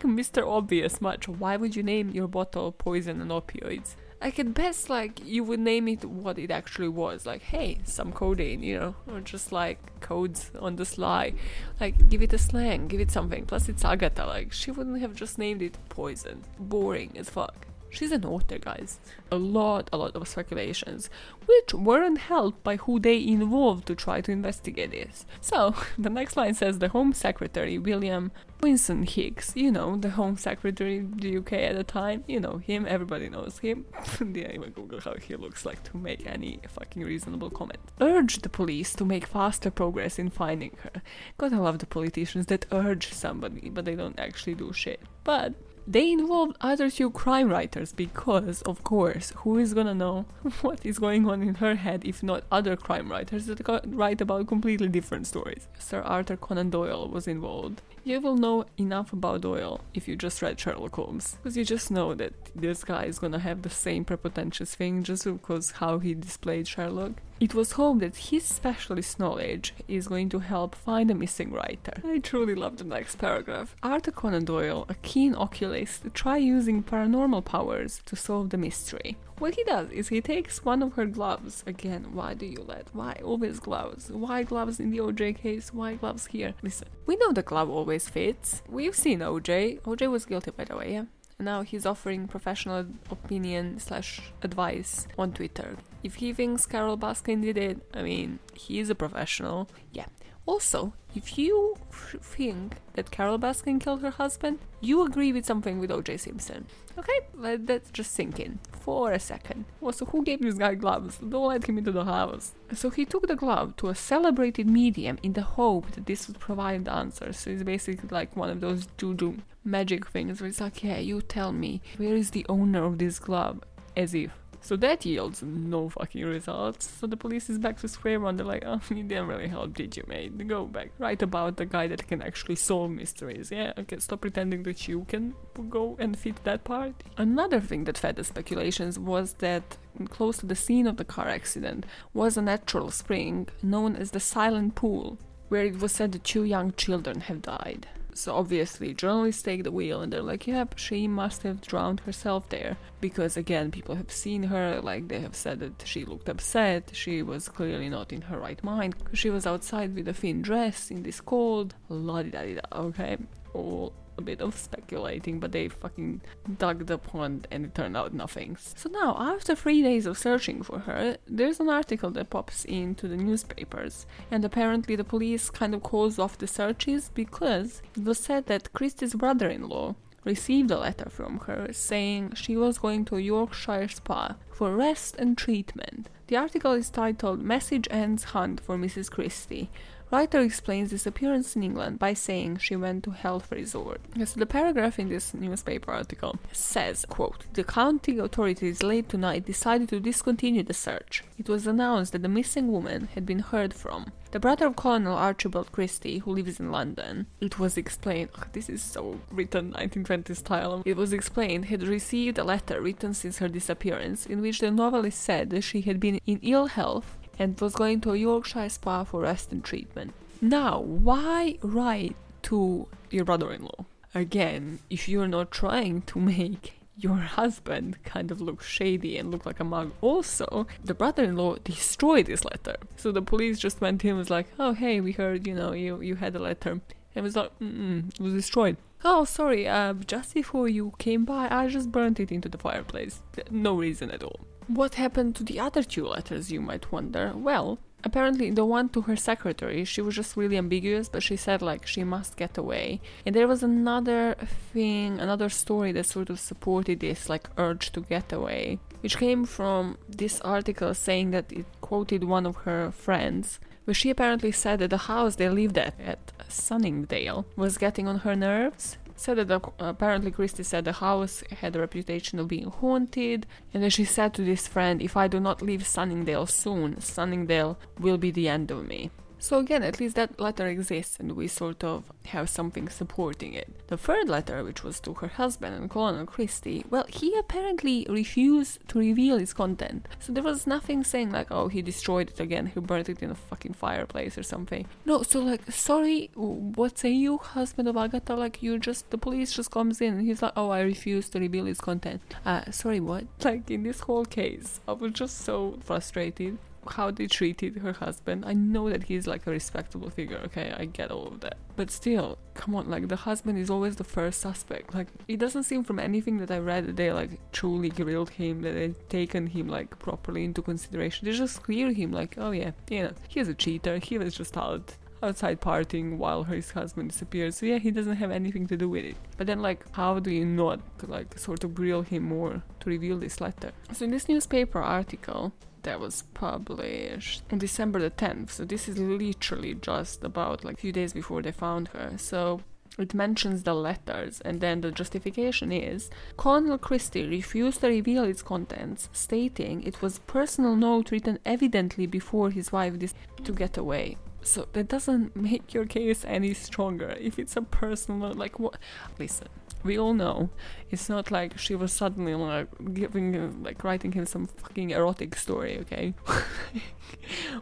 Mr. 0.00 0.46
Obvious 0.46 1.00
much. 1.00 1.26
Why 1.26 1.56
would 1.56 1.74
you 1.74 1.82
name 1.82 2.10
your 2.10 2.28
bottle 2.28 2.72
poison 2.72 3.20
and 3.22 3.30
opioids? 3.30 3.94
Like 4.20 4.38
at 4.38 4.54
best 4.54 4.88
like 4.88 5.24
you 5.24 5.44
would 5.44 5.60
name 5.60 5.88
it 5.88 6.04
what 6.04 6.38
it 6.38 6.50
actually 6.50 6.88
was. 6.88 7.26
Like 7.26 7.42
hey 7.42 7.78
some 7.84 8.12
codeine 8.12 8.62
you 8.62 8.78
know? 8.78 8.94
Or 9.06 9.20
just 9.20 9.52
like 9.52 9.78
codes 10.00 10.50
on 10.58 10.76
the 10.76 10.84
sly. 10.84 11.34
Like 11.80 12.08
give 12.08 12.22
it 12.22 12.32
a 12.32 12.38
slang. 12.38 12.88
Give 12.88 13.00
it 13.00 13.10
something. 13.10 13.46
Plus 13.46 13.68
it's 13.68 13.84
agatha. 13.84 14.26
Like 14.26 14.52
she 14.52 14.70
wouldn't 14.70 15.00
have 15.00 15.14
just 15.14 15.38
named 15.38 15.62
it 15.62 15.76
poison. 15.88 16.44
Boring 16.58 17.12
as 17.16 17.30
fuck 17.30 17.66
She's 17.94 18.12
an 18.12 18.24
author, 18.24 18.58
guys. 18.58 18.98
A 19.30 19.36
lot, 19.36 19.88
a 19.92 19.96
lot 19.96 20.16
of 20.16 20.26
speculations, 20.26 21.08
which 21.46 21.72
weren't 21.72 22.18
helped 22.18 22.62
by 22.64 22.76
who 22.76 22.98
they 22.98 23.24
involved 23.24 23.86
to 23.86 23.94
try 23.94 24.20
to 24.20 24.32
investigate 24.32 24.90
this. 24.90 25.24
So, 25.40 25.74
the 25.98 26.10
next 26.10 26.36
line 26.36 26.54
says 26.54 26.78
the 26.78 26.88
Home 26.88 27.12
Secretary, 27.12 27.78
William 27.78 28.32
Winston 28.60 29.04
Hicks, 29.04 29.52
you 29.54 29.70
know, 29.70 29.96
the 29.96 30.10
Home 30.10 30.36
Secretary 30.36 30.98
of 30.98 31.20
the 31.20 31.36
UK 31.36 31.52
at 31.52 31.76
the 31.76 31.84
time, 31.84 32.24
you 32.26 32.40
know 32.40 32.56
him, 32.56 32.86
everybody 32.88 33.28
knows 33.28 33.58
him. 33.58 33.84
Didn't 34.18 34.36
even 34.38 34.70
Google 34.70 35.00
how 35.00 35.14
he 35.14 35.36
looks 35.36 35.66
like 35.66 35.82
to 35.84 35.96
make 35.96 36.26
any 36.26 36.60
fucking 36.68 37.02
reasonable 37.02 37.50
comment. 37.50 37.78
Urged 38.00 38.42
the 38.42 38.48
police 38.48 38.94
to 38.94 39.04
make 39.04 39.26
faster 39.26 39.70
progress 39.70 40.18
in 40.18 40.30
finding 40.30 40.76
her. 40.82 41.02
God, 41.36 41.52
I 41.52 41.58
love 41.58 41.78
the 41.78 41.86
politicians 41.86 42.46
that 42.46 42.66
urge 42.72 43.12
somebody, 43.12 43.68
but 43.68 43.84
they 43.84 43.94
don't 43.94 44.18
actually 44.18 44.54
do 44.54 44.72
shit. 44.72 45.00
But 45.24 45.54
they 45.86 46.12
involved 46.12 46.56
other 46.60 46.90
two 46.90 47.10
crime 47.10 47.48
writers 47.48 47.92
because, 47.92 48.62
of 48.62 48.82
course, 48.84 49.32
who 49.36 49.58
is 49.58 49.74
gonna 49.74 49.94
know 49.94 50.24
what 50.62 50.84
is 50.84 50.98
going 50.98 51.28
on 51.28 51.42
in 51.42 51.56
her 51.56 51.74
head 51.74 52.04
if 52.04 52.22
not 52.22 52.44
other 52.50 52.76
crime 52.76 53.10
writers 53.10 53.46
that 53.46 53.60
write 53.86 54.20
about 54.20 54.46
completely 54.46 54.88
different 54.88 55.26
stories? 55.26 55.68
Sir 55.78 56.00
Arthur 56.02 56.36
Conan 56.36 56.70
Doyle 56.70 57.08
was 57.08 57.28
involved. 57.28 57.82
You 58.06 58.20
will 58.20 58.36
know 58.36 58.66
enough 58.76 59.14
about 59.14 59.40
Doyle 59.40 59.80
if 59.94 60.06
you 60.06 60.14
just 60.14 60.42
read 60.42 60.60
Sherlock 60.60 60.94
Holmes, 60.94 61.38
because 61.42 61.56
you 61.56 61.64
just 61.64 61.90
know 61.90 62.12
that 62.12 62.34
this 62.54 62.84
guy 62.84 63.04
is 63.04 63.18
gonna 63.18 63.38
have 63.38 63.62
the 63.62 63.70
same 63.70 64.04
prepotentious 64.04 64.74
thing 64.74 65.02
just 65.02 65.24
because 65.24 65.70
how 65.70 66.00
he 66.00 66.12
displayed 66.12 66.68
Sherlock. 66.68 67.12
It 67.40 67.54
was 67.54 67.72
hoped 67.72 68.00
that 68.00 68.16
his 68.16 68.44
specialist 68.44 69.18
knowledge 69.18 69.74
is 69.88 70.08
going 70.08 70.28
to 70.28 70.40
help 70.40 70.74
find 70.74 71.10
a 71.10 71.14
missing 71.14 71.50
writer. 71.50 71.94
I 72.04 72.18
truly 72.18 72.54
love 72.54 72.76
the 72.76 72.84
next 72.84 73.16
paragraph. 73.16 73.74
Arthur 73.82 74.12
Conan 74.12 74.44
Doyle, 74.44 74.84
a 74.90 74.94
keen 74.96 75.34
occultist, 75.34 76.02
try 76.12 76.36
using 76.36 76.82
paranormal 76.82 77.46
powers 77.46 78.02
to 78.04 78.16
solve 78.16 78.50
the 78.50 78.58
mystery. 78.58 79.16
What 79.38 79.56
he 79.56 79.64
does 79.64 79.90
is 79.90 80.08
he 80.08 80.20
takes 80.20 80.64
one 80.64 80.82
of 80.82 80.92
her 80.94 81.06
gloves. 81.06 81.64
Again, 81.66 82.14
why 82.14 82.34
do 82.34 82.46
you 82.46 82.64
let? 82.66 82.88
Why 82.92 83.18
always 83.22 83.58
gloves? 83.58 84.10
Why 84.10 84.44
gloves 84.44 84.78
in 84.78 84.90
the 84.90 84.98
OJ 84.98 85.36
case? 85.36 85.74
Why 85.74 85.94
gloves 85.94 86.26
here? 86.26 86.54
Listen, 86.62 86.88
we 87.06 87.16
know 87.16 87.32
the 87.32 87.42
glove 87.42 87.68
always 87.68 88.08
fits. 88.08 88.62
We've 88.68 88.94
seen 88.94 89.18
OJ. 89.18 89.80
OJ 89.82 90.10
was 90.10 90.24
guilty, 90.24 90.52
by 90.52 90.64
the 90.64 90.76
way, 90.76 90.92
yeah? 90.92 91.04
And 91.38 91.46
now 91.46 91.62
he's 91.62 91.84
offering 91.86 92.28
professional 92.28 92.86
opinion 93.10 93.80
slash 93.80 94.20
advice 94.42 95.06
on 95.18 95.32
Twitter. 95.32 95.76
If 96.02 96.16
he 96.16 96.32
thinks 96.32 96.66
Carole 96.66 96.96
Baskin 96.98 97.42
did 97.42 97.56
it, 97.58 97.80
I 97.92 98.02
mean, 98.02 98.38
he's 98.54 98.88
a 98.90 98.94
professional. 98.94 99.68
Yeah, 99.92 100.06
Also, 100.46 100.92
if 101.14 101.38
you 101.38 101.76
think 102.20 102.76
that 102.94 103.10
Carole 103.10 103.38
Baskin 103.38 103.80
killed 103.80 104.02
her 104.02 104.10
husband, 104.10 104.58
you 104.80 105.02
agree 105.02 105.32
with 105.32 105.46
something 105.46 105.78
with 105.78 105.90
O.J. 105.90 106.18
Simpson. 106.18 106.66
Okay, 106.98 107.20
let 107.34 107.66
that 107.66 107.90
just 107.94 108.12
sink 108.12 108.38
in 108.38 108.58
for 108.70 109.12
a 109.12 109.18
second. 109.18 109.64
Also, 109.80 110.04
who 110.04 110.22
gave 110.22 110.40
this 110.40 110.56
guy 110.56 110.74
gloves? 110.74 111.18
Don't 111.18 111.48
let 111.48 111.64
him 111.66 111.78
into 111.78 111.92
the 111.92 112.04
house. 112.04 112.52
So 112.74 112.90
he 112.90 113.06
took 113.06 113.26
the 113.26 113.36
glove 113.36 113.74
to 113.76 113.88
a 113.88 113.94
celebrated 113.94 114.68
medium 114.68 115.18
in 115.22 115.32
the 115.32 115.42
hope 115.42 115.90
that 115.92 116.04
this 116.06 116.28
would 116.28 116.38
provide 116.38 116.88
answers. 116.88 117.38
So 117.38 117.50
it's 117.50 117.62
basically 117.62 118.08
like 118.10 118.36
one 118.36 118.50
of 118.50 118.60
those 118.60 118.86
juju 118.98 119.38
magic 119.64 120.06
things 120.06 120.40
where 120.40 120.48
it's 120.48 120.60
like, 120.60 120.82
yeah, 120.84 120.98
you 120.98 121.22
tell 121.22 121.52
me 121.52 121.80
where 121.96 122.14
is 122.14 122.30
the 122.30 122.46
owner 122.48 122.84
of 122.84 122.98
this 122.98 123.18
glove, 123.18 123.62
as 123.96 124.14
if 124.14 124.30
so 124.64 124.76
that 124.76 125.04
yields 125.04 125.42
no 125.42 125.90
fucking 125.90 126.24
results. 126.24 126.88
So 126.88 127.06
the 127.06 127.18
police 127.18 127.50
is 127.50 127.58
back 127.58 127.78
to 127.80 127.88
square 127.88 128.18
one. 128.18 128.36
They're 128.36 128.46
like, 128.46 128.64
oh, 128.64 128.80
you 128.88 129.02
didn't 129.02 129.26
really 129.26 129.46
help, 129.46 129.74
did 129.74 129.94
you, 129.94 130.04
mate? 130.08 130.48
Go 130.48 130.64
back. 130.64 130.90
Write 130.98 131.20
about 131.20 131.58
the 131.58 131.66
guy 131.66 131.86
that 131.88 132.08
can 132.08 132.22
actually 132.22 132.54
solve 132.54 132.90
mysteries. 132.90 133.50
Yeah, 133.50 133.74
okay, 133.76 133.98
stop 133.98 134.22
pretending 134.22 134.62
that 134.62 134.88
you 134.88 135.04
can 135.06 135.34
go 135.68 135.96
and 135.98 136.18
fit 136.18 136.42
that 136.44 136.64
part. 136.64 136.94
Another 137.18 137.60
thing 137.60 137.84
that 137.84 137.98
fed 137.98 138.16
the 138.16 138.24
speculations 138.24 138.98
was 138.98 139.34
that 139.34 139.76
close 140.08 140.38
to 140.38 140.46
the 140.46 140.56
scene 140.56 140.86
of 140.86 140.96
the 140.96 141.04
car 141.04 141.28
accident 141.28 141.84
was 142.14 142.38
a 142.38 142.42
natural 142.42 142.90
spring 142.90 143.48
known 143.62 143.94
as 143.94 144.12
the 144.12 144.20
Silent 144.20 144.76
Pool, 144.76 145.18
where 145.50 145.66
it 145.66 145.78
was 145.78 145.92
said 145.92 146.12
that 146.12 146.24
two 146.24 146.44
young 146.44 146.72
children 146.72 147.20
have 147.20 147.42
died. 147.42 147.86
So 148.14 148.34
obviously, 148.36 148.94
journalists 148.94 149.42
take 149.42 149.64
the 149.64 149.72
wheel 149.72 150.00
and 150.00 150.12
they're 150.12 150.22
like, 150.22 150.46
yep, 150.46 150.78
she 150.78 151.08
must 151.08 151.42
have 151.42 151.60
drowned 151.60 152.00
herself 152.00 152.48
there. 152.48 152.76
Because 153.00 153.36
again, 153.36 153.70
people 153.70 153.96
have 153.96 154.10
seen 154.10 154.44
her, 154.44 154.80
like 154.80 155.08
they 155.08 155.20
have 155.20 155.34
said 155.34 155.60
that 155.60 155.82
she 155.86 156.04
looked 156.04 156.28
upset, 156.28 156.90
she 156.92 157.22
was 157.22 157.48
clearly 157.48 157.88
not 157.88 158.12
in 158.12 158.22
her 158.22 158.38
right 158.38 158.62
mind. 158.62 158.94
She 159.12 159.30
was 159.30 159.46
outside 159.46 159.94
with 159.94 160.08
a 160.08 160.14
thin 160.14 160.42
dress 160.42 160.90
in 160.90 161.02
this 161.02 161.20
cold, 161.20 161.74
la 161.88 162.22
di 162.22 162.30
da 162.30 162.42
di 162.42 162.54
da, 162.54 162.62
okay? 162.72 163.16
All 163.52 163.92
a 164.16 164.22
bit 164.22 164.40
of 164.40 164.56
speculating, 164.56 165.40
but 165.40 165.52
they 165.52 165.68
fucking 165.68 166.20
dug 166.58 166.86
the 166.86 166.98
pond 166.98 167.46
and 167.50 167.64
it 167.64 167.74
turned 167.74 167.96
out 167.96 168.14
nothing. 168.14 168.56
So 168.76 168.88
now, 168.90 169.16
after 169.18 169.54
three 169.54 169.82
days 169.82 170.06
of 170.06 170.18
searching 170.18 170.62
for 170.62 170.80
her, 170.80 171.16
there's 171.26 171.60
an 171.60 171.68
article 171.68 172.10
that 172.12 172.30
pops 172.30 172.64
into 172.64 173.08
the 173.08 173.16
newspapers, 173.16 174.06
and 174.30 174.44
apparently 174.44 174.96
the 174.96 175.04
police 175.04 175.50
kind 175.50 175.74
of 175.74 175.82
calls 175.82 176.18
off 176.18 176.38
the 176.38 176.46
searches 176.46 177.10
because 177.14 177.82
it 177.96 178.04
was 178.04 178.18
said 178.18 178.46
that 178.46 178.72
Christie's 178.72 179.14
brother 179.14 179.48
in 179.48 179.68
law 179.68 179.94
received 180.24 180.70
a 180.70 180.78
letter 180.78 181.08
from 181.10 181.38
her 181.40 181.72
saying 181.72 182.32
she 182.34 182.56
was 182.56 182.78
going 182.78 183.04
to 183.04 183.16
a 183.16 183.20
Yorkshire 183.20 183.88
spa 183.88 184.36
for 184.54 184.74
rest 184.74 185.16
and 185.16 185.36
treatment. 185.36 186.08
The 186.28 186.36
article 186.36 186.72
is 186.72 186.88
titled 186.88 187.42
Message 187.42 187.88
Ends 187.90 188.24
Hunt 188.24 188.60
for 188.60 188.78
Mrs. 188.78 189.10
Christie, 189.10 189.70
Writer 190.14 190.38
explains 190.38 190.92
this 190.92 191.06
appearance 191.06 191.56
in 191.56 191.64
England 191.64 191.98
by 191.98 192.14
saying 192.14 192.58
she 192.58 192.76
went 192.76 193.02
to 193.02 193.10
health 193.10 193.50
resort. 193.50 194.00
So 194.24 194.38
the 194.38 194.46
paragraph 194.46 195.00
in 195.00 195.08
this 195.08 195.34
newspaper 195.34 195.90
article 195.90 196.36
says, 196.52 197.04
quote, 197.08 197.52
The 197.54 197.64
county 197.64 198.18
authorities 198.18 198.84
late 198.84 199.08
tonight 199.08 199.44
decided 199.44 199.88
to 199.88 199.98
discontinue 199.98 200.62
the 200.62 200.72
search. 200.72 201.24
It 201.36 201.48
was 201.48 201.66
announced 201.66 202.12
that 202.12 202.22
the 202.22 202.28
missing 202.28 202.70
woman 202.70 203.08
had 203.16 203.26
been 203.26 203.40
heard 203.40 203.74
from. 203.74 204.12
The 204.34 204.40
brother 204.40 204.66
of 204.66 204.74
Colonel 204.74 205.16
Archibald 205.16 205.70
Christie, 205.70 206.18
who 206.18 206.32
lives 206.32 206.58
in 206.58 206.72
London, 206.72 207.28
it 207.40 207.60
was 207.60 207.76
explained, 207.76 208.30
oh, 208.36 208.42
this 208.52 208.68
is 208.68 208.82
so 208.82 209.20
written 209.30 209.66
1920 209.66 210.34
style, 210.34 210.82
it 210.84 210.96
was 210.96 211.12
explained, 211.12 211.66
had 211.66 211.84
received 211.84 212.36
a 212.36 212.42
letter 212.42 212.80
written 212.80 213.14
since 213.14 213.38
her 213.38 213.46
disappearance 213.46 214.26
in 214.26 214.40
which 214.40 214.58
the 214.58 214.72
novelist 214.72 215.22
said 215.22 215.50
that 215.50 215.60
she 215.60 215.82
had 215.82 216.00
been 216.00 216.18
in 216.26 216.40
ill 216.42 216.66
health 216.66 217.16
and 217.38 217.60
was 217.60 217.76
going 217.76 218.00
to 218.00 218.10
a 218.10 218.16
Yorkshire 218.16 218.68
spa 218.70 219.04
for 219.04 219.20
rest 219.20 219.52
and 219.52 219.62
treatment. 219.62 220.12
Now, 220.40 220.80
why 220.80 221.58
write 221.62 222.16
to 222.50 222.88
your 223.12 223.24
brother 223.24 223.52
in 223.52 223.62
law? 223.62 223.86
Again, 224.16 224.80
if 224.90 225.08
you're 225.08 225.28
not 225.28 225.52
trying 225.52 226.02
to 226.02 226.18
make 226.34 226.72
your 226.96 227.16
husband 227.16 228.02
kind 228.04 228.30
of 228.30 228.40
look 228.40 228.62
shady 228.62 229.16
and 229.18 229.30
look 229.30 229.44
like 229.44 229.60
a 229.60 229.64
mug. 229.64 229.92
Also, 230.00 230.66
the 230.82 230.94
brother-in-law 230.94 231.56
destroyed 231.64 232.26
this 232.26 232.44
letter. 232.44 232.76
So 232.96 233.10
the 233.10 233.22
police 233.22 233.58
just 233.58 233.80
went 233.80 234.04
in 234.04 234.10
and 234.10 234.18
was 234.18 234.30
like, 234.30 234.46
oh, 234.58 234.72
hey, 234.72 235.00
we 235.00 235.12
heard, 235.12 235.46
you 235.46 235.54
know, 235.54 235.72
you, 235.72 236.00
you 236.00 236.14
had 236.16 236.36
a 236.36 236.38
letter. 236.38 236.80
And 237.14 237.22
was 237.22 237.36
like, 237.36 237.56
mm 237.58 238.08
it 238.14 238.20
was 238.20 238.34
destroyed. 238.34 238.76
Oh, 239.04 239.24
sorry, 239.24 239.68
uh, 239.68 239.92
just 240.06 240.34
before 240.34 240.66
you 240.68 240.92
came 240.98 241.24
by, 241.24 241.48
I 241.50 241.68
just 241.68 241.92
burnt 241.92 242.20
it 242.20 242.32
into 242.32 242.48
the 242.48 242.58
fireplace. 242.58 243.20
No 243.50 243.74
reason 243.76 244.10
at 244.10 244.22
all. 244.22 244.40
What 244.66 244.94
happened 244.94 245.36
to 245.36 245.44
the 245.44 245.60
other 245.60 245.82
two 245.82 246.06
letters, 246.06 246.50
you 246.50 246.62
might 246.62 246.90
wonder? 246.90 247.32
Well, 247.36 247.78
apparently 248.04 248.50
the 248.50 248.64
one 248.64 248.88
to 248.90 249.02
her 249.02 249.16
secretary, 249.16 249.84
she 249.84 250.00
was 250.00 250.14
just 250.14 250.36
really 250.36 250.56
ambiguous, 250.56 251.08
but 251.08 251.22
she 251.22 251.36
said 251.36 251.62
like 251.62 251.86
she 251.86 252.04
must 252.04 252.36
get 252.36 252.58
away. 252.58 253.00
And 253.24 253.34
there 253.34 253.48
was 253.48 253.62
another 253.62 254.36
thing, 254.72 255.18
another 255.18 255.48
story 255.48 255.92
that 255.92 256.06
sort 256.06 256.30
of 256.30 256.38
supported 256.38 257.00
this 257.00 257.28
like 257.28 257.48
urge 257.56 257.92
to 257.92 258.00
get 258.00 258.32
away, 258.32 258.78
which 259.00 259.18
came 259.18 259.44
from 259.44 259.98
this 260.08 260.40
article 260.42 260.94
saying 260.94 261.30
that 261.30 261.52
it 261.52 261.66
quoted 261.80 262.24
one 262.24 262.46
of 262.46 262.56
her 262.58 262.90
friends 262.90 263.58
where 263.84 263.94
she 263.94 264.10
apparently 264.10 264.50
said 264.50 264.78
that 264.78 264.90
the 264.90 264.96
house 264.96 265.36
they 265.36 265.48
lived 265.48 265.76
at, 265.76 265.94
at 266.00 266.32
Sunningdale, 266.48 267.44
was 267.56 267.76
getting 267.76 268.08
on 268.08 268.20
her 268.20 268.34
nerves 268.34 268.96
said 269.16 269.36
that 269.36 269.72
apparently 269.78 270.30
Christie 270.30 270.62
said 270.62 270.84
the 270.84 270.92
house 270.92 271.42
had 271.60 271.76
a 271.76 271.80
reputation 271.80 272.38
of 272.38 272.48
being 272.48 272.70
haunted, 272.70 273.46
and 273.72 273.82
then 273.82 273.90
she 273.90 274.04
said 274.04 274.34
to 274.34 274.42
this 274.42 274.66
friend, 274.66 275.00
If 275.00 275.16
I 275.16 275.28
do 275.28 275.40
not 275.40 275.62
leave 275.62 275.86
Sunningdale 275.86 276.46
soon, 276.46 277.00
Sunningdale 277.00 277.78
will 277.98 278.18
be 278.18 278.30
the 278.30 278.48
end 278.48 278.70
of 278.70 278.86
me. 278.86 279.10
So 279.44 279.58
again, 279.58 279.82
at 279.82 280.00
least 280.00 280.16
that 280.16 280.40
letter 280.40 280.66
exists 280.66 281.18
and 281.20 281.32
we 281.32 281.48
sort 281.48 281.84
of 281.84 282.10
have 282.24 282.48
something 282.48 282.88
supporting 282.88 283.52
it. 283.52 283.68
The 283.88 283.98
third 283.98 284.26
letter, 284.26 284.64
which 284.64 284.82
was 284.82 285.00
to 285.00 285.12
her 285.12 285.28
husband 285.28 285.74
and 285.74 285.90
Colonel 285.90 286.24
Christie, 286.24 286.82
well, 286.88 287.04
he 287.10 287.36
apparently 287.36 288.06
refused 288.08 288.78
to 288.88 288.98
reveal 288.98 289.36
its 289.36 289.52
content. 289.52 290.08
So 290.18 290.32
there 290.32 290.42
was 290.42 290.66
nothing 290.66 291.04
saying 291.04 291.30
like, 291.30 291.48
oh, 291.50 291.68
he 291.68 291.82
destroyed 291.82 292.30
it 292.30 292.40
again, 292.40 292.68
he 292.68 292.80
burned 292.80 293.10
it 293.10 293.22
in 293.22 293.30
a 293.30 293.34
fucking 293.34 293.74
fireplace 293.74 294.38
or 294.38 294.42
something. 294.42 294.86
No, 295.04 295.22
so 295.22 295.40
like, 295.40 295.70
sorry, 295.70 296.30
what 296.34 296.96
say 296.96 297.10
you, 297.10 297.36
husband 297.36 297.86
of 297.86 297.98
Agatha? 297.98 298.34
Like, 298.34 298.62
you 298.62 298.78
just, 298.78 299.10
the 299.10 299.18
police 299.18 299.52
just 299.52 299.70
comes 299.70 300.00
in 300.00 300.14
and 300.14 300.26
he's 300.26 300.40
like, 300.40 300.54
oh, 300.56 300.70
I 300.70 300.80
refuse 300.80 301.28
to 301.28 301.38
reveal 301.38 301.66
its 301.66 301.82
content. 301.82 302.22
Uh, 302.46 302.70
sorry, 302.70 302.98
what? 302.98 303.26
Like, 303.44 303.70
in 303.70 303.82
this 303.82 304.00
whole 304.00 304.24
case, 304.24 304.80
I 304.88 304.92
was 304.92 305.12
just 305.12 305.36
so 305.42 305.76
frustrated 305.84 306.56
how 306.90 307.10
they 307.10 307.26
treated 307.26 307.78
her 307.78 307.92
husband. 307.92 308.44
I 308.46 308.52
know 308.52 308.88
that 308.90 309.04
he's 309.04 309.26
like 309.26 309.46
a 309.46 309.50
respectable 309.50 310.10
figure, 310.10 310.40
okay, 310.46 310.74
I 310.76 310.84
get 310.86 311.10
all 311.10 311.28
of 311.28 311.40
that. 311.40 311.56
But 311.76 311.90
still, 311.90 312.38
come 312.54 312.74
on, 312.74 312.88
like 312.88 313.08
the 313.08 313.16
husband 313.16 313.58
is 313.58 313.70
always 313.70 313.96
the 313.96 314.04
first 314.04 314.40
suspect. 314.40 314.94
Like 314.94 315.08
it 315.28 315.38
doesn't 315.38 315.64
seem 315.64 315.84
from 315.84 315.98
anything 315.98 316.38
that 316.38 316.50
I 316.50 316.58
read 316.58 316.86
that 316.86 316.96
they 316.96 317.12
like 317.12 317.30
truly 317.52 317.90
grilled 317.90 318.30
him, 318.30 318.62
that 318.62 318.72
they've 318.72 319.08
taken 319.08 319.46
him 319.46 319.68
like 319.68 319.98
properly 319.98 320.44
into 320.44 320.62
consideration. 320.62 321.26
They 321.26 321.32
just 321.32 321.62
clear 321.62 321.92
him 321.92 322.12
like, 322.12 322.36
oh 322.38 322.52
yeah, 322.52 322.72
you 322.90 323.04
know, 323.04 323.12
he's 323.28 323.48
a 323.48 323.54
cheater, 323.54 323.98
he 323.98 324.18
was 324.18 324.34
just 324.34 324.56
out 324.56 324.96
outside 325.24 325.60
partying 325.60 326.18
while 326.18 326.44
his 326.44 326.70
husband 326.70 327.10
disappears. 327.10 327.56
So 327.56 327.66
yeah, 327.66 327.78
he 327.78 327.90
doesn't 327.90 328.16
have 328.16 328.30
anything 328.30 328.66
to 328.68 328.76
do 328.76 328.88
with 328.88 329.04
it. 329.04 329.16
But 329.36 329.46
then 329.46 329.60
like 329.60 329.84
how 329.92 330.18
do 330.18 330.30
you 330.30 330.44
not 330.44 330.80
like 331.06 331.38
sort 331.38 331.64
of 331.64 331.74
grill 331.74 332.02
him 332.02 332.24
more 332.24 332.62
to 332.80 332.90
reveal 332.90 333.18
this 333.18 333.40
letter? 333.40 333.72
So 333.92 334.04
in 334.04 334.10
this 334.10 334.28
newspaper 334.28 334.80
article, 334.80 335.52
that 335.84 336.00
was 336.00 336.22
published 336.34 337.42
on 337.50 337.58
December 337.58 338.00
the 338.00 338.10
10th. 338.10 338.50
So 338.50 338.64
this 338.64 338.88
is 338.88 338.98
literally 338.98 339.74
just 339.74 340.24
about 340.24 340.64
like 340.64 340.74
a 340.74 340.80
few 340.80 340.92
days 340.92 341.12
before 341.12 341.40
they 341.40 341.52
found 341.52 341.88
her. 341.88 342.12
So 342.16 342.60
it 342.98 343.14
mentions 343.14 343.64
the 343.64 343.74
letters, 343.74 344.40
and 344.42 344.60
then 344.60 344.80
the 344.80 344.92
justification 344.92 345.72
is 345.72 346.10
Colonel 346.36 346.78
Christie 346.78 347.26
refused 347.26 347.80
to 347.80 347.88
reveal 347.88 348.24
its 348.24 348.42
contents, 348.42 349.08
stating 349.12 349.82
it 349.82 350.00
was 350.00 350.18
a 350.18 350.20
personal 350.20 350.76
note 350.76 351.10
written 351.10 351.38
evidently 351.44 352.06
before 352.06 352.50
his 352.50 352.70
wife 352.70 352.98
decided 352.98 353.44
to 353.44 353.52
get 353.52 353.76
away. 353.76 354.16
So 354.42 354.68
that 354.74 354.88
doesn't 354.88 355.34
make 355.50 355.74
your 355.74 355.86
case 355.86 356.24
any 356.24 356.54
stronger. 356.54 357.16
If 357.20 357.38
it's 357.38 357.56
a 357.56 357.62
personal 357.62 358.32
like 358.32 358.60
what? 358.60 358.76
Listen, 359.18 359.48
we 359.84 359.98
all 359.98 360.14
know 360.14 360.50
it's 360.90 361.08
not 361.08 361.30
like 361.30 361.58
she 361.58 361.74
was 361.74 361.92
suddenly 361.92 362.34
like 362.34 362.68
giving 362.94 363.62
like 363.62 363.84
writing 363.84 364.12
him 364.12 364.26
some 364.26 364.46
fucking 364.46 364.90
erotic 364.90 365.36
story 365.36 365.78
okay? 365.78 366.14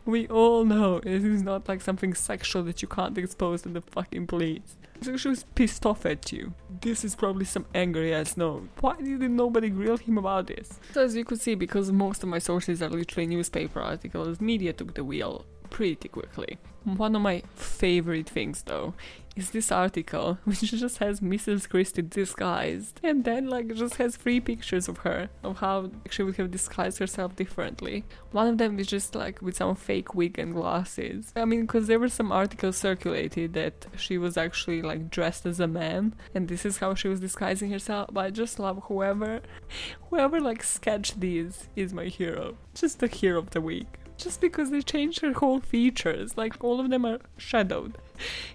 We 0.05 0.27
all 0.29 0.65
know 0.65 0.97
it 0.97 1.25
is 1.25 1.43
not 1.43 1.69
like 1.69 1.81
something 1.81 2.15
sexual 2.15 2.63
that 2.65 2.83
you 2.83 2.89
can't 2.89 3.17
expose 3.19 3.63
to 3.63 3.69
the 3.69 3.81
fucking 3.81 4.27
police. 4.27 4.77
So 5.01 5.17
she 5.17 5.29
was 5.29 5.45
pissed 5.55 5.85
off 5.85 6.07
at 6.07 6.33
you. 6.33 6.55
This 6.81 7.05
is 7.05 7.15
probably 7.15 7.45
some 7.45 7.67
angry 7.75 8.15
ass 8.15 8.37
note. 8.37 8.69
Why 8.81 8.97
didn't 8.97 9.37
nobody 9.37 9.69
grill 9.69 9.97
him 9.97 10.19
about 10.19 10.47
this? 10.47 10.79
So 10.93 11.03
as 11.03 11.17
you 11.17 11.25
could 11.25 11.41
see 11.41 11.55
because 11.55 11.91
most 11.93 12.23
of 12.23 12.29
my 12.29 12.39
sources 12.39 12.83
are 12.83 12.89
literally 12.89 13.27
newspaper 13.27 13.81
articles 13.81 14.41
media 14.41 14.73
took 14.73 14.95
the 14.95 15.05
wheel 15.05 15.45
pretty 15.71 16.09
quickly. 16.09 16.59
One 16.85 17.17
of 17.17 17.23
my 17.23 17.43
favorite 17.55 18.29
things 18.29 18.63
though 18.63 18.95
is 19.35 19.51
this 19.51 19.73
article 19.73 20.39
which 20.45 20.61
just 20.61 20.99
has 20.99 21.21
Mrs. 21.21 21.69
Christie 21.69 22.03
disguised 22.03 23.01
and 23.03 23.25
then 23.25 23.49
like 23.49 23.75
just 23.75 23.97
has 23.97 24.17
three 24.17 24.41
pictures 24.41 24.89
of 24.89 24.99
her 24.99 25.31
of 25.43 25.59
how 25.59 25.91
she 26.11 26.23
would 26.23 26.37
have 26.37 26.51
disguised 26.51 26.99
herself 26.99 27.35
differently. 27.37 28.05
One 28.31 28.47
of 28.47 28.59
them 28.59 28.79
is 28.79 28.87
just 28.87 29.15
like 29.15 29.41
with 29.41 29.57
some 29.57 29.75
fake 29.75 30.15
wig 30.15 30.39
and 30.39 30.55
glasses. 30.55 31.33
I 31.37 31.45
mean, 31.45 31.63
because 31.63 31.87
there 31.87 31.99
were 31.99 32.09
some 32.09 32.33
articles 32.33 32.77
circulated 32.77 33.55
that 33.55 33.87
she 33.97 34.19
was 34.19 34.37
actually 34.37 34.83
like 34.83 35.11
dressed 35.11 35.47
as 35.47 35.61
a 35.61 35.67
man 35.67 36.15
and 36.35 36.49
this 36.49 36.65
is 36.65 36.79
how 36.79 36.95
she 36.95 37.09
was 37.09 37.21
disguising 37.21 37.71
herself. 37.71 38.11
But 38.13 38.27
I 38.27 38.31
just 38.31 38.59
love 38.59 38.83
whoever, 38.85 39.41
whoever 40.11 40.41
like 40.41 40.63
sketched 40.63 41.21
these 41.21 41.69
is 41.77 41.93
my 41.93 42.07
hero. 42.07 42.57
Just 42.75 42.99
the 42.99 43.07
hero 43.07 43.39
of 43.39 43.51
the 43.51 43.61
week 43.61 43.99
just 44.23 44.41
because 44.41 44.71
they 44.71 44.83
changed 44.83 45.21
her 45.21 45.33
whole 45.33 45.61
features. 45.61 46.37
Like 46.37 46.63
all 46.63 46.81
of 46.81 46.91
them 46.91 47.05
are 47.05 47.19
shadowed. 47.37 47.99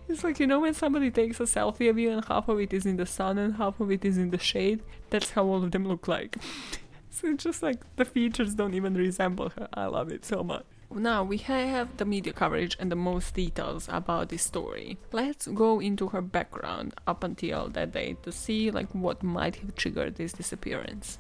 It's 0.08 0.23
like 0.23 0.39
you 0.39 0.47
know 0.47 0.60
when 0.60 0.73
somebody 0.73 1.12
takes 1.12 1.39
a 1.39 1.43
selfie 1.43 1.89
of 1.89 1.97
you 1.97 2.12
and 2.12 2.25
half 2.25 2.47
of 2.47 2.60
it 2.60 2.73
is 2.73 2.86
in 2.86 2.97
the 2.97 3.06
sun 3.06 3.38
and 3.38 3.56
half 3.56 3.80
of 3.80 3.91
it 3.91 4.06
is 4.06 4.17
in 4.17 4.32
the 4.32 4.38
shade. 4.38 4.82
That's 5.10 5.32
how 5.32 5.45
all 5.45 5.63
of 5.63 5.71
them 5.71 5.88
look 5.88 6.08
like. 6.08 6.38
so 7.10 7.27
it's 7.27 7.43
just 7.43 7.63
like 7.63 7.80
the 7.95 8.06
features 8.06 8.56
don't 8.56 8.73
even 8.73 8.95
resemble 8.95 9.49
her. 9.49 9.67
I 9.73 9.86
love 9.86 10.12
it 10.12 10.25
so 10.25 10.43
much. 10.43 10.65
Now 10.89 11.23
we 11.23 11.38
have 11.39 11.97
the 11.97 12.06
media 12.06 12.32
coverage 12.32 12.77
and 12.80 12.89
the 12.89 12.95
most 12.95 13.34
details 13.34 13.88
about 13.91 14.30
this 14.30 14.43
story. 14.43 14.97
Let's 15.12 15.47
go 15.47 15.82
into 15.82 16.08
her 16.10 16.21
background 16.21 16.93
up 17.06 17.23
until 17.23 17.67
that 17.69 17.91
date 17.91 18.23
to 18.23 18.32
see 18.32 18.71
like 18.71 18.89
what 18.95 19.21
might 19.21 19.58
have 19.58 19.75
triggered 19.75 20.15
this 20.15 20.32
disappearance. 20.32 21.19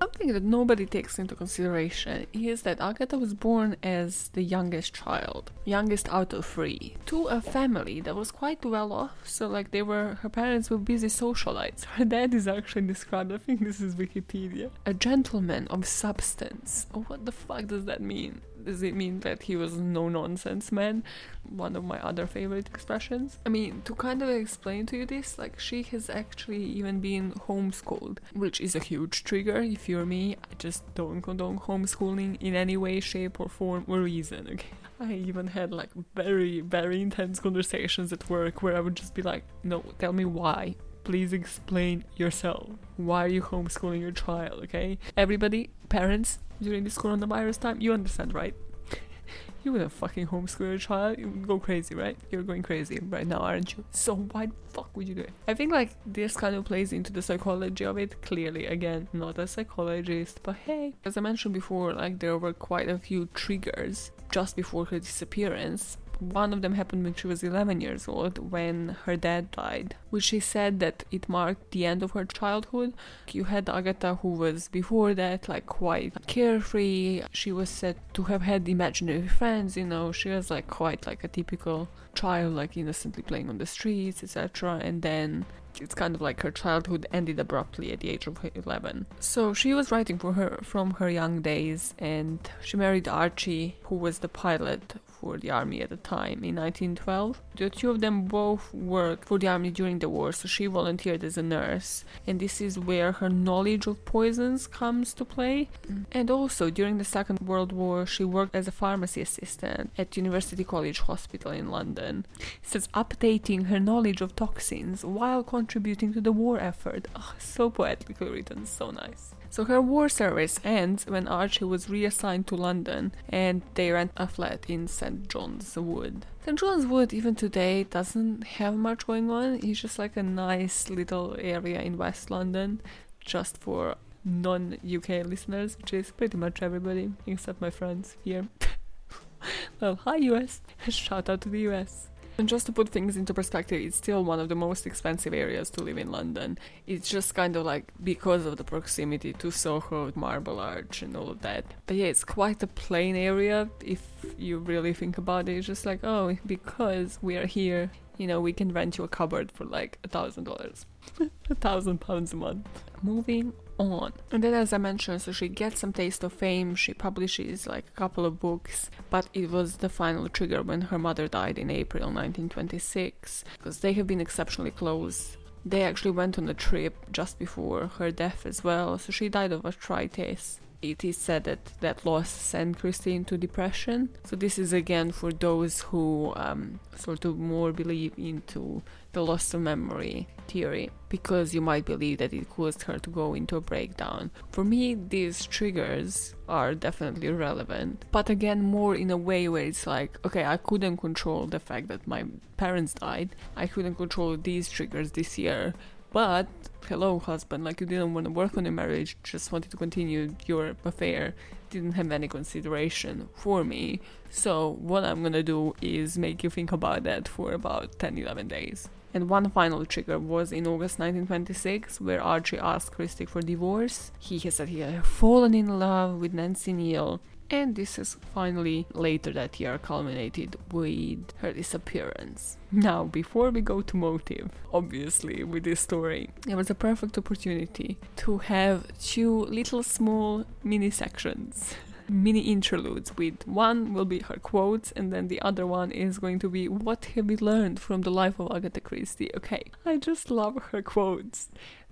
Something 0.00 0.32
that 0.32 0.42
nobody 0.42 0.86
takes 0.86 1.18
into 1.18 1.34
consideration 1.34 2.26
is 2.32 2.62
that 2.62 2.80
Agatha 2.80 3.18
was 3.18 3.34
born 3.34 3.76
as 3.82 4.28
the 4.28 4.42
youngest 4.42 4.94
child, 4.94 5.52
youngest 5.66 6.08
out 6.08 6.32
of 6.32 6.46
three, 6.46 6.96
to 7.04 7.26
a 7.26 7.42
family 7.42 8.00
that 8.00 8.16
was 8.16 8.30
quite 8.30 8.64
well 8.64 8.94
off. 8.94 9.18
So, 9.24 9.46
like, 9.46 9.72
they 9.72 9.82
were, 9.82 10.16
her 10.22 10.30
parents 10.30 10.70
were 10.70 10.78
busy 10.78 11.08
socialites. 11.08 11.84
Her 11.84 12.06
dad 12.06 12.32
is 12.32 12.48
actually 12.48 12.86
described, 12.86 13.30
I 13.30 13.36
think 13.36 13.60
this 13.60 13.78
is 13.78 13.94
Wikipedia, 13.94 14.70
a 14.86 14.94
gentleman 14.94 15.68
of 15.68 15.86
substance. 15.86 16.86
What 16.92 17.26
the 17.26 17.32
fuck 17.32 17.66
does 17.66 17.84
that 17.84 18.00
mean? 18.00 18.40
Does 18.64 18.82
it 18.82 18.94
mean 18.94 19.20
that 19.20 19.42
he 19.42 19.56
was 19.56 19.76
no 19.76 20.08
nonsense 20.08 20.70
man? 20.72 21.04
One 21.48 21.76
of 21.76 21.84
my 21.84 21.98
other 22.00 22.26
favorite 22.26 22.68
expressions. 22.68 23.38
I 23.46 23.48
mean, 23.48 23.82
to 23.84 23.94
kind 23.94 24.22
of 24.22 24.28
explain 24.28 24.86
to 24.86 24.96
you 24.96 25.06
this, 25.06 25.38
like 25.38 25.58
she 25.58 25.82
has 25.84 26.10
actually 26.10 26.62
even 26.62 27.00
been 27.00 27.32
homeschooled, 27.32 28.18
which 28.34 28.60
is 28.60 28.74
a 28.74 28.80
huge 28.80 29.24
trigger. 29.24 29.60
If 29.60 29.88
you're 29.88 30.06
me, 30.06 30.36
I 30.50 30.54
just 30.58 30.94
don't 30.94 31.22
condone 31.22 31.58
homeschooling 31.58 32.40
in 32.40 32.54
any 32.54 32.76
way, 32.76 33.00
shape, 33.00 33.40
or 33.40 33.48
form 33.48 33.84
or 33.88 34.00
reason. 34.00 34.48
Okay. 34.52 34.66
I 35.00 35.14
even 35.14 35.46
had 35.46 35.72
like 35.72 35.90
very, 36.14 36.60
very 36.60 37.00
intense 37.00 37.40
conversations 37.40 38.12
at 38.12 38.28
work 38.28 38.62
where 38.62 38.76
I 38.76 38.80
would 38.80 38.96
just 38.96 39.14
be 39.14 39.22
like, 39.22 39.44
no, 39.64 39.82
tell 39.98 40.12
me 40.12 40.26
why 40.26 40.76
please 41.10 41.32
explain 41.32 42.04
yourself. 42.16 42.68
Why 42.96 43.24
are 43.24 43.28
you 43.28 43.42
homeschooling 43.42 44.00
your 44.00 44.12
child, 44.12 44.62
okay? 44.62 44.96
Everybody, 45.16 45.70
parents, 45.88 46.38
during 46.62 46.84
this 46.84 46.96
coronavirus 46.96 47.58
time, 47.58 47.80
you 47.80 47.92
understand, 47.92 48.32
right? 48.32 48.54
you 49.64 49.72
wouldn't 49.72 49.90
fucking 49.90 50.28
homeschool 50.28 50.60
your 50.60 50.78
child. 50.78 51.18
You 51.18 51.26
would 51.26 51.48
go 51.48 51.58
crazy, 51.58 51.96
right? 51.96 52.16
You're 52.30 52.44
going 52.44 52.62
crazy 52.62 53.00
right 53.08 53.26
now, 53.26 53.38
aren't 53.38 53.76
you? 53.76 53.82
So 53.90 54.14
why 54.14 54.46
the 54.46 54.52
fuck 54.68 54.96
would 54.96 55.08
you 55.08 55.16
do 55.16 55.22
it? 55.22 55.32
I 55.48 55.54
think 55.54 55.72
like 55.72 55.96
this 56.06 56.36
kind 56.36 56.54
of 56.54 56.64
plays 56.64 56.92
into 56.92 57.12
the 57.12 57.22
psychology 57.22 57.84
of 57.84 57.98
it. 57.98 58.22
Clearly, 58.22 58.66
again, 58.66 59.08
not 59.12 59.36
a 59.36 59.48
psychologist, 59.48 60.38
but 60.44 60.54
hey, 60.64 60.94
as 61.04 61.16
I 61.16 61.22
mentioned 61.22 61.54
before, 61.54 61.92
like 61.92 62.20
there 62.20 62.38
were 62.38 62.52
quite 62.52 62.88
a 62.88 62.98
few 62.98 63.26
triggers 63.34 64.12
just 64.30 64.54
before 64.54 64.84
her 64.84 65.00
disappearance 65.00 65.98
one 66.20 66.52
of 66.52 66.62
them 66.62 66.74
happened 66.74 67.04
when 67.04 67.14
she 67.14 67.26
was 67.26 67.42
11 67.42 67.80
years 67.80 68.06
old 68.06 68.50
when 68.50 68.96
her 69.04 69.16
dad 69.16 69.50
died, 69.50 69.96
which 70.10 70.24
she 70.24 70.40
said 70.40 70.80
that 70.80 71.04
it 71.10 71.28
marked 71.28 71.70
the 71.70 71.86
end 71.86 72.02
of 72.02 72.12
her 72.12 72.24
childhood. 72.24 72.94
You 73.32 73.44
had 73.44 73.68
Agatha, 73.68 74.16
who 74.16 74.28
was 74.28 74.68
before 74.68 75.14
that 75.14 75.48
like 75.48 75.66
quite 75.66 76.26
carefree. 76.26 77.22
She 77.32 77.52
was 77.52 77.70
said 77.70 77.96
to 78.14 78.24
have 78.24 78.42
had 78.42 78.68
imaginary 78.68 79.28
friends, 79.28 79.76
you 79.76 79.86
know, 79.86 80.12
she 80.12 80.28
was 80.28 80.50
like 80.50 80.68
quite 80.68 81.06
like 81.06 81.24
a 81.24 81.28
typical 81.28 81.88
child, 82.14 82.54
like 82.54 82.76
innocently 82.76 83.22
playing 83.22 83.48
on 83.48 83.58
the 83.58 83.66
streets, 83.66 84.22
etc. 84.22 84.80
And 84.82 85.02
then 85.02 85.46
it's 85.80 85.94
kind 85.94 86.14
of 86.14 86.20
like 86.20 86.42
her 86.42 86.50
childhood 86.50 87.06
ended 87.12 87.38
abruptly 87.38 87.92
at 87.92 88.00
the 88.00 88.10
age 88.10 88.26
of 88.26 88.38
11. 88.54 89.06
So 89.20 89.54
she 89.54 89.74
was 89.74 89.90
writing 89.90 90.18
for 90.18 90.32
her 90.34 90.58
from 90.62 90.92
her 90.92 91.08
young 91.08 91.40
days 91.40 91.94
and 91.98 92.38
she 92.62 92.76
married 92.76 93.08
Archie, 93.08 93.76
who 93.84 93.94
was 93.94 94.18
the 94.18 94.28
pilot 94.28 94.94
for 95.20 95.38
the 95.38 95.50
army 95.50 95.82
at 95.82 95.90
the 95.90 95.96
time 95.96 96.42
in 96.44 96.56
1912. 96.56 97.40
The 97.56 97.70
two 97.70 97.90
of 97.90 98.00
them 98.00 98.24
both 98.24 98.72
worked 98.72 99.26
for 99.26 99.38
the 99.38 99.48
army 99.48 99.70
during 99.70 99.98
the 99.98 100.08
war, 100.08 100.32
so 100.32 100.48
she 100.48 100.66
volunteered 100.66 101.22
as 101.22 101.36
a 101.36 101.42
nurse, 101.42 102.04
and 102.26 102.40
this 102.40 102.60
is 102.60 102.78
where 102.78 103.12
her 103.12 103.28
knowledge 103.28 103.86
of 103.86 104.04
poisons 104.04 104.66
comes 104.66 105.12
to 105.14 105.24
play. 105.24 105.68
And 106.12 106.30
also 106.30 106.70
during 106.70 106.98
the 106.98 107.04
Second 107.04 107.40
World 107.40 107.72
War, 107.72 108.06
she 108.06 108.24
worked 108.24 108.54
as 108.54 108.68
a 108.68 108.72
pharmacy 108.72 109.20
assistant 109.20 109.90
at 109.98 110.16
University 110.16 110.64
College 110.64 111.00
Hospital 111.00 111.50
in 111.52 111.70
London. 111.70 112.26
Says 112.62 112.88
updating 112.94 113.66
her 113.66 113.80
knowledge 113.80 114.20
of 114.20 114.36
toxins 114.36 115.04
while 115.04 115.42
contributing 115.42 116.12
to 116.14 116.20
the 116.20 116.32
war 116.32 116.58
effort. 116.58 117.08
Oh, 117.14 117.34
so 117.38 117.70
poetically 117.70 118.30
written, 118.30 118.66
so 118.66 118.90
nice. 118.90 119.34
So 119.50 119.64
her 119.64 119.80
war 119.80 120.08
service 120.08 120.60
ends 120.62 121.06
when 121.06 121.26
Archie 121.26 121.64
was 121.64 121.90
reassigned 121.90 122.46
to 122.46 122.54
London 122.54 123.12
and 123.28 123.62
they 123.74 123.90
rent 123.90 124.12
a 124.16 124.28
flat 124.28 124.64
in 124.68 124.86
St. 124.86 125.28
John's 125.28 125.76
Wood. 125.76 126.24
St. 126.44 126.56
John's 126.56 126.86
Wood, 126.86 127.12
even 127.12 127.34
today, 127.34 127.82
doesn't 127.82 128.44
have 128.44 128.76
much 128.76 129.08
going 129.08 129.28
on. 129.28 129.58
It's 129.60 129.80
just 129.80 129.98
like 129.98 130.16
a 130.16 130.22
nice 130.22 130.88
little 130.88 131.36
area 131.40 131.80
in 131.80 131.98
West 131.98 132.30
London, 132.30 132.80
just 133.18 133.58
for 133.58 133.96
non 134.24 134.78
UK 134.86 135.26
listeners, 135.26 135.76
which 135.78 135.92
is 135.94 136.12
pretty 136.12 136.36
much 136.36 136.62
everybody 136.62 137.10
except 137.26 137.60
my 137.60 137.70
friends 137.70 138.16
here. 138.22 138.46
well, 139.80 139.96
hi 139.96 140.16
US! 140.16 140.60
Shout 140.88 141.28
out 141.28 141.40
to 141.40 141.48
the 141.48 141.60
US. 141.70 142.09
And 142.40 142.48
just 142.48 142.64
to 142.64 142.72
put 142.72 142.88
things 142.88 143.18
into 143.18 143.34
perspective, 143.34 143.82
it's 143.82 143.98
still 143.98 144.24
one 144.24 144.40
of 144.40 144.48
the 144.48 144.54
most 144.54 144.86
expensive 144.86 145.34
areas 145.34 145.68
to 145.72 145.82
live 145.82 145.98
in 145.98 146.10
London. 146.10 146.56
It's 146.86 147.06
just 147.06 147.34
kind 147.34 147.54
of 147.54 147.66
like 147.66 147.92
because 148.02 148.46
of 148.46 148.56
the 148.56 148.64
proximity 148.64 149.34
to 149.34 149.50
Soho, 149.50 150.10
Marble 150.14 150.58
Arch, 150.58 151.02
and 151.02 151.14
all 151.18 151.28
of 151.28 151.42
that. 151.42 151.66
But 151.84 151.96
yeah, 151.96 152.06
it's 152.06 152.24
quite 152.24 152.62
a 152.62 152.66
plain 152.66 153.14
area 153.14 153.68
if 153.84 154.00
you 154.38 154.56
really 154.56 154.94
think 154.94 155.18
about 155.18 155.50
it. 155.50 155.58
It's 155.58 155.66
just 155.66 155.84
like, 155.84 156.02
oh, 156.02 156.38
because 156.46 157.18
we 157.20 157.36
are 157.36 157.44
here, 157.44 157.90
you 158.16 158.26
know, 158.26 158.40
we 158.40 158.54
can 158.54 158.72
rent 158.72 158.96
you 158.96 159.04
a 159.04 159.08
cupboard 159.08 159.52
for 159.52 159.66
like 159.66 159.98
a 160.02 160.08
thousand 160.08 160.44
dollars, 160.44 160.86
a 161.50 161.54
thousand 161.56 162.00
pounds 162.00 162.32
a 162.32 162.36
month. 162.36 162.84
Moving 163.02 163.52
on. 163.80 164.12
And 164.30 164.44
then, 164.44 164.54
as 164.54 164.72
I 164.72 164.78
mentioned, 164.78 165.22
so 165.22 165.32
she 165.32 165.48
gets 165.48 165.80
some 165.80 165.92
taste 165.92 166.22
of 166.22 166.32
fame. 166.32 166.74
She 166.74 166.94
publishes 166.94 167.66
like 167.66 167.86
a 167.88 167.98
couple 167.98 168.26
of 168.26 168.40
books, 168.40 168.90
but 169.08 169.28
it 169.32 169.50
was 169.50 169.78
the 169.78 169.88
final 169.88 170.28
trigger 170.28 170.62
when 170.62 170.82
her 170.82 170.98
mother 170.98 171.28
died 171.28 171.58
in 171.58 171.70
April 171.70 172.04
1926 172.04 173.44
because 173.58 173.80
they 173.80 173.92
have 173.94 174.06
been 174.06 174.20
exceptionally 174.20 174.70
close. 174.70 175.36
They 175.64 175.82
actually 175.82 176.12
went 176.12 176.38
on 176.38 176.48
a 176.48 176.54
trip 176.54 176.94
just 177.12 177.38
before 177.38 177.88
her 177.98 178.10
death 178.10 178.46
as 178.46 178.64
well, 178.64 178.98
so 178.98 179.12
she 179.12 179.28
died 179.28 179.52
of 179.52 179.64
arthritis 179.64 180.60
it 180.82 181.04
is 181.04 181.16
said 181.16 181.44
that 181.44 181.64
that 181.80 182.06
loss 182.06 182.28
sent 182.28 182.78
Christie 182.78 183.14
into 183.14 183.36
depression. 183.36 184.08
So 184.24 184.36
this 184.36 184.58
is 184.58 184.72
again 184.72 185.12
for 185.12 185.32
those 185.32 185.82
who 185.82 186.32
um, 186.36 186.80
sort 186.96 187.24
of 187.24 187.38
more 187.38 187.72
believe 187.72 188.12
into 188.16 188.82
the 189.12 189.24
loss 189.24 189.54
of 189.54 189.60
memory 189.60 190.28
theory, 190.46 190.90
because 191.08 191.54
you 191.54 191.60
might 191.60 191.84
believe 191.84 192.18
that 192.18 192.32
it 192.32 192.48
caused 192.50 192.82
her 192.82 192.98
to 192.98 193.10
go 193.10 193.34
into 193.34 193.56
a 193.56 193.60
breakdown. 193.60 194.30
For 194.50 194.64
me, 194.64 194.94
these 194.94 195.46
triggers 195.46 196.34
are 196.48 196.74
definitely 196.74 197.28
relevant, 197.30 198.04
but 198.10 198.28
again, 198.28 198.62
more 198.62 198.94
in 198.94 199.10
a 199.10 199.16
way 199.16 199.48
where 199.48 199.64
it's 199.64 199.86
like, 199.86 200.18
okay, 200.26 200.44
I 200.44 200.56
couldn't 200.56 200.98
control 200.98 201.46
the 201.46 201.60
fact 201.60 201.88
that 201.88 202.06
my 202.06 202.24
parents 202.56 202.94
died. 202.94 203.36
I 203.56 203.66
couldn't 203.66 203.94
control 203.94 204.36
these 204.36 204.68
triggers 204.68 205.12
this 205.12 205.38
year, 205.38 205.74
but 206.12 206.48
hello, 206.88 207.20
husband, 207.20 207.62
like 207.62 207.80
you 207.80 207.86
didn't 207.86 208.14
want 208.14 208.24
to 208.24 208.32
work 208.32 208.56
on 208.56 208.64
your 208.64 208.72
marriage, 208.72 209.16
just 209.22 209.52
wanted 209.52 209.70
to 209.70 209.76
continue 209.76 210.34
your 210.46 210.74
affair, 210.84 211.34
didn't 211.70 211.92
have 211.92 212.10
any 212.10 212.26
consideration 212.26 213.28
for 213.34 213.62
me. 213.62 214.00
So, 214.30 214.76
what 214.80 215.04
I'm 215.04 215.22
gonna 215.22 215.42
do 215.42 215.74
is 215.82 216.16
make 216.16 216.44
you 216.44 216.50
think 216.50 216.70
about 216.70 217.02
that 217.02 217.28
for 217.28 217.52
about 217.52 217.98
10 217.98 218.16
11 218.16 218.48
days. 218.48 218.88
And 219.12 219.28
one 219.28 219.50
final 219.50 219.84
trigger 219.84 220.20
was 220.20 220.52
in 220.52 220.68
August 220.68 221.00
1926, 221.00 222.00
where 222.00 222.22
Archie 222.22 222.58
asked 222.58 222.92
Christie 222.92 223.26
for 223.26 223.42
divorce. 223.42 224.12
He 224.20 224.38
has 224.38 224.54
said 224.54 224.68
he 224.68 224.80
had 224.80 225.04
fallen 225.04 225.52
in 225.52 225.80
love 225.80 226.20
with 226.20 226.32
Nancy 226.32 226.72
Neele, 226.72 227.18
and 227.50 227.74
this 227.74 227.96
has 227.96 228.16
finally 228.32 228.86
later 228.94 229.32
that 229.32 229.58
year 229.58 229.78
culminated 229.78 230.54
with 230.70 231.32
her 231.38 231.52
disappearance. 231.52 232.56
Now, 232.70 233.02
before 233.02 233.50
we 233.50 233.62
go 233.62 233.82
to 233.82 233.96
motive, 233.96 234.50
obviously, 234.72 235.42
with 235.42 235.64
this 235.64 235.80
story, 235.80 236.30
it 236.46 236.54
was 236.54 236.70
a 236.70 236.76
perfect 236.76 237.18
opportunity 237.18 237.98
to 238.18 238.38
have 238.38 238.86
two 239.00 239.44
little 239.46 239.82
small 239.82 240.44
mini 240.62 240.90
sections 240.90 241.74
mini 242.10 242.40
interludes 242.40 243.16
with 243.16 243.46
one 243.46 243.94
will 243.94 244.04
be 244.04 244.20
her 244.20 244.36
quotes 244.36 244.92
and 244.92 245.12
then 245.12 245.28
the 245.28 245.40
other 245.42 245.66
one 245.66 245.90
is 245.92 246.18
going 246.18 246.38
to 246.40 246.48
be 246.48 246.68
what 246.68 247.04
have 247.06 247.26
we 247.26 247.36
learned 247.36 247.78
from 247.80 248.02
the 248.02 248.10
life 248.10 248.38
of 248.40 248.50
Agatha 248.54 248.80
Christie. 248.80 249.30
Okay, 249.36 249.64
I 249.86 249.96
just 249.96 250.30
love 250.30 250.56
her 250.70 250.82
quotes. 250.82 251.48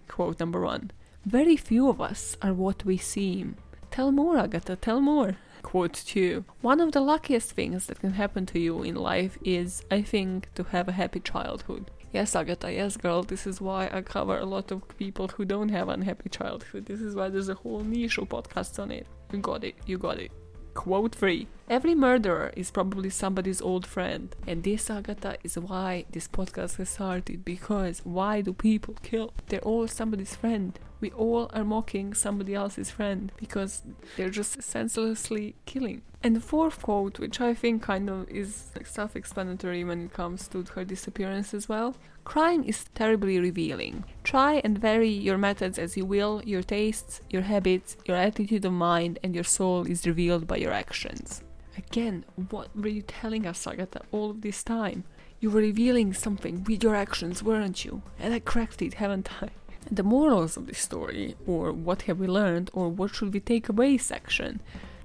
Quote 0.09 0.41
number 0.41 0.61
one 0.61 0.91
Very 1.25 1.57
few 1.57 1.89
of 1.89 2.01
us 2.01 2.37
are 2.43 2.53
what 2.53 2.85
we 2.85 2.97
seem. 2.97 3.57
Tell 3.91 4.13
more, 4.13 4.37
Agatha, 4.39 4.77
tell 4.77 5.01
more. 5.01 5.37
Quote 5.63 5.93
2 5.93 6.45
One 6.61 6.81
of 6.81 6.93
the 6.93 7.01
luckiest 7.01 7.53
things 7.53 7.87
that 7.87 8.01
can 8.01 8.13
happen 8.13 8.47
to 8.47 8.59
you 8.59 8.83
in 8.83 8.95
life 8.95 9.39
is, 9.45 9.83
I 9.91 10.03
think, 10.03 10.53
to 10.55 10.65
have 10.65 10.89
a 10.89 10.93
happy 10.93 11.21
childhood. 11.21 11.91
Yes, 12.13 12.35
Agatha, 12.35 12.73
yes, 12.73 12.97
girl, 12.97 13.23
this 13.23 13.47
is 13.47 13.61
why 13.61 13.91
I 13.93 14.01
cover 14.01 14.39
a 14.39 14.47
lot 14.47 14.71
of 14.71 14.89
people 14.97 15.29
who 15.29 15.45
don't 15.45 15.69
have 15.69 15.89
unhappy 15.89 16.31
childhood. 16.31 16.87
This 16.87 17.01
is 17.01 17.15
why 17.15 17.29
there's 17.29 17.51
a 17.51 17.55
whole 17.55 17.81
niche 17.81 18.19
of 18.19 18.29
podcasts 18.31 18.79
on 18.79 18.91
it. 18.91 19.07
You 19.33 19.39
got 19.39 19.65
it, 19.65 19.75
you 19.87 19.99
got 19.99 20.19
it. 20.19 20.33
Quote 20.75 21.15
3 21.15 21.47
Every 21.69 21.95
murderer 21.95 22.53
is 22.57 22.71
probably 22.71 23.11
somebody's 23.11 23.61
old 23.61 23.85
friend. 23.85 24.35
And 24.47 24.63
this, 24.63 24.89
Agatha, 24.89 25.37
is 25.43 25.59
why 25.59 26.07
this 26.11 26.29
podcast 26.29 26.77
has 26.77 26.89
started. 26.89 27.45
Because 27.45 28.01
why 28.05 28.41
do 28.41 28.53
people 28.53 28.95
kill? 29.03 29.35
They're 29.49 29.61
all 29.61 29.87
somebody's 29.89 30.37
friend. 30.37 30.79
We 31.01 31.11
all 31.11 31.51
are 31.53 31.65
mocking 31.65 32.15
somebody 32.15 32.55
else's 32.55 32.91
friend 32.91 33.33
because 33.37 33.83
they're 34.17 34.31
just 34.31 34.63
senselessly 34.63 35.57
killing. 35.67 36.03
And 36.23 36.35
the 36.35 36.41
fourth 36.41 36.81
quote, 36.83 37.19
which 37.19 37.41
I 37.41 37.55
think 37.55 37.83
kind 37.83 38.09
of 38.09 38.29
is 38.29 38.71
self 38.85 39.15
explanatory 39.15 39.85
when 39.85 40.07
it 40.07 40.13
comes 40.13 40.49
to 40.49 40.65
her 40.75 40.85
disappearance 40.85 41.53
as 41.55 41.69
well 41.69 41.97
crime 42.29 42.63
is 42.63 42.85
terribly 42.95 43.41
revealing. 43.41 44.05
Try 44.23 44.61
and 44.63 44.79
vary 44.79 45.09
your 45.09 45.39
methods 45.39 45.79
as 45.79 45.97
you 45.97 46.05
will, 46.05 46.43
your 46.45 46.63
tastes, 46.63 47.23
your 47.31 47.41
habits, 47.41 47.97
your 48.05 48.19
attitude 48.19 48.67
of 48.67 48.73
mind, 48.73 49.19
and 49.23 49.35
your 49.35 49.45
soul 49.45 49.87
is 49.87 50.07
revealed 50.07 50.47
by 50.47 50.59
your 50.59 50.71
actions. 50.71 51.43
Again, 51.79 52.27
what 52.51 52.69
were 52.77 52.89
you 52.89 53.01
telling 53.01 53.47
us, 53.47 53.67
Agatha, 53.67 54.03
all 54.13 54.31
of 54.31 54.43
this 54.43 54.63
time? 54.63 55.05
You 55.41 55.51
were 55.51 55.63
revealing 55.63 56.13
something 56.13 56.65
with 56.65 56.83
your 56.83 56.95
actions, 56.95 57.43
weren't 57.43 57.87
you? 57.87 58.03
And 58.19 58.35
I 58.35 58.41
cracked 58.41 58.83
it, 58.83 58.95
haven't 58.95 59.31
I? 59.43 59.49
The 59.91 60.03
morals 60.03 60.59
of 60.59 60.67
this 60.67 60.81
story, 60.81 61.35
or 61.47 61.73
what 61.73 62.03
have 62.03 62.21
we 62.21 62.27
learned, 62.27 62.71
or 62.75 62.91
what 62.91 63.15
should 63.15 63.33
we 63.33 63.41
take 63.41 63.71
away 63.71 63.97
section. 63.97 64.61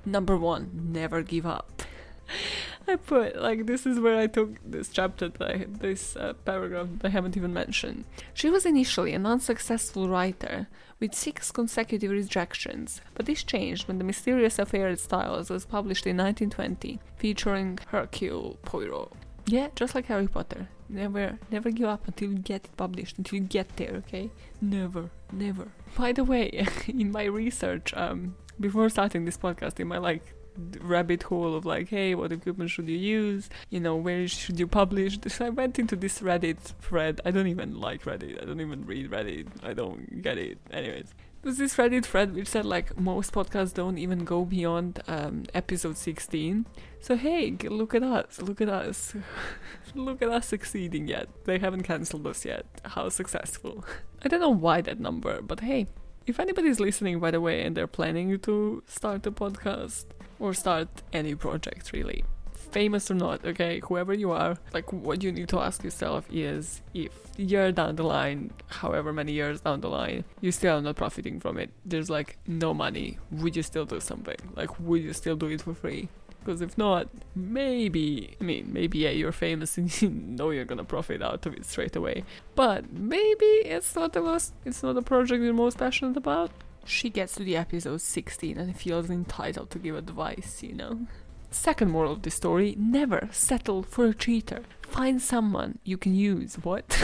Number 0.05 0.35
one, 0.35 0.89
never 0.91 1.21
give 1.21 1.45
up. 1.45 1.83
I 2.87 2.95
put 2.97 3.41
like 3.41 3.65
this 3.65 3.85
is 3.85 3.99
where 3.99 4.17
I 4.17 4.27
took 4.27 4.57
this 4.63 4.89
chapter 4.89 5.29
this 5.29 6.15
uh, 6.15 6.33
paragraph 6.45 6.87
that 6.99 7.07
I 7.07 7.11
haven't 7.11 7.37
even 7.37 7.53
mentioned. 7.53 8.05
She 8.33 8.49
was 8.49 8.65
initially 8.65 9.13
an 9.13 9.25
unsuccessful 9.25 10.09
writer 10.09 10.67
with 10.99 11.13
six 11.13 11.51
consecutive 11.51 12.11
rejections, 12.11 13.01
but 13.13 13.25
this 13.25 13.43
changed 13.43 13.87
when 13.87 13.97
the 13.97 14.03
mysterious 14.03 14.59
affair 14.59 14.87
at 14.87 14.99
Styles 14.99 15.49
was 15.49 15.65
published 15.65 16.07
in 16.07 16.17
1920, 16.17 16.99
featuring 17.17 17.79
Hercule 17.87 18.57
Poirot. 18.63 19.11
Yeah, 19.45 19.67
just 19.75 19.95
like 19.95 20.05
Harry 20.05 20.27
Potter. 20.27 20.69
Never, 20.87 21.39
never 21.51 21.71
give 21.71 21.87
up 21.87 22.07
until 22.07 22.31
you 22.31 22.37
get 22.37 22.65
it 22.65 22.77
published, 22.77 23.17
until 23.17 23.39
you 23.39 23.45
get 23.45 23.75
there. 23.77 23.95
Okay, 24.07 24.29
never, 24.61 25.09
never. 25.31 25.67
By 25.97 26.11
the 26.11 26.23
way, 26.23 26.65
in 26.87 27.11
my 27.11 27.25
research, 27.25 27.93
um, 27.95 28.35
before 28.59 28.89
starting 28.89 29.25
this 29.25 29.37
podcast, 29.37 29.79
in 29.79 29.87
my 29.87 29.97
like 29.97 30.33
rabbit 30.81 31.23
hole 31.23 31.55
of 31.55 31.65
like, 31.65 31.89
hey, 31.89 32.15
what 32.15 32.31
equipment 32.31 32.69
should 32.69 32.87
you 32.87 32.97
use? 32.97 33.49
You 33.69 33.79
know, 33.79 33.95
where 33.95 34.27
should 34.27 34.59
you 34.59 34.67
publish? 34.67 35.17
So 35.33 35.47
I 35.47 35.49
went 35.49 35.79
into 35.79 35.95
this 35.95 36.19
Reddit 36.19 36.59
thread. 36.59 37.19
I 37.25 37.31
don't 37.31 37.47
even 37.47 37.79
like 37.79 38.03
Reddit. 38.03 38.41
I 38.41 38.45
don't 38.45 38.61
even 38.61 38.85
read 38.85 39.09
Reddit. 39.09 39.47
I 39.63 39.73
don't 39.73 40.21
get 40.21 40.37
it. 40.37 40.59
Anyways, 40.69 41.13
there's 41.41 41.57
this 41.57 41.75
Reddit 41.75 42.05
thread 42.05 42.35
which 42.35 42.47
said 42.47 42.65
like 42.65 42.99
most 42.99 43.33
podcasts 43.33 43.73
don't 43.73 43.97
even 43.97 44.23
go 44.25 44.45
beyond 44.45 45.01
um, 45.07 45.43
episode 45.53 45.97
16. 45.97 46.65
So 46.99 47.15
hey, 47.15 47.57
look 47.63 47.95
at 47.95 48.03
us. 48.03 48.41
Look 48.41 48.61
at 48.61 48.69
us. 48.69 49.15
look 49.95 50.21
at 50.21 50.29
us 50.29 50.47
succeeding 50.47 51.07
yet. 51.07 51.27
They 51.45 51.57
haven't 51.57 51.83
cancelled 51.83 52.27
us 52.27 52.45
yet. 52.45 52.65
How 52.85 53.09
successful. 53.09 53.83
I 54.23 54.27
don't 54.27 54.39
know 54.39 54.49
why 54.49 54.81
that 54.81 54.99
number, 54.99 55.41
but 55.41 55.61
hey, 55.61 55.87
if 56.25 56.39
anybody's 56.39 56.79
listening, 56.79 57.19
by 57.19 57.31
the 57.31 57.41
way, 57.41 57.63
and 57.63 57.75
they're 57.75 57.87
planning 57.87 58.39
to 58.39 58.83
start 58.87 59.25
a 59.27 59.31
podcast 59.31 60.05
or 60.43 60.53
start 60.53 60.89
any 61.13 61.33
project, 61.35 61.93
really, 61.93 62.25
famous 62.53 63.09
or 63.09 63.13
not, 63.13 63.45
okay, 63.45 63.79
whoever 63.85 64.13
you 64.13 64.31
are, 64.31 64.57
like 64.73 64.91
what 64.91 65.23
you 65.23 65.31
need 65.31 65.47
to 65.47 65.57
ask 65.57 65.85
yourself 65.85 66.25
is 66.29 66.81
if 66.93 67.13
year 67.37 67.71
down 67.71 67.95
the 67.95 68.03
line, 68.03 68.51
however 68.67 69.13
many 69.13 69.31
years 69.31 69.61
down 69.61 69.79
the 69.79 69.87
line, 69.87 70.25
you 70.41 70.51
still 70.51 70.77
are 70.77 70.81
not 70.81 70.97
profiting 70.97 71.39
from 71.39 71.57
it, 71.57 71.69
there's 71.85 72.09
like 72.09 72.37
no 72.45 72.73
money, 72.73 73.17
would 73.31 73.55
you 73.55 73.63
still 73.63 73.85
do 73.85 74.01
something? 74.01 74.35
Like, 74.53 74.77
would 74.81 75.01
you 75.01 75.13
still 75.13 75.37
do 75.37 75.47
it 75.47 75.61
for 75.61 75.73
free? 75.73 76.09
Because 76.39 76.61
if 76.61 76.77
not, 76.77 77.07
maybe, 77.37 78.35
I 78.41 78.43
mean, 78.43 78.73
maybe 78.73 78.97
yeah, 78.97 79.11
you're 79.11 79.31
famous 79.31 79.77
and 79.77 80.01
you 80.01 80.09
know 80.09 80.49
you're 80.49 80.65
gonna 80.65 80.83
profit 80.83 81.21
out 81.21 81.45
of 81.45 81.53
it 81.53 81.65
straight 81.65 81.95
away. 81.95 82.25
But 82.55 82.91
maybe 82.91 83.45
it's 83.45 83.95
not 83.95 84.11
the 84.11 84.21
most, 84.21 84.53
it's 84.65 84.83
not 84.83 84.95
the 84.95 85.01
project 85.01 85.41
you're 85.41 85.53
most 85.53 85.77
passionate 85.77 86.17
about. 86.17 86.51
She 86.85 87.09
gets 87.09 87.35
to 87.35 87.43
the 87.43 87.55
episode 87.55 88.01
16 88.01 88.57
and 88.57 88.77
feels 88.77 89.09
entitled 89.09 89.69
to 89.71 89.79
give 89.79 89.95
advice, 89.95 90.61
you 90.61 90.73
know? 90.73 91.07
Second 91.51 91.91
moral 91.91 92.13
of 92.13 92.21
the 92.23 92.31
story 92.31 92.75
never 92.77 93.29
settle 93.31 93.83
for 93.83 94.05
a 94.05 94.13
cheater. 94.13 94.63
Find 94.81 95.21
someone 95.21 95.79
you 95.83 95.97
can 95.97 96.15
use. 96.15 96.55
What? 96.55 96.85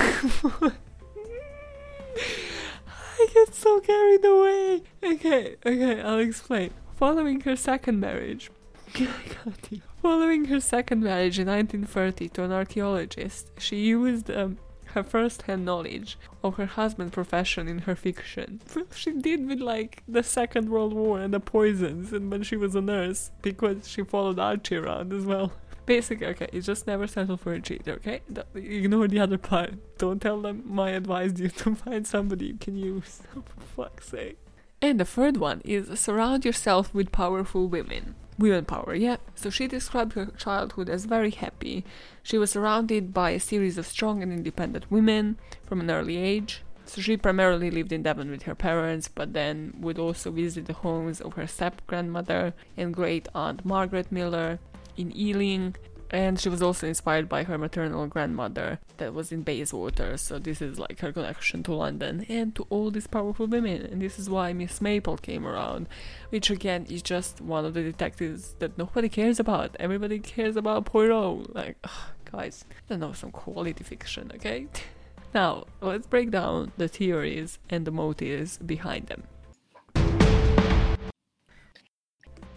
I 3.21 3.27
get 3.33 3.53
so 3.53 3.79
carried 3.79 4.25
away. 4.25 4.83
Okay, 5.03 5.55
okay, 5.65 6.01
I'll 6.01 6.19
explain. 6.19 6.71
Following 6.95 7.41
her 7.41 7.55
second 7.55 7.99
marriage, 7.99 8.49
Following 10.01 10.45
her 10.45 10.59
second 10.59 11.03
marriage 11.03 11.39
in 11.39 11.47
1930 11.47 12.29
to 12.29 12.43
an 12.43 12.51
archaeologist, 12.51 13.51
she 13.59 13.77
used 13.77 14.31
um, 14.31 14.57
her 14.93 15.04
first-hand 15.04 15.65
knowledge 15.65 16.17
of 16.43 16.56
her 16.56 16.65
husband's 16.65 17.13
profession 17.13 17.67
in 17.67 17.80
her 17.80 17.95
fiction. 17.95 18.62
she 18.95 19.12
did 19.12 19.47
with 19.47 19.60
like 19.60 20.04
the 20.08 20.23
Second 20.23 20.69
World 20.69 20.93
War 20.93 21.19
and 21.19 21.34
the 21.34 21.39
poisons, 21.39 22.13
and 22.13 22.32
when 22.32 22.43
she 22.43 22.56
was 22.56 22.75
a 22.75 22.82
nurse 22.82 23.32
because 23.41 23.88
she 23.88 24.04
followed 24.04 24.39
Archie 24.39 24.78
around 24.78 25.13
as 25.13 25.25
well. 25.25 25.52
Basically, 25.86 26.28
okay, 26.28 26.47
you 26.54 26.62
just 26.62 26.86
never 26.86 27.08
settle 27.08 27.38
for 27.38 27.54
a 27.54 27.60
cheat, 27.60 27.88
okay? 27.88 28.21
Don't, 28.32 28.47
Ignore 28.54 29.08
the 29.08 29.19
other 29.19 29.39
part. 29.39 29.73
Don't 29.97 30.21
tell 30.21 30.39
them 30.39 30.63
my 30.65 30.91
advice 30.91 31.34
you 31.38 31.49
to 31.62 31.75
find 31.75 32.06
somebody 32.06 32.45
you 32.47 32.58
can 32.58 32.78
use. 32.78 33.21
for 33.34 33.62
fuck's 33.75 34.10
sake. 34.10 34.38
And 34.82 34.99
the 34.99 35.06
third 35.06 35.38
one 35.38 35.62
is 35.65 35.99
surround 35.99 36.45
yourself 36.45 36.93
with 36.93 37.12
powerful 37.12 37.67
women 37.67 38.15
women 38.39 38.65
power, 38.65 38.95
yeah. 38.95 39.17
So 39.36 39.49
she 39.49 39.67
described 39.67 40.13
her 40.13 40.28
childhood 40.38 40.89
as 40.89 41.06
very 41.06 41.32
happy. 41.32 41.86
She 42.23 42.38
was 42.38 42.52
surrounded 42.52 43.13
by 43.13 43.32
a 43.32 43.39
series 43.39 43.78
of 43.78 43.86
strong 43.86 44.23
and 44.23 44.32
independent 44.32 44.89
women 44.89 45.38
from 45.65 45.82
an 45.82 45.91
early 45.91 46.17
age. 46.17 46.63
So 46.86 47.02
she 47.02 47.17
primarily 47.17 47.69
lived 47.69 47.91
in 47.91 48.02
Devon 48.02 48.32
with 48.32 48.43
her 48.43 48.56
parents, 48.56 49.08
but 49.08 49.34
then 49.34 49.75
would 49.80 49.99
also 49.99 50.32
visit 50.32 50.65
the 50.65 50.73
homes 50.73 51.21
of 51.21 51.34
her 51.34 51.45
step 51.45 51.86
grandmother 51.86 52.54
and 52.75 52.93
great 52.93 53.28
aunt 53.36 53.63
Margaret 53.63 54.12
Miller 54.12 54.58
in 54.97 55.15
Ealing 55.15 55.75
and 56.12 56.39
she 56.39 56.50
was 56.50 56.62
also 56.62 56.88
inspired 56.88 57.30
by 57.30 57.43
her 57.43 57.58
maternal 57.58 58.08
grandmother 58.08 58.80
that 58.98 59.13
was 59.13 59.32
in 59.32 59.43
Bayswater, 59.43 60.17
so 60.17 60.39
this 60.39 60.62
is 60.62 60.80
like 60.80 61.00
her 61.02 61.12
connection 61.12 61.62
to 61.63 61.74
London 61.74 62.26
and 62.28 62.56
to 62.56 62.65
all 62.69 62.89
these 62.89 63.06
powerful 63.06 63.45
women. 63.45 63.84
And 63.84 64.02
this 64.02 64.17
is 64.17 64.30
why 64.30 64.52
Miss 64.54 64.82
Marple 64.82 65.17
came 65.17 65.45
around, 65.45 65.88
which 66.30 66.50
again 66.50 66.88
is 66.89 67.04
just 67.04 67.41
one 67.41 67.63
of 67.63 67.76
the 67.76 67.84
detectives 67.84 68.56
that 68.60 68.78
nobody 68.78 69.08
cares 69.08 69.39
about. 69.39 69.76
Everybody 69.80 70.19
cares 70.19 70.56
about 70.56 70.86
Poirot. 70.86 71.54
Like, 71.56 71.78
ugh, 71.84 71.91
guys, 72.32 72.65
I 72.72 72.74
don't 72.89 73.00
know 73.02 73.13
some 73.13 73.32
quality 73.32 73.84
fiction, 73.84 74.32
okay? 74.36 74.67
now, 75.34 75.65
let's 75.80 76.08
break 76.08 76.32
down 76.32 76.72
the 76.78 76.88
theories 76.88 77.60
and 77.69 77.86
the 77.86 77.91
motives 77.91 78.58
behind 78.58 79.08
them. 79.08 79.24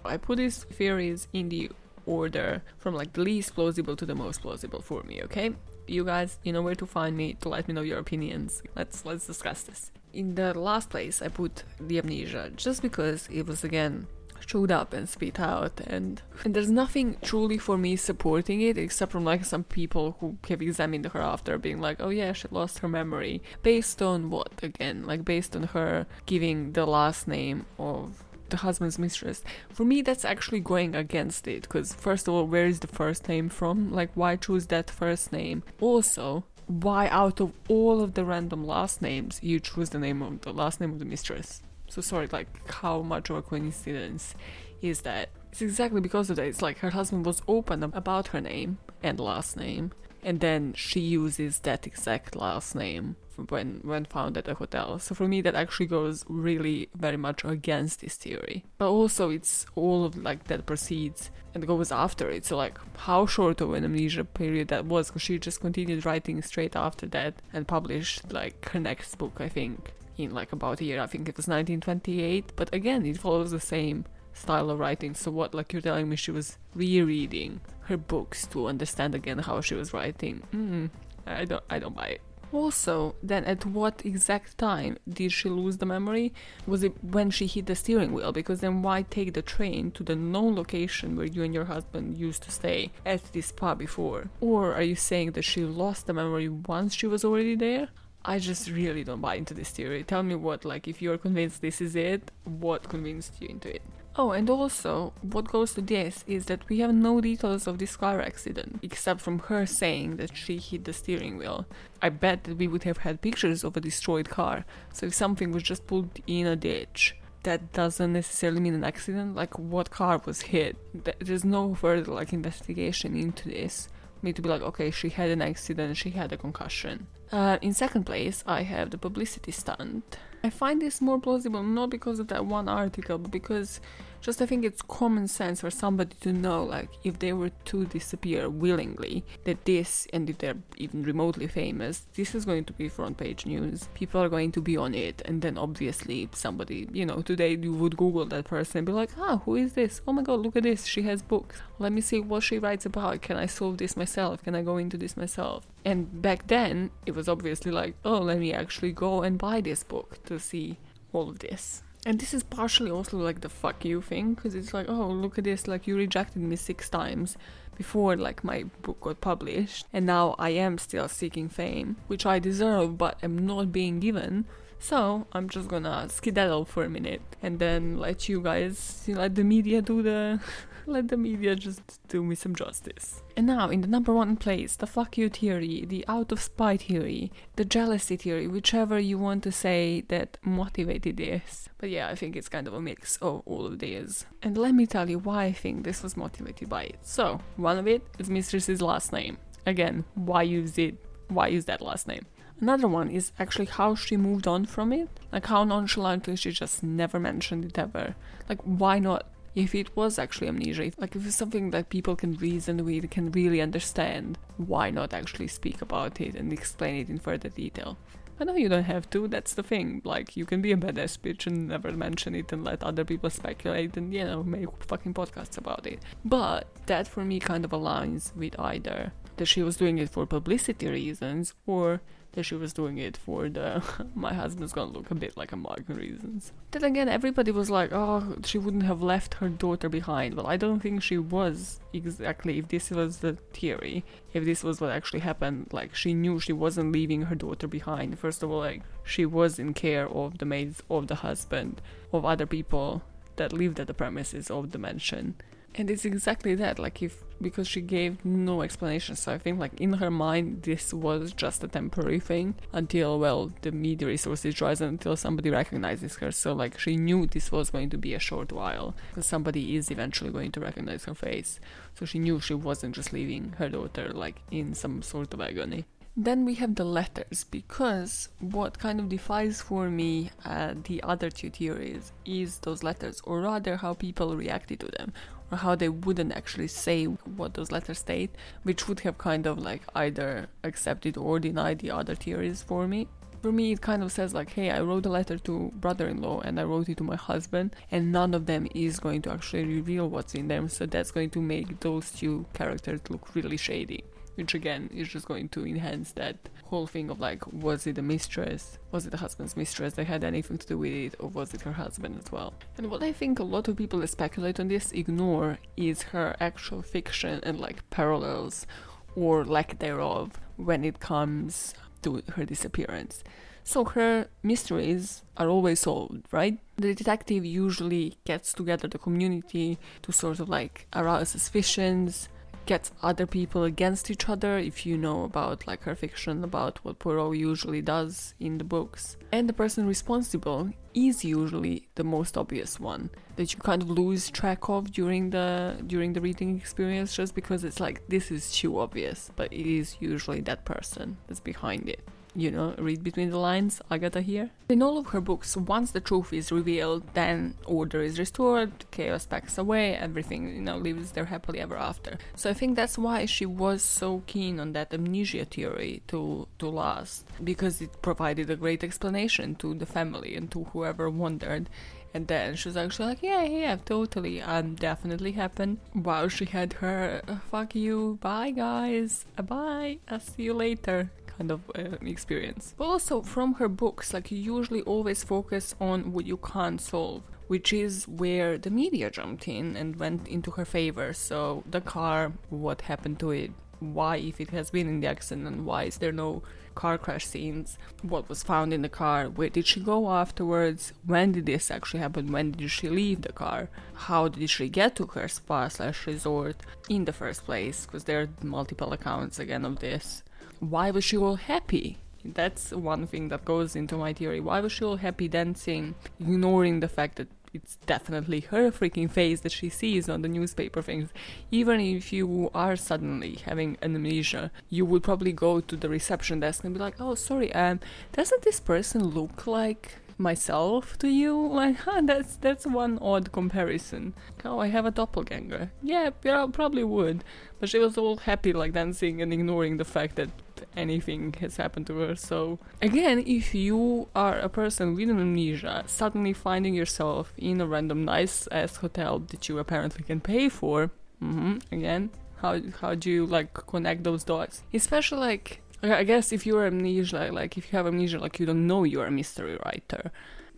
I 0.04 0.16
put 0.16 0.38
these 0.38 0.64
theories 0.64 1.28
in 1.32 1.48
the 1.48 1.70
order 2.06 2.62
from 2.78 2.94
like 2.94 3.12
the 3.12 3.20
least 3.20 3.54
plausible 3.54 3.96
to 3.96 4.06
the 4.06 4.14
most 4.14 4.42
plausible 4.42 4.82
for 4.82 5.02
me, 5.02 5.22
okay? 5.22 5.52
You 5.86 6.04
guys, 6.04 6.38
you 6.44 6.52
know 6.52 6.62
where 6.62 6.74
to 6.76 6.86
find 6.86 7.16
me 7.16 7.34
to 7.40 7.48
let 7.48 7.68
me 7.68 7.74
know 7.74 7.82
your 7.82 7.98
opinions. 7.98 8.62
Let's 8.76 9.04
let's 9.04 9.26
discuss 9.26 9.62
this. 9.62 9.90
In 10.12 10.34
the 10.34 10.58
last 10.58 10.90
place 10.90 11.22
I 11.22 11.28
put 11.28 11.64
the 11.80 11.98
amnesia 11.98 12.50
just 12.54 12.82
because 12.82 13.28
it 13.32 13.46
was 13.46 13.64
again 13.64 14.06
showed 14.46 14.70
up 14.70 14.92
and 14.92 15.08
spit 15.08 15.38
out 15.40 15.80
and, 15.86 16.22
and 16.44 16.54
there's 16.54 16.70
nothing 16.70 17.16
truly 17.22 17.58
for 17.58 17.78
me 17.78 17.96
supporting 17.96 18.60
it 18.60 18.76
except 18.76 19.12
from 19.12 19.24
like 19.24 19.44
some 19.44 19.64
people 19.64 20.16
who 20.20 20.36
have 20.48 20.62
examined 20.62 21.06
her 21.06 21.20
after 21.20 21.58
being 21.58 21.80
like 21.80 21.98
oh 22.00 22.08
yeah 22.08 22.32
she 22.32 22.48
lost 22.50 22.80
her 22.80 22.88
memory 22.88 23.42
based 23.62 24.02
on 24.02 24.30
what 24.30 24.52
again 24.62 25.04
like 25.04 25.24
based 25.24 25.54
on 25.54 25.62
her 25.62 26.06
giving 26.26 26.72
the 26.72 26.86
last 26.86 27.28
name 27.28 27.64
of 27.78 28.22
the 28.52 28.58
husband's 28.58 28.98
mistress. 28.98 29.42
For 29.70 29.84
me, 29.84 30.00
that's 30.02 30.24
actually 30.24 30.60
going 30.60 30.94
against 30.94 31.48
it, 31.48 31.62
because 31.62 31.92
first 31.92 32.28
of 32.28 32.34
all, 32.34 32.46
where 32.46 32.66
is 32.66 32.78
the 32.78 32.86
first 32.86 33.26
name 33.26 33.48
from? 33.48 33.92
Like, 33.92 34.10
why 34.14 34.36
choose 34.36 34.66
that 34.66 34.88
first 34.88 35.32
name? 35.32 35.64
Also, 35.80 36.44
why 36.66 37.08
out 37.08 37.40
of 37.40 37.52
all 37.68 38.00
of 38.00 38.14
the 38.14 38.24
random 38.24 38.64
last 38.64 39.02
names, 39.02 39.40
you 39.42 39.58
choose 39.58 39.90
the 39.90 39.98
name 39.98 40.22
of 40.22 40.42
the 40.42 40.52
last 40.52 40.80
name 40.80 40.92
of 40.92 41.00
the 41.00 41.04
mistress? 41.04 41.62
So 41.88 42.00
sorry, 42.00 42.28
like, 42.30 42.48
how 42.70 43.02
much 43.02 43.28
of 43.30 43.36
a 43.36 43.42
coincidence 43.42 44.34
is 44.80 45.00
that? 45.00 45.30
It's 45.50 45.60
exactly 45.60 46.00
because 46.00 46.30
of 46.30 46.36
that. 46.36 46.46
It's 46.46 46.62
like 46.62 46.78
her 46.78 46.90
husband 46.90 47.26
was 47.26 47.42
open 47.48 47.82
about 47.82 48.28
her 48.28 48.40
name 48.40 48.78
and 49.02 49.18
last 49.18 49.56
name, 49.56 49.92
and 50.22 50.40
then 50.40 50.72
she 50.74 51.00
uses 51.00 51.60
that 51.60 51.86
exact 51.86 52.36
last 52.36 52.74
name 52.74 53.16
when 53.48 53.80
when 53.82 54.04
found 54.04 54.36
at 54.36 54.48
a 54.48 54.54
hotel. 54.54 54.98
So 54.98 55.14
for 55.14 55.26
me, 55.26 55.40
that 55.42 55.54
actually 55.54 55.86
goes 55.86 56.24
really 56.28 56.88
very 56.94 57.16
much 57.16 57.44
against 57.44 58.00
this 58.00 58.16
theory. 58.16 58.64
But 58.78 58.88
also, 58.88 59.30
it's 59.30 59.66
all 59.74 60.04
of 60.04 60.16
like 60.16 60.44
that 60.44 60.66
proceeds 60.66 61.30
and 61.54 61.66
goes 61.66 61.92
after 61.92 62.30
it. 62.30 62.44
So 62.44 62.56
like, 62.56 62.78
how 62.98 63.26
short 63.26 63.60
of 63.60 63.72
an 63.74 63.84
amnesia 63.84 64.24
period 64.24 64.68
that 64.68 64.86
was? 64.86 65.08
Because 65.08 65.22
she 65.22 65.38
just 65.38 65.60
continued 65.60 66.04
writing 66.04 66.40
straight 66.42 66.76
after 66.76 67.06
that 67.06 67.34
and 67.52 67.66
published 67.66 68.32
like 68.32 68.68
her 68.70 68.80
next 68.80 69.16
book, 69.16 69.40
I 69.40 69.48
think, 69.48 69.92
in 70.16 70.32
like 70.32 70.52
about 70.52 70.80
a 70.80 70.84
year. 70.84 71.00
I 71.00 71.06
think 71.06 71.28
it 71.28 71.36
was 71.36 71.48
1928. 71.48 72.52
But 72.56 72.72
again, 72.74 73.04
it 73.06 73.18
follows 73.18 73.50
the 73.50 73.60
same 73.60 74.04
style 74.32 74.70
of 74.70 74.78
writing. 74.78 75.14
So 75.14 75.30
what, 75.30 75.54
like 75.54 75.72
you're 75.72 75.82
telling 75.82 76.08
me, 76.08 76.16
she 76.16 76.30
was 76.30 76.58
rereading 76.74 77.60
her 77.82 77.96
books 77.96 78.46
to 78.48 78.66
understand 78.66 79.14
again 79.14 79.38
how 79.38 79.60
she 79.60 79.74
was 79.74 79.92
writing? 79.92 80.42
Mm, 80.54 80.90
I 81.26 81.44
don't, 81.44 81.64
I 81.70 81.78
don't 81.78 81.96
buy 81.96 82.06
it. 82.06 82.20
Also, 82.52 83.14
then 83.22 83.44
at 83.46 83.64
what 83.64 84.04
exact 84.04 84.58
time 84.58 84.98
did 85.08 85.32
she 85.32 85.48
lose 85.48 85.78
the 85.78 85.86
memory? 85.86 86.34
Was 86.66 86.82
it 86.82 86.92
when 87.02 87.30
she 87.30 87.46
hit 87.46 87.64
the 87.64 87.74
steering 87.74 88.12
wheel? 88.12 88.30
Because 88.30 88.60
then 88.60 88.82
why 88.82 89.02
take 89.02 89.32
the 89.32 89.40
train 89.40 89.90
to 89.92 90.02
the 90.02 90.14
known 90.14 90.54
location 90.54 91.16
where 91.16 91.24
you 91.24 91.42
and 91.42 91.54
your 91.54 91.64
husband 91.64 92.18
used 92.18 92.42
to 92.42 92.50
stay 92.50 92.90
at 93.06 93.24
this 93.32 93.46
spa 93.46 93.74
before? 93.74 94.28
Or 94.40 94.74
are 94.74 94.82
you 94.82 94.96
saying 94.96 95.32
that 95.32 95.44
she 95.44 95.64
lost 95.64 96.06
the 96.06 96.12
memory 96.12 96.50
once 96.50 96.94
she 96.94 97.06
was 97.06 97.24
already 97.24 97.54
there? 97.54 97.88
I 98.24 98.38
just 98.38 98.68
really 98.68 99.02
don't 99.02 99.22
buy 99.22 99.36
into 99.36 99.54
this 99.54 99.70
theory. 99.70 100.04
Tell 100.04 100.22
me 100.22 100.34
what, 100.34 100.64
like, 100.64 100.86
if 100.86 101.00
you're 101.00 101.18
convinced 101.18 101.62
this 101.62 101.80
is 101.80 101.96
it, 101.96 102.30
what 102.44 102.88
convinced 102.88 103.40
you 103.40 103.48
into 103.48 103.74
it? 103.74 103.82
Oh, 104.14 104.32
and 104.32 104.50
also, 104.50 105.14
what 105.22 105.48
goes 105.48 105.72
to 105.74 105.80
this 105.80 106.22
is 106.26 106.44
that 106.46 106.68
we 106.68 106.80
have 106.80 106.92
no 106.92 107.20
details 107.22 107.66
of 107.66 107.78
this 107.78 107.96
car 107.96 108.20
accident, 108.20 108.80
except 108.82 109.22
from 109.22 109.38
her 109.38 109.64
saying 109.64 110.16
that 110.16 110.36
she 110.36 110.58
hit 110.58 110.84
the 110.84 110.92
steering 110.92 111.38
wheel. 111.38 111.64
I 112.02 112.10
bet 112.10 112.44
that 112.44 112.58
we 112.58 112.68
would 112.68 112.84
have 112.84 112.98
had 112.98 113.22
pictures 113.22 113.64
of 113.64 113.74
a 113.74 113.80
destroyed 113.80 114.28
car, 114.28 114.66
so 114.92 115.06
if 115.06 115.14
something 115.14 115.50
was 115.50 115.62
just 115.62 115.86
pulled 115.86 116.20
in 116.26 116.46
a 116.46 116.56
ditch, 116.56 117.16
that 117.44 117.72
doesn't 117.72 118.12
necessarily 118.12 118.60
mean 118.60 118.74
an 118.74 118.84
accident. 118.84 119.34
Like, 119.34 119.58
what 119.58 119.90
car 119.90 120.20
was 120.26 120.42
hit? 120.42 120.76
There's 121.18 121.44
no 121.44 121.74
further, 121.74 122.12
like, 122.12 122.34
investigation 122.34 123.16
into 123.16 123.48
this. 123.48 123.88
Me 124.20 124.32
to 124.34 124.42
be 124.42 124.48
like, 124.48 124.62
okay, 124.62 124.90
she 124.90 125.08
had 125.08 125.30
an 125.30 125.40
accident, 125.40 125.96
she 125.96 126.10
had 126.10 126.32
a 126.32 126.36
concussion. 126.36 127.06
Uh, 127.32 127.56
in 127.62 127.72
second 127.72 128.04
place, 128.04 128.44
I 128.46 128.62
have 128.62 128.90
the 128.90 128.98
publicity 128.98 129.52
stunt. 129.52 130.18
I 130.44 130.50
find 130.50 130.82
this 130.82 131.00
more 131.00 131.20
plausible 131.20 131.62
not 131.62 131.90
because 131.90 132.18
of 132.18 132.28
that 132.28 132.46
one 132.46 132.68
article, 132.68 133.18
but 133.18 133.30
because 133.30 133.80
just 134.22 134.40
I 134.40 134.46
think 134.46 134.64
it's 134.64 134.80
common 134.82 135.26
sense 135.26 135.60
for 135.60 135.70
somebody 135.70 136.14
to 136.20 136.32
know, 136.32 136.62
like, 136.62 136.90
if 137.02 137.18
they 137.18 137.32
were 137.32 137.50
to 137.66 137.84
disappear 137.86 138.48
willingly, 138.48 139.24
that 139.44 139.64
this, 139.64 140.06
and 140.12 140.30
if 140.30 140.38
they're 140.38 140.56
even 140.76 141.02
remotely 141.02 141.48
famous, 141.48 142.06
this 142.14 142.34
is 142.34 142.44
going 142.44 142.64
to 142.66 142.72
be 142.72 142.88
front 142.88 143.18
page 143.18 143.44
news. 143.44 143.88
People 143.94 144.22
are 144.22 144.28
going 144.28 144.52
to 144.52 144.60
be 144.60 144.76
on 144.76 144.94
it, 144.94 145.20
and 145.24 145.42
then 145.42 145.58
obviously 145.58 146.28
somebody, 146.32 146.88
you 146.92 147.04
know, 147.04 147.20
today 147.20 147.58
you 147.60 147.74
would 147.74 147.96
Google 147.96 148.24
that 148.26 148.44
person 148.44 148.78
and 148.78 148.86
be 148.86 148.92
like, 148.92 149.10
ah, 149.18 149.42
who 149.44 149.56
is 149.56 149.72
this? 149.72 150.00
Oh 150.06 150.12
my 150.12 150.22
god, 150.22 150.40
look 150.40 150.56
at 150.56 150.62
this, 150.62 150.86
she 150.86 151.02
has 151.02 151.20
books. 151.20 151.60
Let 151.80 151.90
me 151.90 152.00
see 152.00 152.20
what 152.20 152.44
she 152.44 152.60
writes 152.60 152.86
about. 152.86 153.22
Can 153.22 153.36
I 153.36 153.46
solve 153.46 153.78
this 153.78 153.96
myself? 153.96 154.44
Can 154.44 154.54
I 154.54 154.62
go 154.62 154.76
into 154.76 154.96
this 154.96 155.16
myself? 155.16 155.66
And 155.84 156.22
back 156.22 156.46
then, 156.46 156.90
it 157.06 157.16
was 157.16 157.28
obviously 157.28 157.72
like, 157.72 157.96
oh, 158.04 158.18
let 158.18 158.38
me 158.38 158.52
actually 158.52 158.92
go 158.92 159.22
and 159.22 159.36
buy 159.36 159.60
this 159.60 159.82
book 159.82 160.22
to 160.26 160.38
see 160.38 160.78
all 161.12 161.28
of 161.28 161.40
this. 161.40 161.82
And 162.04 162.18
this 162.18 162.34
is 162.34 162.42
partially 162.42 162.90
also 162.90 163.16
like 163.16 163.42
the 163.42 163.48
fuck 163.48 163.84
you 163.84 164.02
thing, 164.02 164.34
because 164.34 164.54
it's 164.54 164.74
like, 164.74 164.86
oh, 164.88 165.06
look 165.08 165.38
at 165.38 165.44
this, 165.44 165.68
like 165.68 165.86
you 165.86 165.96
rejected 165.96 166.42
me 166.42 166.56
six 166.56 166.88
times 166.88 167.36
before 167.76 168.16
like 168.16 168.44
my 168.44 168.64
book 168.82 169.00
got 169.00 169.20
published, 169.20 169.86
and 169.92 170.04
now 170.04 170.34
I 170.38 170.50
am 170.50 170.78
still 170.78 171.08
seeking 171.08 171.48
fame, 171.48 171.96
which 172.08 172.26
I 172.26 172.38
deserve 172.38 172.98
but 172.98 173.18
am 173.22 173.46
not 173.46 173.72
being 173.72 174.00
given. 174.00 174.46
So 174.78 175.28
I'm 175.32 175.48
just 175.48 175.68
gonna 175.68 176.08
skedaddle 176.08 176.64
for 176.64 176.82
a 176.82 176.90
minute 176.90 177.22
and 177.40 177.60
then 177.60 177.98
let 177.98 178.28
you 178.28 178.40
guys 178.40 179.04
let 179.06 179.36
the 179.36 179.44
media 179.44 179.80
do 179.80 180.02
the 180.02 180.40
let 180.86 181.08
the 181.08 181.16
media 181.16 181.54
just 181.54 181.82
do 182.08 182.22
me 182.22 182.34
some 182.34 182.54
justice. 182.54 183.22
And 183.36 183.46
now, 183.46 183.70
in 183.70 183.80
the 183.80 183.86
number 183.86 184.12
one 184.12 184.36
place, 184.36 184.76
the 184.76 184.86
fuck 184.86 185.16
you 185.16 185.28
theory, 185.28 185.84
the 185.86 186.04
out 186.08 186.32
of 186.32 186.40
spite 186.40 186.82
theory, 186.82 187.32
the 187.56 187.64
jealousy 187.64 188.16
theory, 188.16 188.46
whichever 188.46 188.98
you 188.98 189.18
want 189.18 189.42
to 189.44 189.52
say 189.52 190.04
that 190.08 190.38
motivated 190.42 191.16
this. 191.16 191.68
But 191.78 191.90
yeah, 191.90 192.08
I 192.08 192.14
think 192.14 192.36
it's 192.36 192.48
kind 192.48 192.66
of 192.66 192.74
a 192.74 192.80
mix 192.80 193.16
of 193.18 193.42
all 193.46 193.66
of 193.66 193.78
these. 193.78 194.26
And 194.42 194.56
let 194.56 194.74
me 194.74 194.86
tell 194.86 195.08
you 195.08 195.18
why 195.18 195.44
I 195.44 195.52
think 195.52 195.84
this 195.84 196.02
was 196.02 196.16
motivated 196.16 196.68
by 196.68 196.84
it. 196.84 196.98
So, 197.02 197.40
one 197.56 197.78
of 197.78 197.86
it 197.86 198.02
is 198.18 198.28
Mistress's 198.28 198.82
last 198.82 199.12
name. 199.12 199.38
Again, 199.66 200.04
why 200.14 200.42
use 200.42 200.78
it? 200.78 200.96
Why 201.28 201.48
use 201.48 201.64
that 201.66 201.80
last 201.80 202.08
name? 202.08 202.26
Another 202.60 202.86
one 202.86 203.10
is 203.10 203.32
actually 203.40 203.66
how 203.66 203.96
she 203.96 204.16
moved 204.16 204.46
on 204.46 204.66
from 204.66 204.92
it. 204.92 205.08
Like 205.32 205.46
how 205.46 205.64
nonchalantly 205.64 206.36
she 206.36 206.52
just 206.52 206.82
never 206.82 207.18
mentioned 207.18 207.64
it 207.64 207.76
ever. 207.76 208.14
Like 208.48 208.60
why 208.62 209.00
not 209.00 209.26
if 209.54 209.74
it 209.74 209.94
was 209.96 210.18
actually 210.18 210.48
amnesia, 210.48 210.84
if, 210.84 210.98
like 210.98 211.14
if 211.14 211.26
it's 211.26 211.36
something 211.36 211.70
that 211.70 211.90
people 211.90 212.16
can 212.16 212.36
reason 212.36 212.84
with, 212.84 213.10
can 213.10 213.30
really 213.32 213.60
understand, 213.60 214.38
why 214.56 214.90
not 214.90 215.12
actually 215.12 215.48
speak 215.48 215.82
about 215.82 216.20
it 216.20 216.34
and 216.34 216.52
explain 216.52 216.96
it 216.96 217.08
in 217.08 217.18
further 217.18 217.48
detail? 217.48 217.98
I 218.40 218.44
know 218.44 218.56
you 218.56 218.68
don't 218.68 218.84
have 218.84 219.08
to, 219.10 219.28
that's 219.28 219.54
the 219.54 219.62
thing. 219.62 220.00
Like, 220.04 220.36
you 220.36 220.46
can 220.46 220.62
be 220.62 220.72
a 220.72 220.76
badass 220.76 221.18
bitch 221.18 221.46
and 221.46 221.68
never 221.68 221.92
mention 221.92 222.34
it 222.34 222.52
and 222.52 222.64
let 222.64 222.82
other 222.82 223.04
people 223.04 223.30
speculate 223.30 223.96
and, 223.96 224.12
you 224.12 224.24
know, 224.24 224.42
make 224.42 224.68
fucking 224.84 225.14
podcasts 225.14 225.58
about 225.58 225.86
it. 225.86 226.00
But 226.24 226.66
that 226.86 227.06
for 227.06 227.24
me 227.24 227.38
kind 227.38 227.64
of 227.64 227.70
aligns 227.70 228.34
with 228.34 228.58
either 228.58 229.12
that 229.36 229.46
she 229.46 229.62
was 229.62 229.76
doing 229.76 229.98
it 229.98 230.10
for 230.10 230.26
publicity 230.26 230.88
reasons 230.88 231.54
or 231.66 232.00
that 232.32 232.44
she 232.44 232.54
was 232.54 232.72
doing 232.72 232.98
it 232.98 233.16
for 233.16 233.48
the 233.48 233.82
my 234.14 234.32
husband's 234.32 234.72
gonna 234.72 234.90
look 234.90 235.10
a 235.10 235.14
bit 235.14 235.36
like 235.36 235.52
a 235.52 235.56
mug 235.56 235.84
reasons. 235.88 236.52
Then 236.70 236.84
again, 236.84 237.08
everybody 237.08 237.50
was 237.50 237.70
like, 237.70 237.90
oh, 237.92 238.36
she 238.44 238.58
wouldn't 238.58 238.84
have 238.84 239.02
left 239.02 239.34
her 239.34 239.48
daughter 239.48 239.88
behind. 239.88 240.34
Well, 240.34 240.46
I 240.46 240.56
don't 240.56 240.80
think 240.80 241.02
she 241.02 241.18
was 241.18 241.80
exactly, 241.92 242.58
if 242.58 242.68
this 242.68 242.90
was 242.90 243.18
the 243.18 243.34
theory, 243.52 244.04
if 244.32 244.44
this 244.44 244.64
was 244.64 244.80
what 244.80 244.90
actually 244.90 245.20
happened, 245.20 245.68
like 245.72 245.94
she 245.94 246.14
knew 246.14 246.40
she 246.40 246.52
wasn't 246.52 246.92
leaving 246.92 247.22
her 247.22 247.34
daughter 247.34 247.66
behind. 247.66 248.18
First 248.18 248.42
of 248.42 248.50
all, 248.50 248.60
like 248.60 248.82
she 249.04 249.26
was 249.26 249.58
in 249.58 249.74
care 249.74 250.08
of 250.08 250.38
the 250.38 250.46
maids, 250.46 250.82
of 250.88 251.08
the 251.08 251.16
husband, 251.16 251.80
of 252.12 252.24
other 252.24 252.46
people 252.46 253.02
that 253.36 253.52
lived 253.52 253.80
at 253.80 253.86
the 253.86 253.94
premises 253.94 254.50
of 254.50 254.72
the 254.72 254.78
mansion 254.78 255.34
and 255.74 255.90
it's 255.90 256.04
exactly 256.04 256.54
that 256.54 256.78
like 256.78 257.02
if 257.02 257.24
because 257.40 257.66
she 257.66 257.80
gave 257.80 258.24
no 258.24 258.62
explanation. 258.62 259.16
So 259.16 259.32
i 259.32 259.38
think 259.38 259.58
like 259.58 259.80
in 259.80 259.94
her 259.94 260.10
mind 260.10 260.62
this 260.62 260.94
was 260.94 261.32
just 261.32 261.64
a 261.64 261.68
temporary 261.68 262.20
thing 262.20 262.54
until 262.72 263.18
well 263.18 263.52
the 263.62 263.72
media 263.72 264.06
resources 264.06 264.60
rise 264.60 264.80
until 264.80 265.16
somebody 265.16 265.50
recognizes 265.50 266.16
her. 266.16 266.30
So 266.30 266.52
like 266.52 266.78
she 266.78 266.96
knew 266.96 267.26
this 267.26 267.50
was 267.50 267.70
going 267.70 267.90
to 267.90 267.98
be 267.98 268.14
a 268.14 268.18
short 268.18 268.52
while 268.52 268.94
because 269.10 269.26
somebody 269.26 269.76
is 269.76 269.90
eventually 269.90 270.30
going 270.30 270.52
to 270.52 270.60
recognize 270.60 271.04
her 271.06 271.14
face. 271.14 271.58
So 271.94 272.06
she 272.06 272.18
knew 272.18 272.40
she 272.40 272.54
wasn't 272.54 272.94
just 272.94 273.12
leaving 273.12 273.54
her 273.58 273.68
daughter 273.68 274.12
like 274.12 274.36
in 274.50 274.74
some 274.74 275.02
sort 275.02 275.34
of 275.34 275.40
agony. 275.40 275.84
Then 276.14 276.44
we 276.44 276.56
have 276.56 276.74
the 276.74 276.84
letters, 276.84 277.44
because 277.44 278.28
what 278.38 278.78
kind 278.78 279.00
of 279.00 279.08
defies 279.08 279.62
for 279.62 279.88
me 279.88 280.30
uh, 280.44 280.74
the 280.84 281.02
other 281.02 281.30
two 281.30 281.48
theories 281.48 282.12
is 282.26 282.58
those 282.58 282.82
letters, 282.82 283.22
or 283.24 283.40
rather 283.40 283.78
how 283.78 283.94
people 283.94 284.36
reacted 284.36 284.80
to 284.80 284.88
them, 284.88 285.14
or 285.52 285.58
how 285.58 285.74
they 285.74 285.88
wouldn't 285.88 286.32
actually 286.32 286.68
say 286.68 287.04
what 287.04 287.54
those 287.54 287.70
letters 287.70 287.98
state, 287.98 288.30
which 288.62 288.88
would 288.88 289.00
have 289.00 289.18
kind 289.18 289.46
of 289.46 289.58
like 289.58 289.82
either 289.94 290.48
accepted 290.64 291.16
or 291.16 291.38
denied 291.38 291.78
the 291.80 291.90
other 291.90 292.14
theories 292.14 292.62
for 292.62 292.88
me. 292.88 293.06
For 293.42 293.52
me, 293.52 293.72
it 293.72 293.80
kind 293.80 294.02
of 294.02 294.12
says 294.12 294.32
like, 294.32 294.52
hey, 294.52 294.70
I 294.70 294.80
wrote 294.80 295.04
a 295.04 295.08
letter 295.08 295.36
to 295.36 295.72
brother-in-law 295.74 296.40
and 296.40 296.58
I 296.60 296.64
wrote 296.64 296.88
it 296.88 296.96
to 296.98 297.04
my 297.04 297.16
husband, 297.16 297.74
and 297.90 298.12
none 298.12 298.34
of 298.34 298.46
them 298.46 298.68
is 298.74 299.00
going 299.00 299.22
to 299.22 299.32
actually 299.32 299.64
reveal 299.64 300.08
what's 300.08 300.34
in 300.34 300.48
them, 300.48 300.68
so 300.68 300.86
that's 300.86 301.10
going 301.10 301.30
to 301.30 301.42
make 301.42 301.80
those 301.80 302.12
two 302.12 302.46
characters 302.54 303.00
look 303.10 303.34
really 303.34 303.56
shady 303.56 304.04
which 304.36 304.54
again 304.54 304.88
is 304.94 305.08
just 305.08 305.28
going 305.28 305.48
to 305.50 305.66
enhance 305.66 306.12
that 306.12 306.36
whole 306.72 306.86
thing 306.86 307.10
of 307.10 307.20
like, 307.20 307.42
was 307.52 307.86
it 307.86 307.96
the 307.96 308.02
mistress? 308.16 308.78
Was 308.92 309.04
it 309.06 309.10
the 309.10 309.18
husband's 309.18 309.56
mistress 309.58 309.92
that 309.94 310.06
had 310.06 310.24
anything 310.24 310.56
to 310.56 310.66
do 310.66 310.78
with 310.78 310.92
it, 311.06 311.14
or 311.20 311.28
was 311.28 311.52
it 311.52 311.60
her 311.68 311.76
husband 311.84 312.18
as 312.22 312.32
well? 312.32 312.54
And 312.78 312.90
what 312.90 313.02
I 313.02 313.12
think 313.12 313.38
a 313.38 313.44
lot 313.54 313.68
of 313.68 313.76
people 313.76 313.98
that 314.00 314.08
speculate 314.08 314.58
on 314.58 314.68
this 314.68 314.90
ignore 314.92 315.58
is 315.76 315.98
her 316.14 316.34
actual 316.40 316.80
fiction 316.80 317.40
and 317.42 317.60
like 317.60 317.78
parallels 317.90 318.66
or 319.14 319.44
lack 319.44 319.78
thereof 319.80 320.40
when 320.56 320.82
it 320.82 320.98
comes 320.98 321.74
to 322.04 322.22
her 322.36 322.46
disappearance. 322.46 323.22
So 323.64 323.84
her 323.84 324.28
mysteries 324.42 325.22
are 325.36 325.48
always 325.48 325.80
solved, 325.80 326.26
right? 326.32 326.58
The 326.76 326.94
detective 326.94 327.44
usually 327.44 328.16
gets 328.24 328.54
together 328.54 328.88
the 328.88 328.98
community 328.98 329.78
to 330.04 330.10
sort 330.10 330.40
of 330.40 330.48
like 330.48 330.86
arouse 330.94 331.28
suspicions, 331.28 332.30
gets 332.66 332.92
other 333.02 333.26
people 333.26 333.64
against 333.64 334.10
each 334.10 334.28
other 334.28 334.58
if 334.58 334.86
you 334.86 334.96
know 334.96 335.24
about 335.24 335.66
like 335.66 335.82
her 335.82 335.94
fiction 335.94 336.44
about 336.44 336.78
what 336.84 336.98
Poirot 336.98 337.36
usually 337.36 337.82
does 337.82 338.34
in 338.40 338.58
the 338.58 338.64
books. 338.64 339.16
And 339.32 339.48
the 339.48 339.52
person 339.52 339.86
responsible 339.86 340.70
is 340.94 341.24
usually 341.24 341.88
the 341.94 342.04
most 342.04 342.36
obvious 342.36 342.78
one 342.78 343.10
that 343.36 343.52
you 343.52 343.58
kind 343.60 343.82
of 343.82 343.88
lose 343.88 344.30
track 344.30 344.68
of 344.68 344.92
during 344.92 345.30
the 345.30 345.76
during 345.86 346.12
the 346.12 346.20
reading 346.20 346.56
experience 346.56 347.16
just 347.16 347.34
because 347.34 347.64
it's 347.64 347.80
like 347.80 348.06
this 348.08 348.30
is 348.30 348.52
too 348.52 348.78
obvious, 348.78 349.30
but 349.36 349.52
it 349.52 349.66
is 349.66 349.96
usually 350.00 350.40
that 350.42 350.64
person 350.64 351.16
that's 351.26 351.40
behind 351.40 351.88
it 351.88 352.00
you 352.34 352.50
know, 352.50 352.74
read 352.78 353.02
between 353.02 353.30
the 353.30 353.38
lines, 353.38 353.80
Agatha 353.90 354.20
here. 354.20 354.50
In 354.68 354.82
all 354.82 354.96
of 354.98 355.08
her 355.08 355.20
books, 355.20 355.56
once 355.56 355.90
the 355.90 356.00
truth 356.00 356.32
is 356.32 356.50
revealed, 356.50 357.02
then 357.14 357.54
order 357.66 358.00
is 358.02 358.18
restored, 358.18 358.72
chaos 358.90 359.26
packs 359.26 359.58
away, 359.58 359.94
everything, 359.94 360.48
you 360.54 360.62
know, 360.62 360.78
lives 360.78 361.12
there 361.12 361.26
happily 361.26 361.60
ever 361.60 361.76
after. 361.76 362.18
So 362.34 362.48
I 362.48 362.54
think 362.54 362.76
that's 362.76 362.96
why 362.96 363.26
she 363.26 363.44
was 363.44 363.82
so 363.82 364.22
keen 364.26 364.58
on 364.58 364.72
that 364.72 364.94
amnesia 364.94 365.44
theory 365.44 366.02
to, 366.08 366.48
to 366.58 366.68
last, 366.68 367.26
because 367.44 367.82
it 367.82 368.00
provided 368.00 368.48
a 368.48 368.56
great 368.56 368.82
explanation 368.82 369.54
to 369.56 369.74
the 369.74 369.86
family 369.86 370.34
and 370.34 370.50
to 370.52 370.64
whoever 370.64 371.10
wondered. 371.10 371.68
And 372.14 372.26
then 372.26 372.56
she 372.56 372.68
was 372.68 372.76
actually 372.76 373.06
like, 373.06 373.22
yeah, 373.22 373.42
yeah, 373.42 373.76
totally, 373.76 374.42
um, 374.42 374.74
definitely 374.74 375.32
happened. 375.32 375.78
While 375.94 376.28
she 376.28 376.44
had 376.44 376.74
her, 376.74 377.22
fuck 377.50 377.74
you, 377.74 378.18
bye 378.20 378.50
guys, 378.50 379.24
bye, 379.36 379.98
I'll 380.08 380.20
see 380.20 380.44
you 380.44 380.54
later 380.54 381.10
kind 381.42 381.50
of 381.50 381.60
uh, 381.74 381.96
experience. 382.06 382.74
But 382.78 382.84
also 382.84 383.22
from 383.22 383.54
her 383.54 383.68
books, 383.68 384.14
like 384.14 384.30
you 384.30 384.38
usually 384.38 384.82
always 384.82 385.24
focus 385.24 385.74
on 385.80 386.12
what 386.12 386.26
you 386.26 386.36
can't 386.36 386.80
solve, 386.80 387.22
which 387.48 387.72
is 387.72 388.06
where 388.06 388.58
the 388.58 388.70
media 388.70 389.10
jumped 389.10 389.48
in 389.48 389.76
and 389.76 389.96
went 389.96 390.28
into 390.28 390.50
her 390.52 390.64
favor. 390.64 391.12
So 391.12 391.64
the 391.68 391.80
car, 391.80 392.32
what 392.50 392.82
happened 392.82 393.18
to 393.20 393.30
it, 393.30 393.50
why 393.80 394.16
if 394.16 394.40
it 394.40 394.50
has 394.50 394.70
been 394.70 394.88
in 394.88 395.00
the 395.00 395.08
accident, 395.08 395.64
why 395.64 395.84
is 395.84 395.98
there 395.98 396.12
no 396.12 396.42
car 396.74 396.96
crash 396.96 397.26
scenes, 397.26 397.76
what 398.02 398.28
was 398.28 398.42
found 398.42 398.72
in 398.72 398.82
the 398.82 398.88
car, 398.88 399.28
where 399.28 399.50
did 399.50 399.66
she 399.66 399.80
go 399.80 400.08
afterwards, 400.08 400.92
when 401.04 401.32
did 401.32 401.46
this 401.46 401.70
actually 401.70 402.00
happen, 402.00 402.32
when 402.32 402.52
did 402.52 402.70
she 402.70 402.88
leave 402.88 403.20
the 403.22 403.32
car, 403.32 403.68
how 404.06 404.28
did 404.28 404.48
she 404.48 404.68
get 404.68 404.96
to 404.96 405.06
her 405.14 405.28
spa 405.28 405.68
slash 405.68 406.06
resort 406.06 406.56
in 406.88 407.04
the 407.04 407.12
first 407.12 407.44
place, 407.44 407.84
because 407.84 408.04
there 408.04 408.20
are 408.22 408.28
multiple 408.42 408.92
accounts 408.92 409.38
again 409.38 409.66
of 409.66 409.80
this 409.80 410.22
why 410.62 410.92
was 410.92 411.02
she 411.02 411.16
all 411.16 411.34
happy? 411.34 411.98
That's 412.24 412.70
one 412.70 413.08
thing 413.08 413.28
that 413.30 413.44
goes 413.44 413.74
into 413.74 413.96
my 413.96 414.12
theory. 414.12 414.38
Why 414.38 414.60
was 414.60 414.70
she 414.70 414.84
all 414.84 414.96
happy 414.96 415.26
dancing, 415.26 415.96
ignoring 416.20 416.78
the 416.78 416.88
fact 416.88 417.16
that 417.16 417.26
it's 417.52 417.76
definitely 417.84 418.40
her 418.40 418.70
freaking 418.70 419.10
face 419.10 419.40
that 419.40 419.52
she 419.52 419.68
sees 419.68 420.08
on 420.08 420.22
the 420.22 420.28
newspaper 420.28 420.80
things. 420.80 421.10
Even 421.50 421.80
if 421.80 422.12
you 422.12 422.50
are 422.54 422.76
suddenly 422.76 423.40
having 423.44 423.76
amnesia, 423.82 424.50
you 424.70 424.86
would 424.86 425.02
probably 425.02 425.32
go 425.32 425.60
to 425.60 425.76
the 425.76 425.88
reception 425.88 426.40
desk 426.40 426.64
and 426.64 426.72
be 426.72 426.80
like, 426.80 426.98
"Oh, 426.98 427.14
sorry, 427.14 427.52
um, 427.54 427.80
doesn't 428.12 428.42
this 428.42 428.60
person 428.60 429.04
look 429.04 429.46
like 429.46 429.96
myself 430.16 430.96
to 430.98 431.08
you 431.08 431.34
like 431.60 431.76
huh, 431.76 432.00
that's 432.04 432.36
that's 432.36 432.66
one 432.66 432.98
odd 433.00 433.32
comparison 433.32 434.14
oh 434.44 434.58
i 434.58 434.68
have 434.68 434.86
a 434.86 434.90
doppelganger 434.90 435.70
yeah, 435.82 436.10
yeah 436.22 436.46
probably 436.52 436.84
would 436.84 437.24
but 437.58 437.68
she 437.68 437.78
was 437.78 437.98
all 437.98 438.18
happy 438.18 438.52
like 438.52 438.72
dancing 438.72 439.20
and 439.22 439.32
ignoring 439.32 439.78
the 439.78 439.84
fact 439.84 440.16
that 440.16 440.30
anything 440.76 441.34
has 441.40 441.56
happened 441.56 441.86
to 441.88 441.98
her. 441.98 442.16
So 442.16 442.58
again 442.80 443.18
if 443.26 443.54
you 443.54 444.08
are 444.14 444.38
a 444.38 444.48
person 444.48 444.94
with 444.94 445.10
amnesia 445.10 445.84
suddenly 445.86 446.32
finding 446.32 446.74
yourself 446.74 447.32
in 447.36 447.60
a 447.60 447.66
random 447.66 448.04
nice 448.04 448.48
ass 448.50 448.76
hotel 448.76 449.18
that 449.18 449.48
you 449.48 449.58
apparently 449.58 450.02
can 450.04 450.20
pay 450.20 450.48
for 450.48 450.90
mm-hmm, 451.22 451.58
again 451.70 452.10
how 452.42 452.60
how 452.80 452.94
do 452.94 453.10
you 453.10 453.24
like 453.24 453.54
connect 453.54 454.04
those 454.04 454.24
dots? 454.24 454.62
Especially 454.74 455.18
like 455.18 455.62
I 455.82 456.04
guess 456.04 456.32
if 456.32 456.44
you're 456.46 456.66
amnesia, 456.66 457.30
like 457.32 457.56
if 457.56 457.72
you 457.72 457.76
have 457.76 457.86
amnesia, 457.86 458.18
like 458.18 458.38
you 458.38 458.46
don't 458.46 458.66
know 458.66 458.84
you're 458.84 459.06
a 459.06 459.10
mystery 459.10 459.56
writer, 459.64 460.12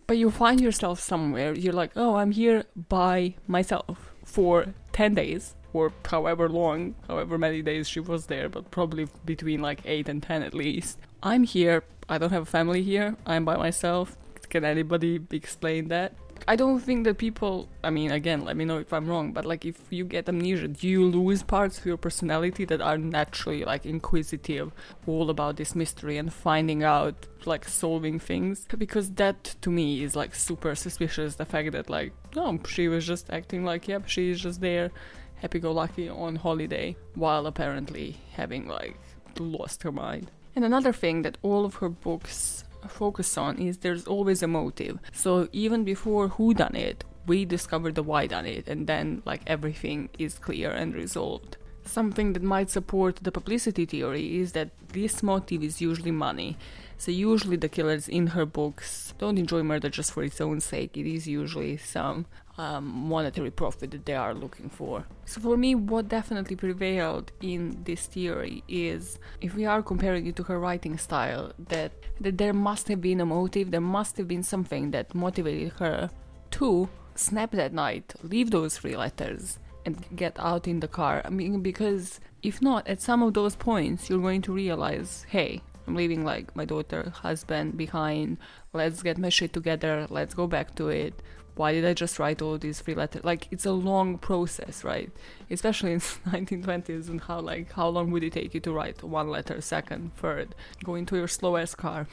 but 0.07 0.17
you 0.17 0.29
find 0.29 0.59
yourself 0.59 0.99
somewhere, 0.99 1.53
you're 1.53 1.73
like, 1.73 1.91
oh, 1.95 2.15
I'm 2.15 2.31
here 2.31 2.65
by 2.89 3.35
myself 3.47 4.11
for 4.23 4.73
10 4.91 5.15
days 5.15 5.55
or 5.75 5.91
however 6.05 6.47
long, 6.47 6.95
however 7.07 7.37
many 7.37 7.61
days 7.61 7.87
she 7.89 7.99
was 7.99 8.27
there, 8.27 8.47
but 8.47 8.71
probably 8.71 9.07
between 9.25 9.61
like 9.61 9.81
8 9.83 10.07
and 10.07 10.23
10 10.23 10.41
at 10.41 10.53
least. 10.53 10.97
I'm 11.21 11.43
here, 11.43 11.83
I 12.07 12.17
don't 12.17 12.31
have 12.31 12.43
a 12.43 12.53
family 12.57 12.81
here, 12.81 13.17
I'm 13.25 13.43
by 13.43 13.57
myself. 13.57 14.17
Can 14.49 14.63
anybody 14.63 15.19
explain 15.31 15.89
that? 15.89 16.13
I 16.47 16.55
don't 16.55 16.79
think 16.79 17.05
that 17.05 17.17
people, 17.17 17.67
I 17.83 17.89
mean, 17.89 18.11
again, 18.11 18.45
let 18.45 18.55
me 18.55 18.65
know 18.65 18.77
if 18.77 18.93
I'm 18.93 19.07
wrong, 19.07 19.33
but 19.33 19.45
like 19.45 19.65
if 19.65 19.77
you 19.89 20.05
get 20.05 20.29
amnesia, 20.29 20.67
do 20.67 20.87
you 20.87 21.03
lose 21.05 21.41
parts 21.43 21.79
of 21.79 21.85
your 21.85 21.97
personality 21.97 22.65
that 22.65 22.81
are 22.81 22.97
naturally 22.97 23.65
like 23.65 23.85
inquisitive, 23.85 24.71
all 25.07 25.29
about 25.29 25.57
this 25.57 25.75
mystery 25.75 26.17
and 26.17 26.31
finding 26.31 26.83
out, 26.83 27.27
like 27.45 27.67
solving 27.67 28.19
things? 28.19 28.67
Because 28.77 29.11
that 29.13 29.55
to 29.61 29.69
me 29.71 30.03
is 30.03 30.15
like 30.15 30.35
super 30.35 30.75
suspicious. 30.75 31.35
The 31.35 31.45
fact 31.45 31.71
that 31.71 31.89
like, 31.89 32.13
no, 32.35 32.59
she 32.67 32.87
was 32.87 33.07
just 33.07 33.31
acting 33.31 33.65
like, 33.65 33.87
yep, 33.87 34.07
she's 34.07 34.39
just 34.39 34.61
there, 34.61 34.91
happy 35.37 35.59
go 35.59 35.71
lucky 35.71 36.09
on 36.09 36.35
holiday, 36.35 36.95
while 37.13 37.45
apparently 37.45 38.17
having 38.33 38.67
like 38.67 38.97
lost 39.39 39.83
her 39.83 39.91
mind. 39.91 40.31
And 40.55 40.63
another 40.63 40.93
thing 40.93 41.21
that 41.23 41.37
all 41.41 41.65
of 41.65 41.75
her 41.75 41.89
books 41.89 42.63
focus 42.87 43.37
on 43.37 43.57
is 43.57 43.79
there's 43.79 44.07
always 44.07 44.43
a 44.43 44.47
motive. 44.47 44.99
So 45.11 45.49
even 45.51 45.83
before 45.83 46.29
who 46.29 46.53
done 46.53 46.75
it, 46.75 47.03
we 47.27 47.43
discover 47.45 47.91
the 47.91 48.03
why 48.03 48.27
done 48.27 48.45
it, 48.45 48.67
and 48.67 48.87
then 48.87 49.23
like 49.25 49.41
everything 49.47 50.09
is 50.19 50.37
clear 50.37 50.71
and 50.71 50.93
resolved. 50.93 51.57
Something 51.83 52.33
that 52.33 52.43
might 52.43 52.69
support 52.69 53.17
the 53.17 53.31
publicity 53.31 53.85
theory 53.85 54.39
is 54.39 54.53
that 54.53 54.69
this 54.89 55.21
motive 55.21 55.63
is 55.63 55.81
usually 55.81 56.11
money. 56.11 56.57
So 56.97 57.11
usually 57.11 57.57
the 57.57 57.69
killers 57.69 58.07
in 58.07 58.27
her 58.27 58.45
books 58.45 59.13
don't 59.17 59.37
enjoy 59.37 59.63
murder 59.63 59.89
just 59.89 60.11
for 60.11 60.23
its 60.23 60.39
own 60.39 60.61
sake. 60.61 60.97
It 60.97 61.05
is 61.05 61.27
usually 61.27 61.77
some 61.77 62.25
um, 62.57 62.85
monetary 62.85 63.51
profit 63.51 63.91
that 63.91 64.05
they 64.05 64.15
are 64.15 64.33
looking 64.33 64.69
for. 64.69 65.05
So 65.25 65.41
for 65.41 65.57
me, 65.57 65.75
what 65.75 66.07
definitely 66.07 66.55
prevailed 66.55 67.31
in 67.41 67.83
this 67.83 68.05
theory 68.05 68.63
is, 68.67 69.19
if 69.41 69.55
we 69.55 69.65
are 69.65 69.81
comparing 69.81 70.25
it 70.27 70.35
to 70.37 70.43
her 70.43 70.59
writing 70.59 70.97
style, 70.97 71.51
that 71.69 71.91
that 72.21 72.37
there 72.37 72.53
must 72.53 72.87
have 72.87 73.01
been 73.01 73.19
a 73.19 73.25
motive, 73.25 73.71
there 73.71 73.81
must 73.81 74.17
have 74.17 74.27
been 74.27 74.43
something 74.43 74.91
that 74.91 75.13
motivated 75.13 75.73
her 75.79 76.09
to 76.51 76.87
snap 77.15 77.51
that 77.51 77.73
night, 77.73 78.13
leave 78.23 78.51
those 78.51 78.77
three 78.77 78.95
letters, 78.95 79.59
and 79.85 80.05
get 80.15 80.39
out 80.39 80.67
in 80.67 80.79
the 80.79 80.87
car. 80.87 81.21
I 81.25 81.29
mean, 81.29 81.61
because 81.61 82.19
if 82.41 82.61
not, 82.61 82.87
at 82.87 83.01
some 83.01 83.21
of 83.21 83.33
those 83.33 83.55
points, 83.55 84.09
you're 84.09 84.21
going 84.21 84.41
to 84.43 84.53
realize, 84.53 85.25
hey, 85.29 85.61
I'm 85.87 85.95
leaving 85.95 86.23
like 86.25 86.55
my 86.55 86.65
daughter, 86.65 87.11
husband 87.13 87.77
behind. 87.77 88.37
Let's 88.73 89.03
get 89.03 89.17
my 89.17 89.29
shit 89.29 89.53
together. 89.53 90.07
Let's 90.09 90.33
go 90.33 90.47
back 90.47 90.75
to 90.75 90.89
it 90.89 91.21
why 91.55 91.71
did 91.71 91.85
I 91.85 91.93
just 91.93 92.19
write 92.19 92.41
all 92.41 92.57
these 92.57 92.81
three 92.81 92.95
letters? 92.95 93.23
Like 93.23 93.47
it's 93.51 93.65
a 93.65 93.71
long 93.71 94.17
process, 94.17 94.83
right? 94.83 95.09
Especially 95.49 95.93
in 95.93 95.99
1920s 96.27 97.07
and 97.09 97.21
how 97.21 97.39
like 97.39 97.71
how 97.71 97.87
long 97.87 98.11
would 98.11 98.23
it 98.23 98.33
take 98.33 98.53
you 98.53 98.59
to 98.61 98.71
write 98.71 99.03
one 99.03 99.29
letter, 99.29 99.59
second, 99.61 100.15
third, 100.15 100.55
go 100.83 100.95
into 100.95 101.15
your 101.15 101.27
slow 101.27 101.57
ass 101.57 101.75
car, 101.75 102.07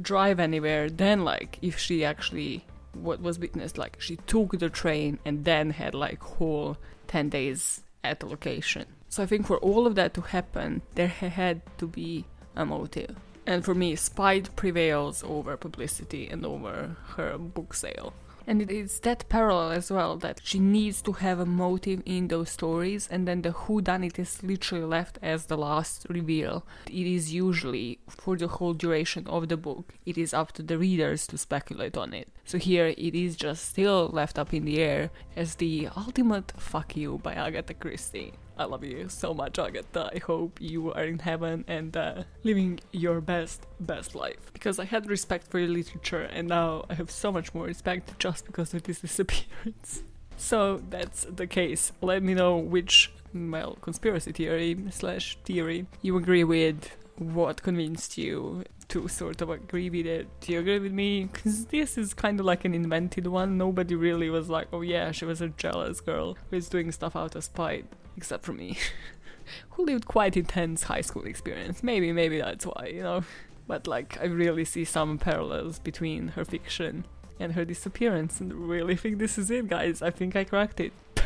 drive 0.00 0.38
anywhere, 0.40 0.88
then 0.88 1.24
like 1.24 1.58
if 1.62 1.78
she 1.78 2.04
actually 2.04 2.64
what 2.92 3.20
was 3.20 3.38
witnessed, 3.38 3.76
like 3.76 4.00
she 4.00 4.16
took 4.26 4.58
the 4.58 4.70
train 4.70 5.18
and 5.24 5.44
then 5.44 5.70
had 5.70 5.94
like 5.94 6.22
whole 6.22 6.76
ten 7.06 7.28
days 7.28 7.82
at 8.04 8.20
the 8.20 8.26
location. 8.26 8.86
So 9.08 9.22
I 9.22 9.26
think 9.26 9.46
for 9.46 9.58
all 9.58 9.86
of 9.86 9.94
that 9.96 10.14
to 10.14 10.20
happen, 10.20 10.82
there 10.94 11.08
had 11.08 11.62
to 11.78 11.86
be 11.86 12.24
a 12.54 12.64
motive. 12.64 13.16
And 13.46 13.64
for 13.64 13.74
me, 13.74 13.94
spite 13.94 14.54
prevails 14.56 15.22
over 15.24 15.56
publicity 15.56 16.28
and 16.28 16.44
over 16.44 16.96
her 17.16 17.38
book 17.38 17.74
sale. 17.74 18.12
And 18.48 18.62
it 18.62 18.70
is 18.70 19.00
that 19.00 19.28
parallel 19.28 19.72
as 19.72 19.90
well 19.90 20.16
that 20.18 20.40
she 20.44 20.60
needs 20.60 21.02
to 21.02 21.12
have 21.12 21.40
a 21.40 21.46
motive 21.46 22.02
in 22.06 22.28
those 22.28 22.50
stories, 22.50 23.08
and 23.10 23.26
then 23.26 23.42
the 23.42 23.50
who 23.50 23.80
done 23.80 24.04
it 24.04 24.18
is 24.18 24.42
literally 24.42 24.84
left 24.84 25.18
as 25.20 25.46
the 25.46 25.56
last 25.56 26.06
reveal. 26.08 26.64
It 26.86 27.06
is 27.06 27.34
usually 27.34 27.98
for 28.08 28.36
the 28.36 28.46
whole 28.46 28.72
duration 28.72 29.26
of 29.26 29.48
the 29.48 29.56
book. 29.56 29.94
It 30.04 30.16
is 30.16 30.32
up 30.32 30.52
to 30.52 30.62
the 30.62 30.78
readers 30.78 31.26
to 31.28 31.38
speculate 31.38 31.96
on 31.96 32.14
it. 32.14 32.28
So 32.44 32.58
here 32.58 32.86
it 32.86 33.14
is 33.14 33.34
just 33.34 33.68
still 33.68 34.08
left 34.12 34.38
up 34.38 34.54
in 34.54 34.64
the 34.64 34.78
air 34.78 35.10
as 35.34 35.56
the 35.56 35.88
ultimate 35.96 36.52
fuck 36.56 36.96
you 36.96 37.18
by 37.18 37.34
Agatha 37.34 37.74
Christie. 37.74 38.32
I 38.58 38.64
love 38.64 38.84
you 38.84 39.08
so 39.10 39.34
much, 39.34 39.58
Agatha. 39.58 40.10
I 40.14 40.18
hope 40.18 40.58
you 40.60 40.92
are 40.94 41.04
in 41.04 41.18
heaven 41.18 41.64
and 41.68 41.94
uh, 41.94 42.22
living 42.42 42.80
your 42.90 43.20
best, 43.20 43.66
best 43.80 44.14
life. 44.14 44.50
Because 44.54 44.78
I 44.78 44.86
had 44.86 45.10
respect 45.10 45.48
for 45.50 45.58
your 45.58 45.68
literature, 45.68 46.22
and 46.22 46.48
now 46.48 46.86
I 46.88 46.94
have 46.94 47.10
so 47.10 47.30
much 47.30 47.52
more 47.54 47.66
respect 47.66 48.18
just 48.18 48.46
because 48.46 48.72
of 48.72 48.84
this 48.84 49.00
disappearance. 49.06 50.02
So 50.38 50.82
that's 50.88 51.24
the 51.24 51.46
case. 51.46 51.92
Let 52.00 52.22
me 52.22 52.32
know 52.32 52.56
which, 52.56 53.12
well, 53.34 53.76
conspiracy 53.82 54.32
theory 54.32 54.76
slash 54.90 55.36
theory 55.44 55.86
you 56.00 56.16
agree 56.16 56.44
with. 56.44 56.90
What 57.18 57.62
convinced 57.62 58.18
you 58.18 58.64
to 58.88 59.08
sort 59.08 59.40
of 59.42 59.50
agree 59.50 59.90
with 59.90 60.06
it? 60.06 60.28
Do 60.40 60.52
you 60.52 60.60
agree 60.60 60.78
with 60.78 60.92
me? 60.92 61.24
Because 61.24 61.66
this 61.66 61.96
is 61.98 62.14
kind 62.14 62.38
of 62.40 62.46
like 62.46 62.64
an 62.64 62.74
invented 62.74 63.26
one. 63.26 63.56
Nobody 63.58 63.94
really 63.94 64.28
was 64.28 64.48
like, 64.50 64.68
oh 64.72 64.82
yeah, 64.82 65.12
she 65.12 65.24
was 65.24 65.40
a 65.40 65.48
jealous 65.48 66.00
girl 66.00 66.36
who 66.50 66.56
is 66.56 66.68
doing 66.68 66.92
stuff 66.92 67.16
out 67.16 67.34
of 67.34 67.44
spite 67.44 67.86
except 68.16 68.44
for 68.44 68.52
me. 68.52 68.78
who 69.70 69.84
lived 69.84 70.06
quite 70.06 70.36
intense 70.36 70.84
high 70.84 71.00
school 71.00 71.24
experience. 71.24 71.82
Maybe, 71.82 72.12
maybe 72.12 72.38
that's 72.38 72.66
why, 72.66 72.90
you 72.92 73.02
know. 73.02 73.24
But 73.66 73.86
like, 73.86 74.18
I 74.20 74.26
really 74.26 74.64
see 74.64 74.84
some 74.84 75.18
parallels 75.18 75.78
between 75.78 76.28
her 76.28 76.44
fiction 76.44 77.04
and 77.38 77.52
her 77.52 77.64
disappearance, 77.64 78.40
and 78.40 78.52
really 78.54 78.96
think 78.96 79.18
this 79.18 79.36
is 79.36 79.50
it, 79.50 79.68
guys. 79.68 80.02
I 80.02 80.10
think 80.10 80.36
I 80.36 80.44
cracked 80.44 80.80
it. 80.80 80.92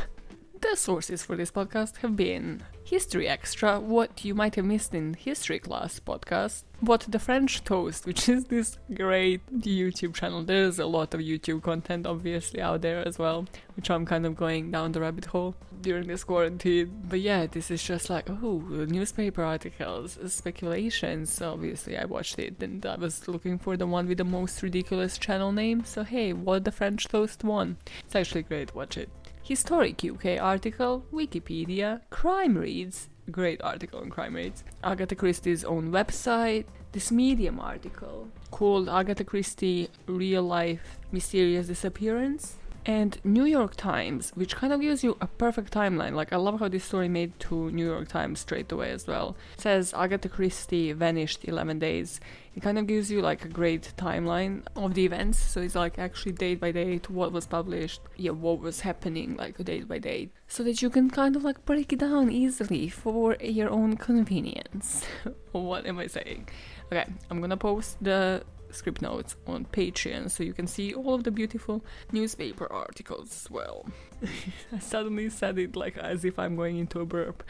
The 0.60 0.76
sources 0.76 1.22
for 1.22 1.36
this 1.36 1.50
podcast 1.50 1.96
have 1.98 2.16
been 2.16 2.62
History 2.84 3.26
Extra, 3.26 3.80
what 3.80 4.26
you 4.26 4.34
might 4.34 4.56
have 4.56 4.66
missed 4.66 4.92
in 4.94 5.14
History 5.14 5.58
Class 5.58 5.98
podcast, 6.00 6.64
What 6.80 7.06
the 7.08 7.18
French 7.18 7.64
Toast, 7.64 8.04
which 8.04 8.28
is 8.28 8.44
this 8.44 8.76
great 8.92 9.40
YouTube 9.50 10.14
channel. 10.14 10.42
There's 10.42 10.78
a 10.78 10.84
lot 10.84 11.14
of 11.14 11.20
YouTube 11.20 11.62
content 11.62 12.06
obviously 12.06 12.60
out 12.60 12.82
there 12.82 13.06
as 13.08 13.18
well, 13.18 13.46
which 13.74 13.90
I'm 13.90 14.04
kind 14.04 14.26
of 14.26 14.36
going 14.36 14.70
down 14.70 14.92
the 14.92 15.00
rabbit 15.00 15.24
hole 15.24 15.54
during 15.82 16.06
this 16.06 16.24
quarantine. 16.24 17.02
But 17.08 17.20
yeah, 17.20 17.46
this 17.46 17.70
is 17.70 17.82
just 17.82 18.10
like, 18.10 18.28
oh, 18.30 18.58
newspaper 18.88 19.42
articles, 19.42 20.18
speculations. 20.26 21.40
Obviously, 21.40 21.96
I 21.96 22.04
watched 22.04 22.38
it 22.38 22.62
and 22.62 22.84
I 22.84 22.96
was 22.96 23.28
looking 23.28 23.58
for 23.58 23.76
the 23.76 23.86
one 23.86 24.08
with 24.08 24.18
the 24.18 24.24
most 24.24 24.62
ridiculous 24.62 25.18
channel 25.18 25.52
name. 25.52 25.84
So 25.84 26.04
hey, 26.04 26.32
what 26.32 26.64
the 26.64 26.72
French 26.72 27.08
Toast 27.08 27.44
one? 27.44 27.76
It's 28.04 28.16
actually 28.16 28.42
great, 28.42 28.74
watch 28.74 28.96
it. 28.96 29.08
Historic 29.42 30.04
UK 30.04 30.40
article, 30.40 31.04
Wikipedia, 31.12 32.02
Crime 32.10 32.56
Reads, 32.56 33.08
great 33.30 33.60
article 33.62 34.00
on 34.00 34.10
Crime 34.10 34.34
Reads, 34.34 34.62
Agatha 34.84 35.14
Christie's 35.14 35.64
own 35.64 35.90
website, 35.90 36.66
this 36.92 37.10
Medium 37.10 37.58
article 37.58 38.28
called 38.50 38.88
Agatha 38.88 39.24
Christie 39.24 39.88
Real 40.06 40.42
Life 40.42 40.98
Mysterious 41.12 41.66
Disappearance, 41.66 42.56
and 42.86 43.18
New 43.24 43.44
York 43.44 43.76
Times, 43.76 44.30
which 44.34 44.56
kind 44.56 44.72
of 44.72 44.80
gives 44.80 45.04
you 45.04 45.16
a 45.20 45.26
perfect 45.26 45.72
timeline. 45.72 46.14
Like, 46.14 46.32
I 46.32 46.36
love 46.36 46.60
how 46.60 46.68
this 46.68 46.84
story 46.84 47.08
made 47.08 47.38
to 47.40 47.70
New 47.70 47.86
York 47.86 48.08
Times 48.08 48.40
straight 48.40 48.70
away 48.72 48.90
as 48.90 49.06
well. 49.06 49.36
It 49.54 49.60
says 49.60 49.94
Agatha 49.94 50.28
Christie 50.28 50.92
vanished 50.92 51.44
11 51.44 51.78
days. 51.78 52.20
It 52.56 52.62
kind 52.62 52.78
of 52.78 52.86
gives 52.86 53.10
you 53.10 53.20
like 53.20 53.44
a 53.44 53.48
great 53.48 53.92
timeline 53.96 54.62
of 54.74 54.94
the 54.94 55.04
events. 55.04 55.38
So 55.38 55.60
it's 55.60 55.74
like 55.74 55.98
actually 55.98 56.32
date 56.32 56.60
by 56.60 56.72
date 56.72 57.08
what 57.08 57.32
was 57.32 57.46
published, 57.46 58.00
yeah, 58.16 58.32
what 58.32 58.60
was 58.60 58.80
happening, 58.80 59.36
like 59.36 59.56
date 59.58 59.86
by 59.86 59.98
date, 59.98 60.32
so 60.48 60.62
that 60.64 60.82
you 60.82 60.90
can 60.90 61.10
kind 61.10 61.36
of 61.36 61.44
like 61.44 61.64
break 61.64 61.92
it 61.92 62.00
down 62.00 62.30
easily 62.30 62.88
for 62.88 63.36
your 63.40 63.70
own 63.70 63.96
convenience. 63.96 65.04
what 65.52 65.86
am 65.86 65.98
I 65.98 66.08
saying? 66.08 66.48
Okay, 66.92 67.06
I'm 67.30 67.40
gonna 67.40 67.56
post 67.56 68.02
the 68.02 68.42
script 68.72 69.02
notes 69.02 69.36
on 69.46 69.64
Patreon 69.66 70.30
so 70.30 70.42
you 70.42 70.52
can 70.52 70.66
see 70.66 70.94
all 70.94 71.14
of 71.14 71.24
the 71.24 71.30
beautiful 71.30 71.84
newspaper 72.12 72.70
articles 72.72 73.32
as 73.32 73.50
well. 73.50 73.86
I 74.72 74.78
suddenly 74.78 75.30
said 75.30 75.58
it 75.58 75.76
like 75.76 75.96
as 75.96 76.24
if 76.24 76.38
I'm 76.38 76.56
going 76.56 76.78
into 76.78 77.00
a 77.00 77.06
burp, 77.06 77.42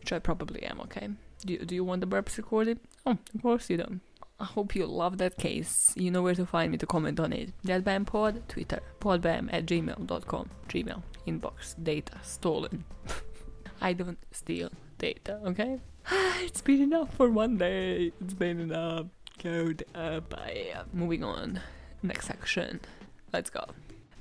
which 0.00 0.12
I 0.12 0.18
probably 0.18 0.62
am, 0.62 0.80
okay? 0.82 1.08
Do, 1.44 1.58
do 1.58 1.74
you 1.74 1.84
want 1.84 2.00
the 2.00 2.06
burps 2.06 2.36
recorded? 2.36 2.80
Oh, 3.04 3.18
of 3.34 3.42
course 3.42 3.70
you 3.70 3.76
don't. 3.76 4.00
I 4.38 4.44
hope 4.44 4.74
you 4.74 4.86
love 4.86 5.16
that 5.18 5.38
case. 5.38 5.94
You 5.96 6.10
know 6.10 6.22
where 6.22 6.34
to 6.34 6.44
find 6.44 6.70
me 6.70 6.78
to 6.78 6.86
comment 6.86 7.18
on 7.18 7.32
it. 7.32 7.52
thatbamnpod, 7.64 8.48
Twitter, 8.48 8.80
podbamn 9.00 9.48
at 9.50 9.64
gmail.com. 9.64 10.50
Gmail, 10.68 11.02
inbox, 11.26 11.74
data, 11.82 12.18
stolen. 12.22 12.84
I 13.80 13.94
don't 13.94 14.18
steal 14.32 14.70
data, 14.98 15.40
okay? 15.46 15.80
it's 16.40 16.60
been 16.60 16.82
enough 16.82 17.14
for 17.14 17.30
one 17.30 17.56
day. 17.56 18.12
It's 18.20 18.34
been 18.34 18.60
enough. 18.60 19.06
Code. 19.38 19.84
I, 19.94 20.72
uh, 20.76 20.84
moving 20.92 21.24
on. 21.24 21.60
Next 22.02 22.26
section. 22.26 22.80
Let's 23.32 23.50
go. 23.50 23.64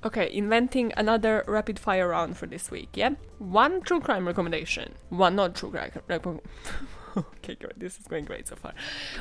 Okay, 0.04 0.32
inventing 0.32 0.94
another 0.98 1.44
rapid 1.48 1.80
fire 1.80 2.10
round 2.10 2.38
for 2.38 2.46
this 2.46 2.70
week, 2.70 2.90
yeah? 2.94 3.12
One 3.40 3.82
true 3.82 4.00
crime 4.00 4.28
recommendation. 4.28 4.94
One 5.10 5.36
not 5.36 5.56
true 5.56 5.72
crime. 5.72 5.92
Okay, 7.18 7.56
great. 7.56 7.80
This 7.80 7.98
is 7.98 8.08
going 8.08 8.26
great 8.26 8.46
so 8.46 8.58
far. 8.58 8.74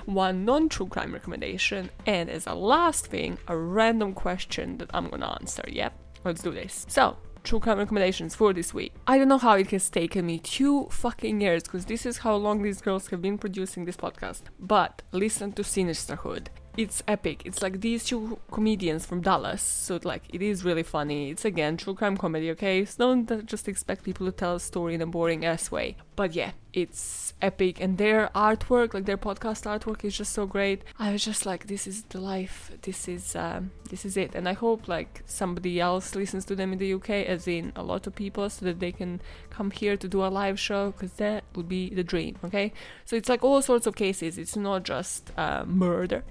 One 0.05 0.45
non 0.45 0.69
true 0.69 0.89
crime 0.89 1.13
recommendation. 1.13 1.91
And 2.07 2.29
as 2.29 2.45
a 2.47 2.55
last 2.55 3.07
thing, 3.07 3.39
a 3.47 3.57
random 3.57 4.15
question 4.15 4.79
that 4.79 4.91
I'm 4.93 5.09
gonna 5.09 5.37
answer, 5.41 5.63
yeah? 5.69 5.91
Let's 6.25 6.43
do 6.43 6.51
this. 6.51 6.87
So, 6.89 7.17
true 7.45 7.61
crime 7.61 7.79
recommendations 7.79 8.35
for 8.35 8.53
this 8.53 8.75
week. 8.75 8.93
I 9.07 9.19
don't 9.19 9.29
know 9.29 9.39
how 9.39 9.57
it 9.57 9.71
has 9.71 9.89
taken 9.91 10.27
me 10.27 10.39
two 10.39 10.89
fucking 10.91 11.41
years 11.41 11.63
because 11.63 11.85
this 11.85 12.07
is 12.07 12.19
how 12.19 12.35
long 12.35 12.63
these 12.63 12.81
girls 12.81 13.09
have 13.09 13.23
been 13.23 13.39
producing 13.39 13.85
this 13.85 13.97
podcast. 13.97 14.43
But 14.59 15.03
listen 15.13 15.53
to 15.53 15.63
Sinisterhood. 15.63 16.49
It's 16.77 17.05
epic. 17.07 17.43
It's 17.45 17.63
like 17.63 17.81
these 17.81 18.03
two 18.03 18.41
comedians 18.51 19.07
from 19.07 19.21
Dallas, 19.21 19.63
so 19.63 20.01
like 20.03 20.23
it 20.33 20.43
is 20.43 20.65
really 20.65 20.83
funny. 20.83 21.31
It's 21.31 21.45
again 21.45 21.77
true 21.77 21.95
crime 21.95 22.17
comedy, 22.17 22.51
okay? 22.51 22.85
So 22.85 23.15
don't 23.15 23.47
just 23.47 23.69
expect 23.69 24.03
people 24.03 24.27
to 24.27 24.33
tell 24.33 24.57
a 24.57 24.61
story 24.61 24.95
in 24.95 25.03
a 25.03 25.07
boring 25.07 25.45
ass 25.45 25.71
way. 25.71 25.97
But 26.17 26.35
yeah, 26.35 26.53
it's 26.73 27.35
epic, 27.43 27.81
and 27.81 27.99
their 27.99 28.31
artwork, 28.35 28.95
like 28.95 29.05
their 29.05 29.17
podcast 29.17 29.65
artwork, 29.67 30.05
is 30.05 30.17
just 30.17 30.33
so 30.33 30.47
great. 30.47 30.83
I 30.99 31.13
was 31.13 31.25
just 31.25 31.45
like, 31.45 31.67
this 31.67 31.87
is 31.87 32.05
the 32.05 32.21
life. 32.21 32.71
This 32.83 33.09
is 33.09 33.35
um, 33.35 33.73
this 33.91 34.05
is 34.05 34.17
it. 34.17 34.35
And 34.35 34.49
I 34.49 34.53
hope 34.53 34.87
like 34.87 35.23
somebody 35.27 35.81
else 35.81 36.15
listens 36.15 36.45
to 36.47 36.55
them 36.55 36.73
in 36.73 36.79
the 36.79 36.95
UK, 36.95 37.11
as 37.11 37.49
in 37.49 37.73
a 37.75 37.83
lot 37.83 38.07
of 38.07 38.15
people, 38.15 38.49
so 38.49 38.65
that 38.65 38.81
they 38.81 38.93
can 38.93 39.21
come 39.51 39.71
here 39.71 39.97
to 39.97 40.09
do 40.09 40.25
a 40.25 40.29
live 40.29 40.59
show, 40.59 40.93
because 40.93 41.15
that 41.15 41.45
would 41.55 41.69
be 41.69 41.91
the 41.91 42.05
dream. 42.05 42.37
Okay, 42.45 42.73
so 43.05 43.17
it's 43.17 43.29
like 43.29 43.43
all 43.43 43.61
sorts 43.61 43.87
of 43.87 43.97
cases. 43.97 44.39
It's 44.39 44.57
not 44.57 44.85
just 44.85 45.33
uh, 45.37 45.65
murder. 45.67 46.25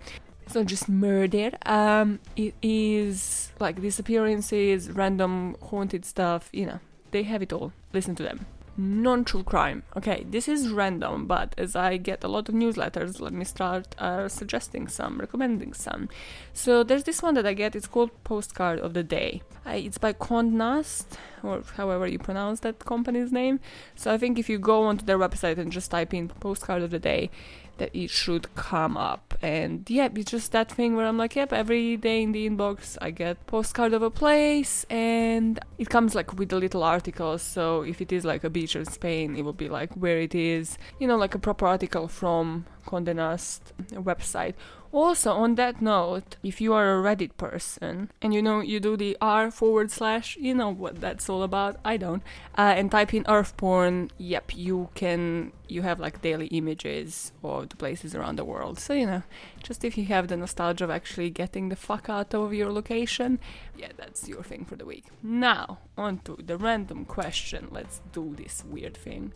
It's 0.46 0.56
not 0.56 0.66
just 0.66 0.90
murder. 0.90 1.52
Um, 1.66 2.20
it 2.36 2.54
is 2.62 3.52
like 3.60 3.82
disappearances, 3.82 4.92
random 4.92 5.56
haunted 5.62 6.06
stuff. 6.06 6.50
You 6.52 6.66
know, 6.66 6.80
they 7.12 7.24
have 7.24 7.42
it 7.42 7.54
all. 7.54 7.72
Listen 7.94 8.16
to 8.16 8.24
them. 8.24 8.46
Non 8.76 9.24
true 9.24 9.44
crime. 9.44 9.84
Okay, 9.96 10.26
this 10.28 10.48
is 10.48 10.70
random, 10.70 11.28
but 11.28 11.54
as 11.60 11.76
I 11.76 11.98
get 11.98 12.24
a 12.24 12.28
lot 12.28 12.50
of 12.50 12.56
newsletters, 12.56 13.22
let 13.22 13.32
me 13.32 13.46
start 13.46 13.96
uh, 14.00 14.28
suggesting 14.28 14.88
some, 14.88 15.20
recommending 15.20 15.74
some. 15.74 16.10
So 16.54 16.84
there's 16.84 17.04
this 17.04 17.22
one 17.22 17.36
that 17.36 17.46
I 17.46 17.54
get. 17.54 17.76
It's 17.76 17.86
called 17.86 18.10
Postcard 18.24 18.80
of 18.80 18.96
the 18.96 19.04
Day. 19.04 19.44
It's 19.68 20.00
by 20.00 20.14
Condé 20.14 20.54
Nast, 20.54 21.20
or 21.44 21.62
however 21.78 22.08
you 22.08 22.18
pronounce 22.18 22.62
that 22.62 22.80
company's 22.80 23.32
name. 23.32 23.60
So 23.96 24.12
I 24.12 24.18
think 24.18 24.40
if 24.40 24.50
you 24.50 24.58
go 24.58 24.86
onto 24.86 25.06
their 25.06 25.20
website 25.20 25.60
and 25.60 25.72
just 25.72 25.92
type 25.92 26.12
in 26.12 26.30
Postcard 26.30 26.82
of 26.82 26.90
the 26.90 27.00
Day, 27.00 27.30
that 27.78 27.90
it 27.94 28.10
should 28.10 28.54
come 28.56 28.98
up. 28.98 29.38
And 29.42 29.90
yeah, 29.90 30.10
it's 30.14 30.32
just 30.32 30.52
that 30.52 30.72
thing 30.72 30.96
where 30.96 31.06
I'm 31.06 31.18
like, 31.18 31.36
yep, 31.36 31.52
every 31.52 31.98
day 31.98 32.24
in 32.24 32.32
the 32.32 32.50
inbox 32.50 32.98
I 33.02 33.12
get 33.12 33.46
postcard 33.48 33.94
of 33.94 34.02
a 34.02 34.10
place 34.10 34.86
and 34.90 35.60
it 35.78 35.90
comes 35.90 36.16
like 36.16 36.34
with 36.34 36.54
a 36.54 36.58
little 36.58 36.84
article. 36.84 37.38
So 37.38 37.82
if 37.82 38.02
it 38.02 38.12
is 38.12 38.26
like 38.26 38.44
a 38.44 38.50
beach 38.50 38.76
in 38.76 38.86
Spain, 38.86 39.36
it 39.36 39.44
will 39.44 39.54
be 39.54 39.70
like 39.70 39.94
where 39.94 40.20
it 40.20 40.36
is, 40.36 40.78
you 41.00 41.08
know, 41.08 41.18
like 41.18 41.36
a 41.36 41.40
proper 41.40 41.66
article 41.66 42.08
from 42.08 42.66
Condé 42.86 43.16
Nast 43.16 43.74
website. 43.92 44.54
Also, 44.94 45.32
on 45.32 45.56
that 45.56 45.82
note, 45.82 46.36
if 46.44 46.62
you 46.62 46.72
are 46.72 47.00
a 47.00 47.02
Reddit 47.02 47.36
person 47.36 48.12
and 48.22 48.32
you 48.32 48.44
know 48.44 48.60
you 48.60 48.80
do 48.80 48.96
the 48.96 49.18
r 49.20 49.50
forward 49.50 49.90
slash, 49.90 50.38
you 50.38 50.54
know 50.54 50.70
what 50.70 51.02
that's 51.02 51.28
all 51.28 51.42
about. 51.42 51.78
I 51.84 51.98
don't. 51.98 52.22
Uh, 52.56 52.76
and 52.78 52.92
type 52.92 53.12
in 53.12 53.26
earth 53.28 53.58
porn. 53.58 54.12
Yep, 54.20 54.56
you 54.56 54.90
can. 54.94 55.52
You 55.68 55.82
have 55.82 56.00
like 56.00 56.22
daily 56.22 56.46
images 56.48 57.32
of 57.44 57.70
the 57.70 57.76
places 57.76 58.14
around 58.14 58.36
the 58.36 58.46
world. 58.46 58.78
So 58.78 58.94
you 58.94 59.08
know, 59.08 59.24
just 59.64 59.84
if 59.84 59.98
you 59.98 60.06
have 60.06 60.28
the 60.28 60.38
nostalgia 60.38 60.84
of 60.84 60.92
actually 60.92 61.32
getting 61.32 61.70
the 61.70 61.76
fuck 61.76 62.08
out 62.08 62.36
of 62.36 62.54
your 62.54 62.72
location, 62.72 63.40
yeah, 63.76 63.94
that's 63.98 64.30
your 64.30 64.44
thing 64.44 64.64
for 64.64 64.76
the 64.76 64.86
week. 64.86 65.06
Now 65.24 65.80
on 65.98 66.20
to 66.26 66.38
the 66.40 66.56
random 66.56 67.06
question. 67.06 67.68
Let's 67.72 68.02
do 68.12 68.36
this 68.36 68.64
weird 68.70 68.96
thing. 68.96 69.34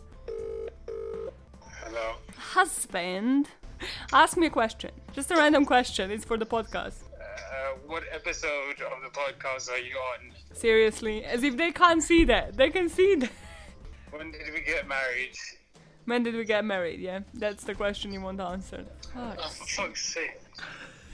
Hello. 1.82 2.16
Husband, 2.36 3.48
ask 4.12 4.36
me 4.36 4.46
a 4.46 4.50
question. 4.50 4.90
Just 5.12 5.30
a 5.30 5.36
random 5.36 5.64
question. 5.64 6.10
It's 6.10 6.24
for 6.24 6.36
the 6.36 6.46
podcast. 6.46 6.94
Uh, 7.20 7.76
what 7.86 8.02
episode 8.12 8.80
of 8.82 9.02
the 9.02 9.10
podcast 9.10 9.70
are 9.70 9.78
you 9.78 9.96
on? 9.96 10.32
Seriously, 10.52 11.24
as 11.24 11.42
if 11.42 11.56
they 11.56 11.72
can't 11.72 12.02
see 12.02 12.24
that. 12.24 12.56
They 12.56 12.70
can 12.70 12.88
see 12.88 13.14
that. 13.16 13.30
When 14.10 14.30
did 14.32 14.52
we 14.52 14.60
get 14.62 14.86
married? 14.88 15.34
When 16.06 16.22
did 16.22 16.34
we 16.34 16.44
get 16.44 16.64
married? 16.64 17.00
Yeah, 17.00 17.20
that's 17.34 17.64
the 17.64 17.74
question 17.74 18.12
you 18.12 18.20
want 18.20 18.40
answered. 18.40 18.86
Oh, 19.16 19.32
Fuck. 19.36 19.50
for 19.52 19.66
fuck's 19.66 20.14
sake. 20.14 20.40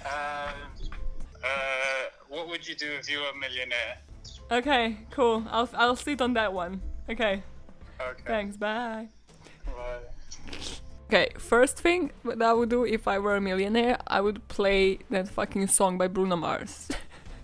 Um, 0.05 0.91
uh, 1.43 1.49
what 2.29 2.49
would 2.49 2.67
you 2.69 2.75
do 2.75 2.87
if 2.93 3.11
you 3.11 3.19
were 3.19 3.29
a 3.31 3.37
millionaire? 3.37 3.99
Okay, 4.53 4.99
cool. 5.11 5.45
I'll 5.51 5.69
I'll 5.75 5.97
sit 5.97 6.21
on 6.23 6.35
that 6.35 6.53
one. 6.53 6.81
Okay, 7.11 7.43
Okay. 8.01 8.23
thanks. 8.27 8.57
Bye. 8.57 9.09
Bye. 9.67 10.71
Okay, 11.15 11.31
first 11.39 11.79
thing 11.79 12.11
that 12.25 12.43
I 12.43 12.53
would 12.53 12.71
do 12.71 12.85
if 12.85 13.07
I 13.07 13.21
were 13.21 13.37
a 13.37 13.41
millionaire, 13.41 13.99
I 14.05 14.21
would 14.21 14.49
play 14.49 14.99
that 15.11 15.29
fucking 15.29 15.69
song 15.69 15.97
by 15.97 16.09
Bruno 16.09 16.35
Mars. 16.35 16.89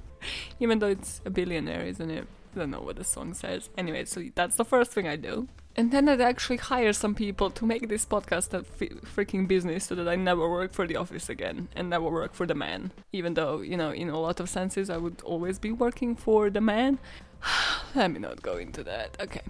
Even 0.58 0.80
though 0.80 0.88
it's 0.88 1.20
a 1.24 1.30
billionaire, 1.30 1.82
isn't 1.82 2.10
it? 2.10 2.26
I 2.52 2.58
don't 2.58 2.72
know 2.72 2.80
what 2.80 2.96
the 2.96 3.04
song 3.04 3.32
says. 3.32 3.70
Anyway, 3.78 4.06
so 4.06 4.24
that's 4.34 4.56
the 4.56 4.64
first 4.64 4.90
thing 4.90 5.06
I 5.06 5.14
do. 5.14 5.46
And 5.76 5.92
then 5.92 6.08
I'd 6.08 6.20
actually 6.20 6.56
hire 6.56 6.92
some 6.92 7.14
people 7.14 7.48
to 7.48 7.64
make 7.64 7.88
this 7.88 8.04
podcast 8.04 8.52
a 8.54 8.64
f- 8.80 9.04
freaking 9.14 9.46
business 9.46 9.84
so 9.84 9.94
that 9.94 10.08
I 10.08 10.16
never 10.16 10.50
work 10.50 10.72
for 10.72 10.88
the 10.88 10.96
office 10.96 11.28
again 11.28 11.68
and 11.76 11.90
never 11.90 12.10
work 12.10 12.34
for 12.34 12.48
the 12.48 12.56
man. 12.56 12.90
Even 13.12 13.34
though, 13.34 13.60
you 13.60 13.76
know, 13.76 13.92
in 13.92 14.08
a 14.08 14.18
lot 14.18 14.40
of 14.40 14.48
senses, 14.48 14.90
I 14.90 14.96
would 14.96 15.22
always 15.22 15.60
be 15.60 15.70
working 15.70 16.16
for 16.16 16.50
the 16.50 16.60
man. 16.60 16.98
Let 17.94 18.10
me 18.10 18.18
not 18.18 18.42
go 18.42 18.56
into 18.56 18.82
that. 18.82 19.16
Okay. 19.20 19.42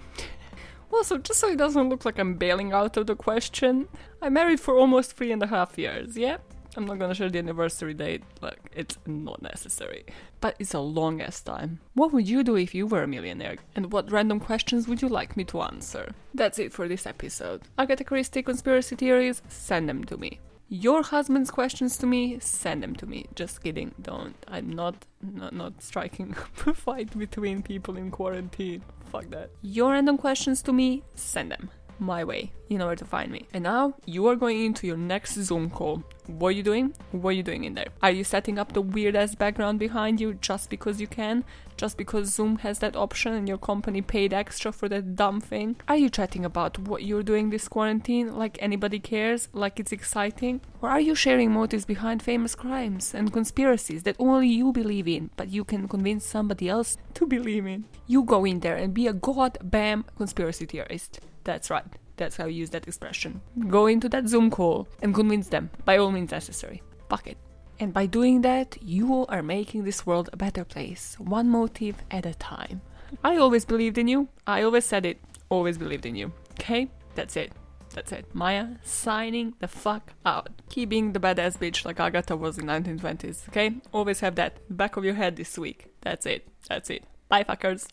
Also, 0.93 1.18
just 1.18 1.41
so 1.41 1.49
it 1.49 1.59
doesn't 1.59 1.88
look 1.88 2.05
like 2.05 2.18
I'm 2.18 2.34
bailing 2.34 2.72
out 2.72 2.97
of 2.97 3.07
the 3.07 3.14
question, 3.14 3.88
I'm 4.20 4.32
married 4.32 4.61
for 4.61 4.76
almost 4.76 5.12
three 5.12 5.32
and 5.32 5.43
a 5.43 5.47
half 5.47 5.78
years, 5.78 6.16
yeah? 6.16 6.38
I'm 6.76 6.84
not 6.84 6.99
gonna 6.99 7.14
share 7.14 7.28
the 7.28 7.38
anniversary 7.38 7.95
date, 7.95 8.22
like, 8.41 8.59
it's 8.74 8.97
not 9.07 9.43
necessary. 9.43 10.05
But 10.41 10.57
it's 10.59 10.74
a 10.74 10.80
long 10.80 11.20
ass 11.20 11.41
time. 11.41 11.80
What 11.95 12.12
would 12.12 12.28
you 12.28 12.45
do 12.45 12.57
if 12.57 12.74
you 12.74 12.86
were 12.86 13.03
a 13.03 13.09
millionaire? 13.09 13.57
And 13.74 13.93
what 13.93 14.11
random 14.11 14.41
questions 14.41 14.86
would 14.86 15.03
you 15.03 15.09
like 15.09 15.36
me 15.36 15.45
to 15.45 15.62
answer? 15.62 16.12
That's 16.34 16.59
it 16.59 16.72
for 16.72 16.86
this 16.86 17.07
episode. 17.07 17.62
Agatha 17.76 18.05
Christie 18.05 18.43
conspiracy 18.43 18.97
theories? 18.97 19.43
Send 19.49 19.88
them 19.88 20.05
to 20.05 20.16
me. 20.16 20.38
Your 20.72 21.02
husband's 21.02 21.50
questions 21.50 21.96
to 21.96 22.06
me? 22.06 22.38
Send 22.38 22.84
them 22.84 22.94
to 22.94 23.06
me. 23.06 23.26
Just 23.34 23.60
kidding, 23.60 23.92
don't. 24.00 24.36
I'm 24.46 24.70
not 24.70 25.04
not, 25.20 25.52
not 25.52 25.82
striking 25.82 26.36
a 26.66 26.72
fight 26.72 27.18
between 27.18 27.60
people 27.60 27.96
in 27.96 28.12
quarantine. 28.12 28.84
Fuck 29.10 29.30
that. 29.30 29.50
Your 29.62 29.90
random 29.90 30.16
questions 30.16 30.62
to 30.62 30.72
me? 30.72 31.02
Send 31.16 31.50
them 31.50 31.70
my 32.01 32.24
way. 32.24 32.53
You 32.68 32.78
know 32.78 32.86
where 32.86 32.96
to 32.96 33.05
find 33.05 33.30
me. 33.30 33.46
And 33.53 33.64
now 33.64 33.94
you 34.07 34.26
are 34.28 34.36
going 34.36 34.64
into 34.64 34.86
your 34.86 34.96
next 34.96 35.34
Zoom 35.34 35.70
call. 35.70 36.05
What 36.26 36.48
are 36.48 36.53
you 36.53 36.62
doing? 36.62 36.94
What 37.11 37.30
are 37.30 37.32
you 37.32 37.42
doing 37.42 37.64
in 37.64 37.74
there? 37.74 37.88
Are 38.03 38.12
you 38.12 38.22
setting 38.22 38.59
up 38.59 38.72
the 38.72 38.80
weird 38.80 39.16
ass 39.16 39.34
background 39.34 39.80
behind 39.80 40.20
you 40.20 40.34
just 40.34 40.70
because 40.70 41.01
you 41.01 41.09
can? 41.09 41.44
Just 41.76 41.96
because 41.96 42.28
Zoom 42.28 42.59
has 42.59 42.78
that 42.78 42.94
option 42.94 43.32
and 43.32 43.48
your 43.48 43.59
company 43.59 44.03
paid 44.03 44.32
extra 44.32 44.70
for 44.70 44.88
that 44.88 45.16
dumb 45.16 45.40
thing? 45.40 45.76
Are 45.88 45.96
you 45.96 46.09
chatting 46.09 46.44
about 46.44 46.78
what 46.78 47.03
you're 47.03 47.24
doing 47.24 47.51
this 47.51 47.66
quarantine 47.66 48.36
like 48.36 48.59
anybody 48.61 49.01
cares, 49.01 49.48
like 49.53 49.80
it's 49.80 49.90
exciting? 49.90 50.61
Or 50.82 50.90
are 50.90 51.01
you 51.01 51.14
sharing 51.14 51.51
motives 51.51 51.84
behind 51.84 52.22
famous 52.22 52.55
crimes 52.55 53.14
and 53.14 53.32
conspiracies 53.32 54.05
that 54.05 54.16
only 54.18 54.48
you 54.48 54.72
believe 54.72 55.09
in, 55.09 55.30
but 55.36 55.48
you 55.48 55.64
can 55.64 55.88
convince 55.88 56.24
somebody 56.24 56.68
else 56.68 56.96
to 57.14 57.26
believe 57.26 57.66
in? 57.66 57.86
You 58.07 58.22
go 58.22 58.44
in 58.44 58.61
there 58.61 58.76
and 58.76 58.94
be 58.94 59.09
a 59.09 59.12
god 59.12 59.59
bam 59.62 60.05
conspiracy 60.16 60.66
theorist. 60.66 61.20
That's 61.51 61.68
right. 61.68 61.84
That's 62.16 62.36
how 62.36 62.46
you 62.46 62.59
use 62.61 62.70
that 62.70 62.86
expression. 62.86 63.40
Go 63.66 63.88
into 63.88 64.09
that 64.11 64.28
Zoom 64.28 64.53
call 64.53 64.86
and 65.03 65.12
convince 65.12 65.48
them, 65.48 65.68
by 65.84 65.96
all 65.96 66.12
means 66.12 66.30
necessary. 66.30 66.80
Fuck 67.09 67.26
it. 67.26 67.38
And 67.80 67.92
by 67.92 68.07
doing 68.07 68.42
that, 68.42 68.78
you 68.80 69.26
are 69.26 69.42
making 69.42 69.82
this 69.82 70.07
world 70.07 70.30
a 70.32 70.36
better 70.36 70.64
place, 70.64 71.16
one 71.18 71.48
motive 71.48 71.96
at 72.09 72.24
a 72.24 72.34
time. 72.34 72.82
I 73.24 73.36
always 73.36 73.64
believed 73.64 73.98
in 73.98 74.07
you. 74.07 74.28
I 74.46 74.62
always 74.62 74.84
said 74.84 75.05
it. 75.05 75.18
Always 75.48 75.76
believed 75.76 76.07
in 76.07 76.14
you. 76.14 76.32
Okay? 76.53 76.88
That's 77.16 77.34
it. 77.34 77.51
That's 77.94 78.12
it. 78.12 78.26
Maya 78.32 78.76
signing 78.84 79.55
the 79.59 79.66
fuck 79.66 80.12
out. 80.24 80.51
Keep 80.68 80.90
being 80.90 81.12
the 81.12 81.18
badass 81.18 81.59
bitch 81.59 81.84
like 81.84 81.98
Agatha 81.98 82.36
was 82.36 82.59
in 82.59 82.66
1920s, 82.66 83.48
okay? 83.48 83.72
Always 83.90 84.20
have 84.20 84.36
that 84.36 84.59
back 84.70 84.96
of 84.96 85.05
your 85.05 85.14
head 85.14 85.34
this 85.34 85.59
week. 85.59 85.88
That's 86.03 86.26
it. 86.26 86.46
That's 86.68 86.90
it. 86.90 87.03
Bye 87.28 87.42
fuckers. 87.42 87.88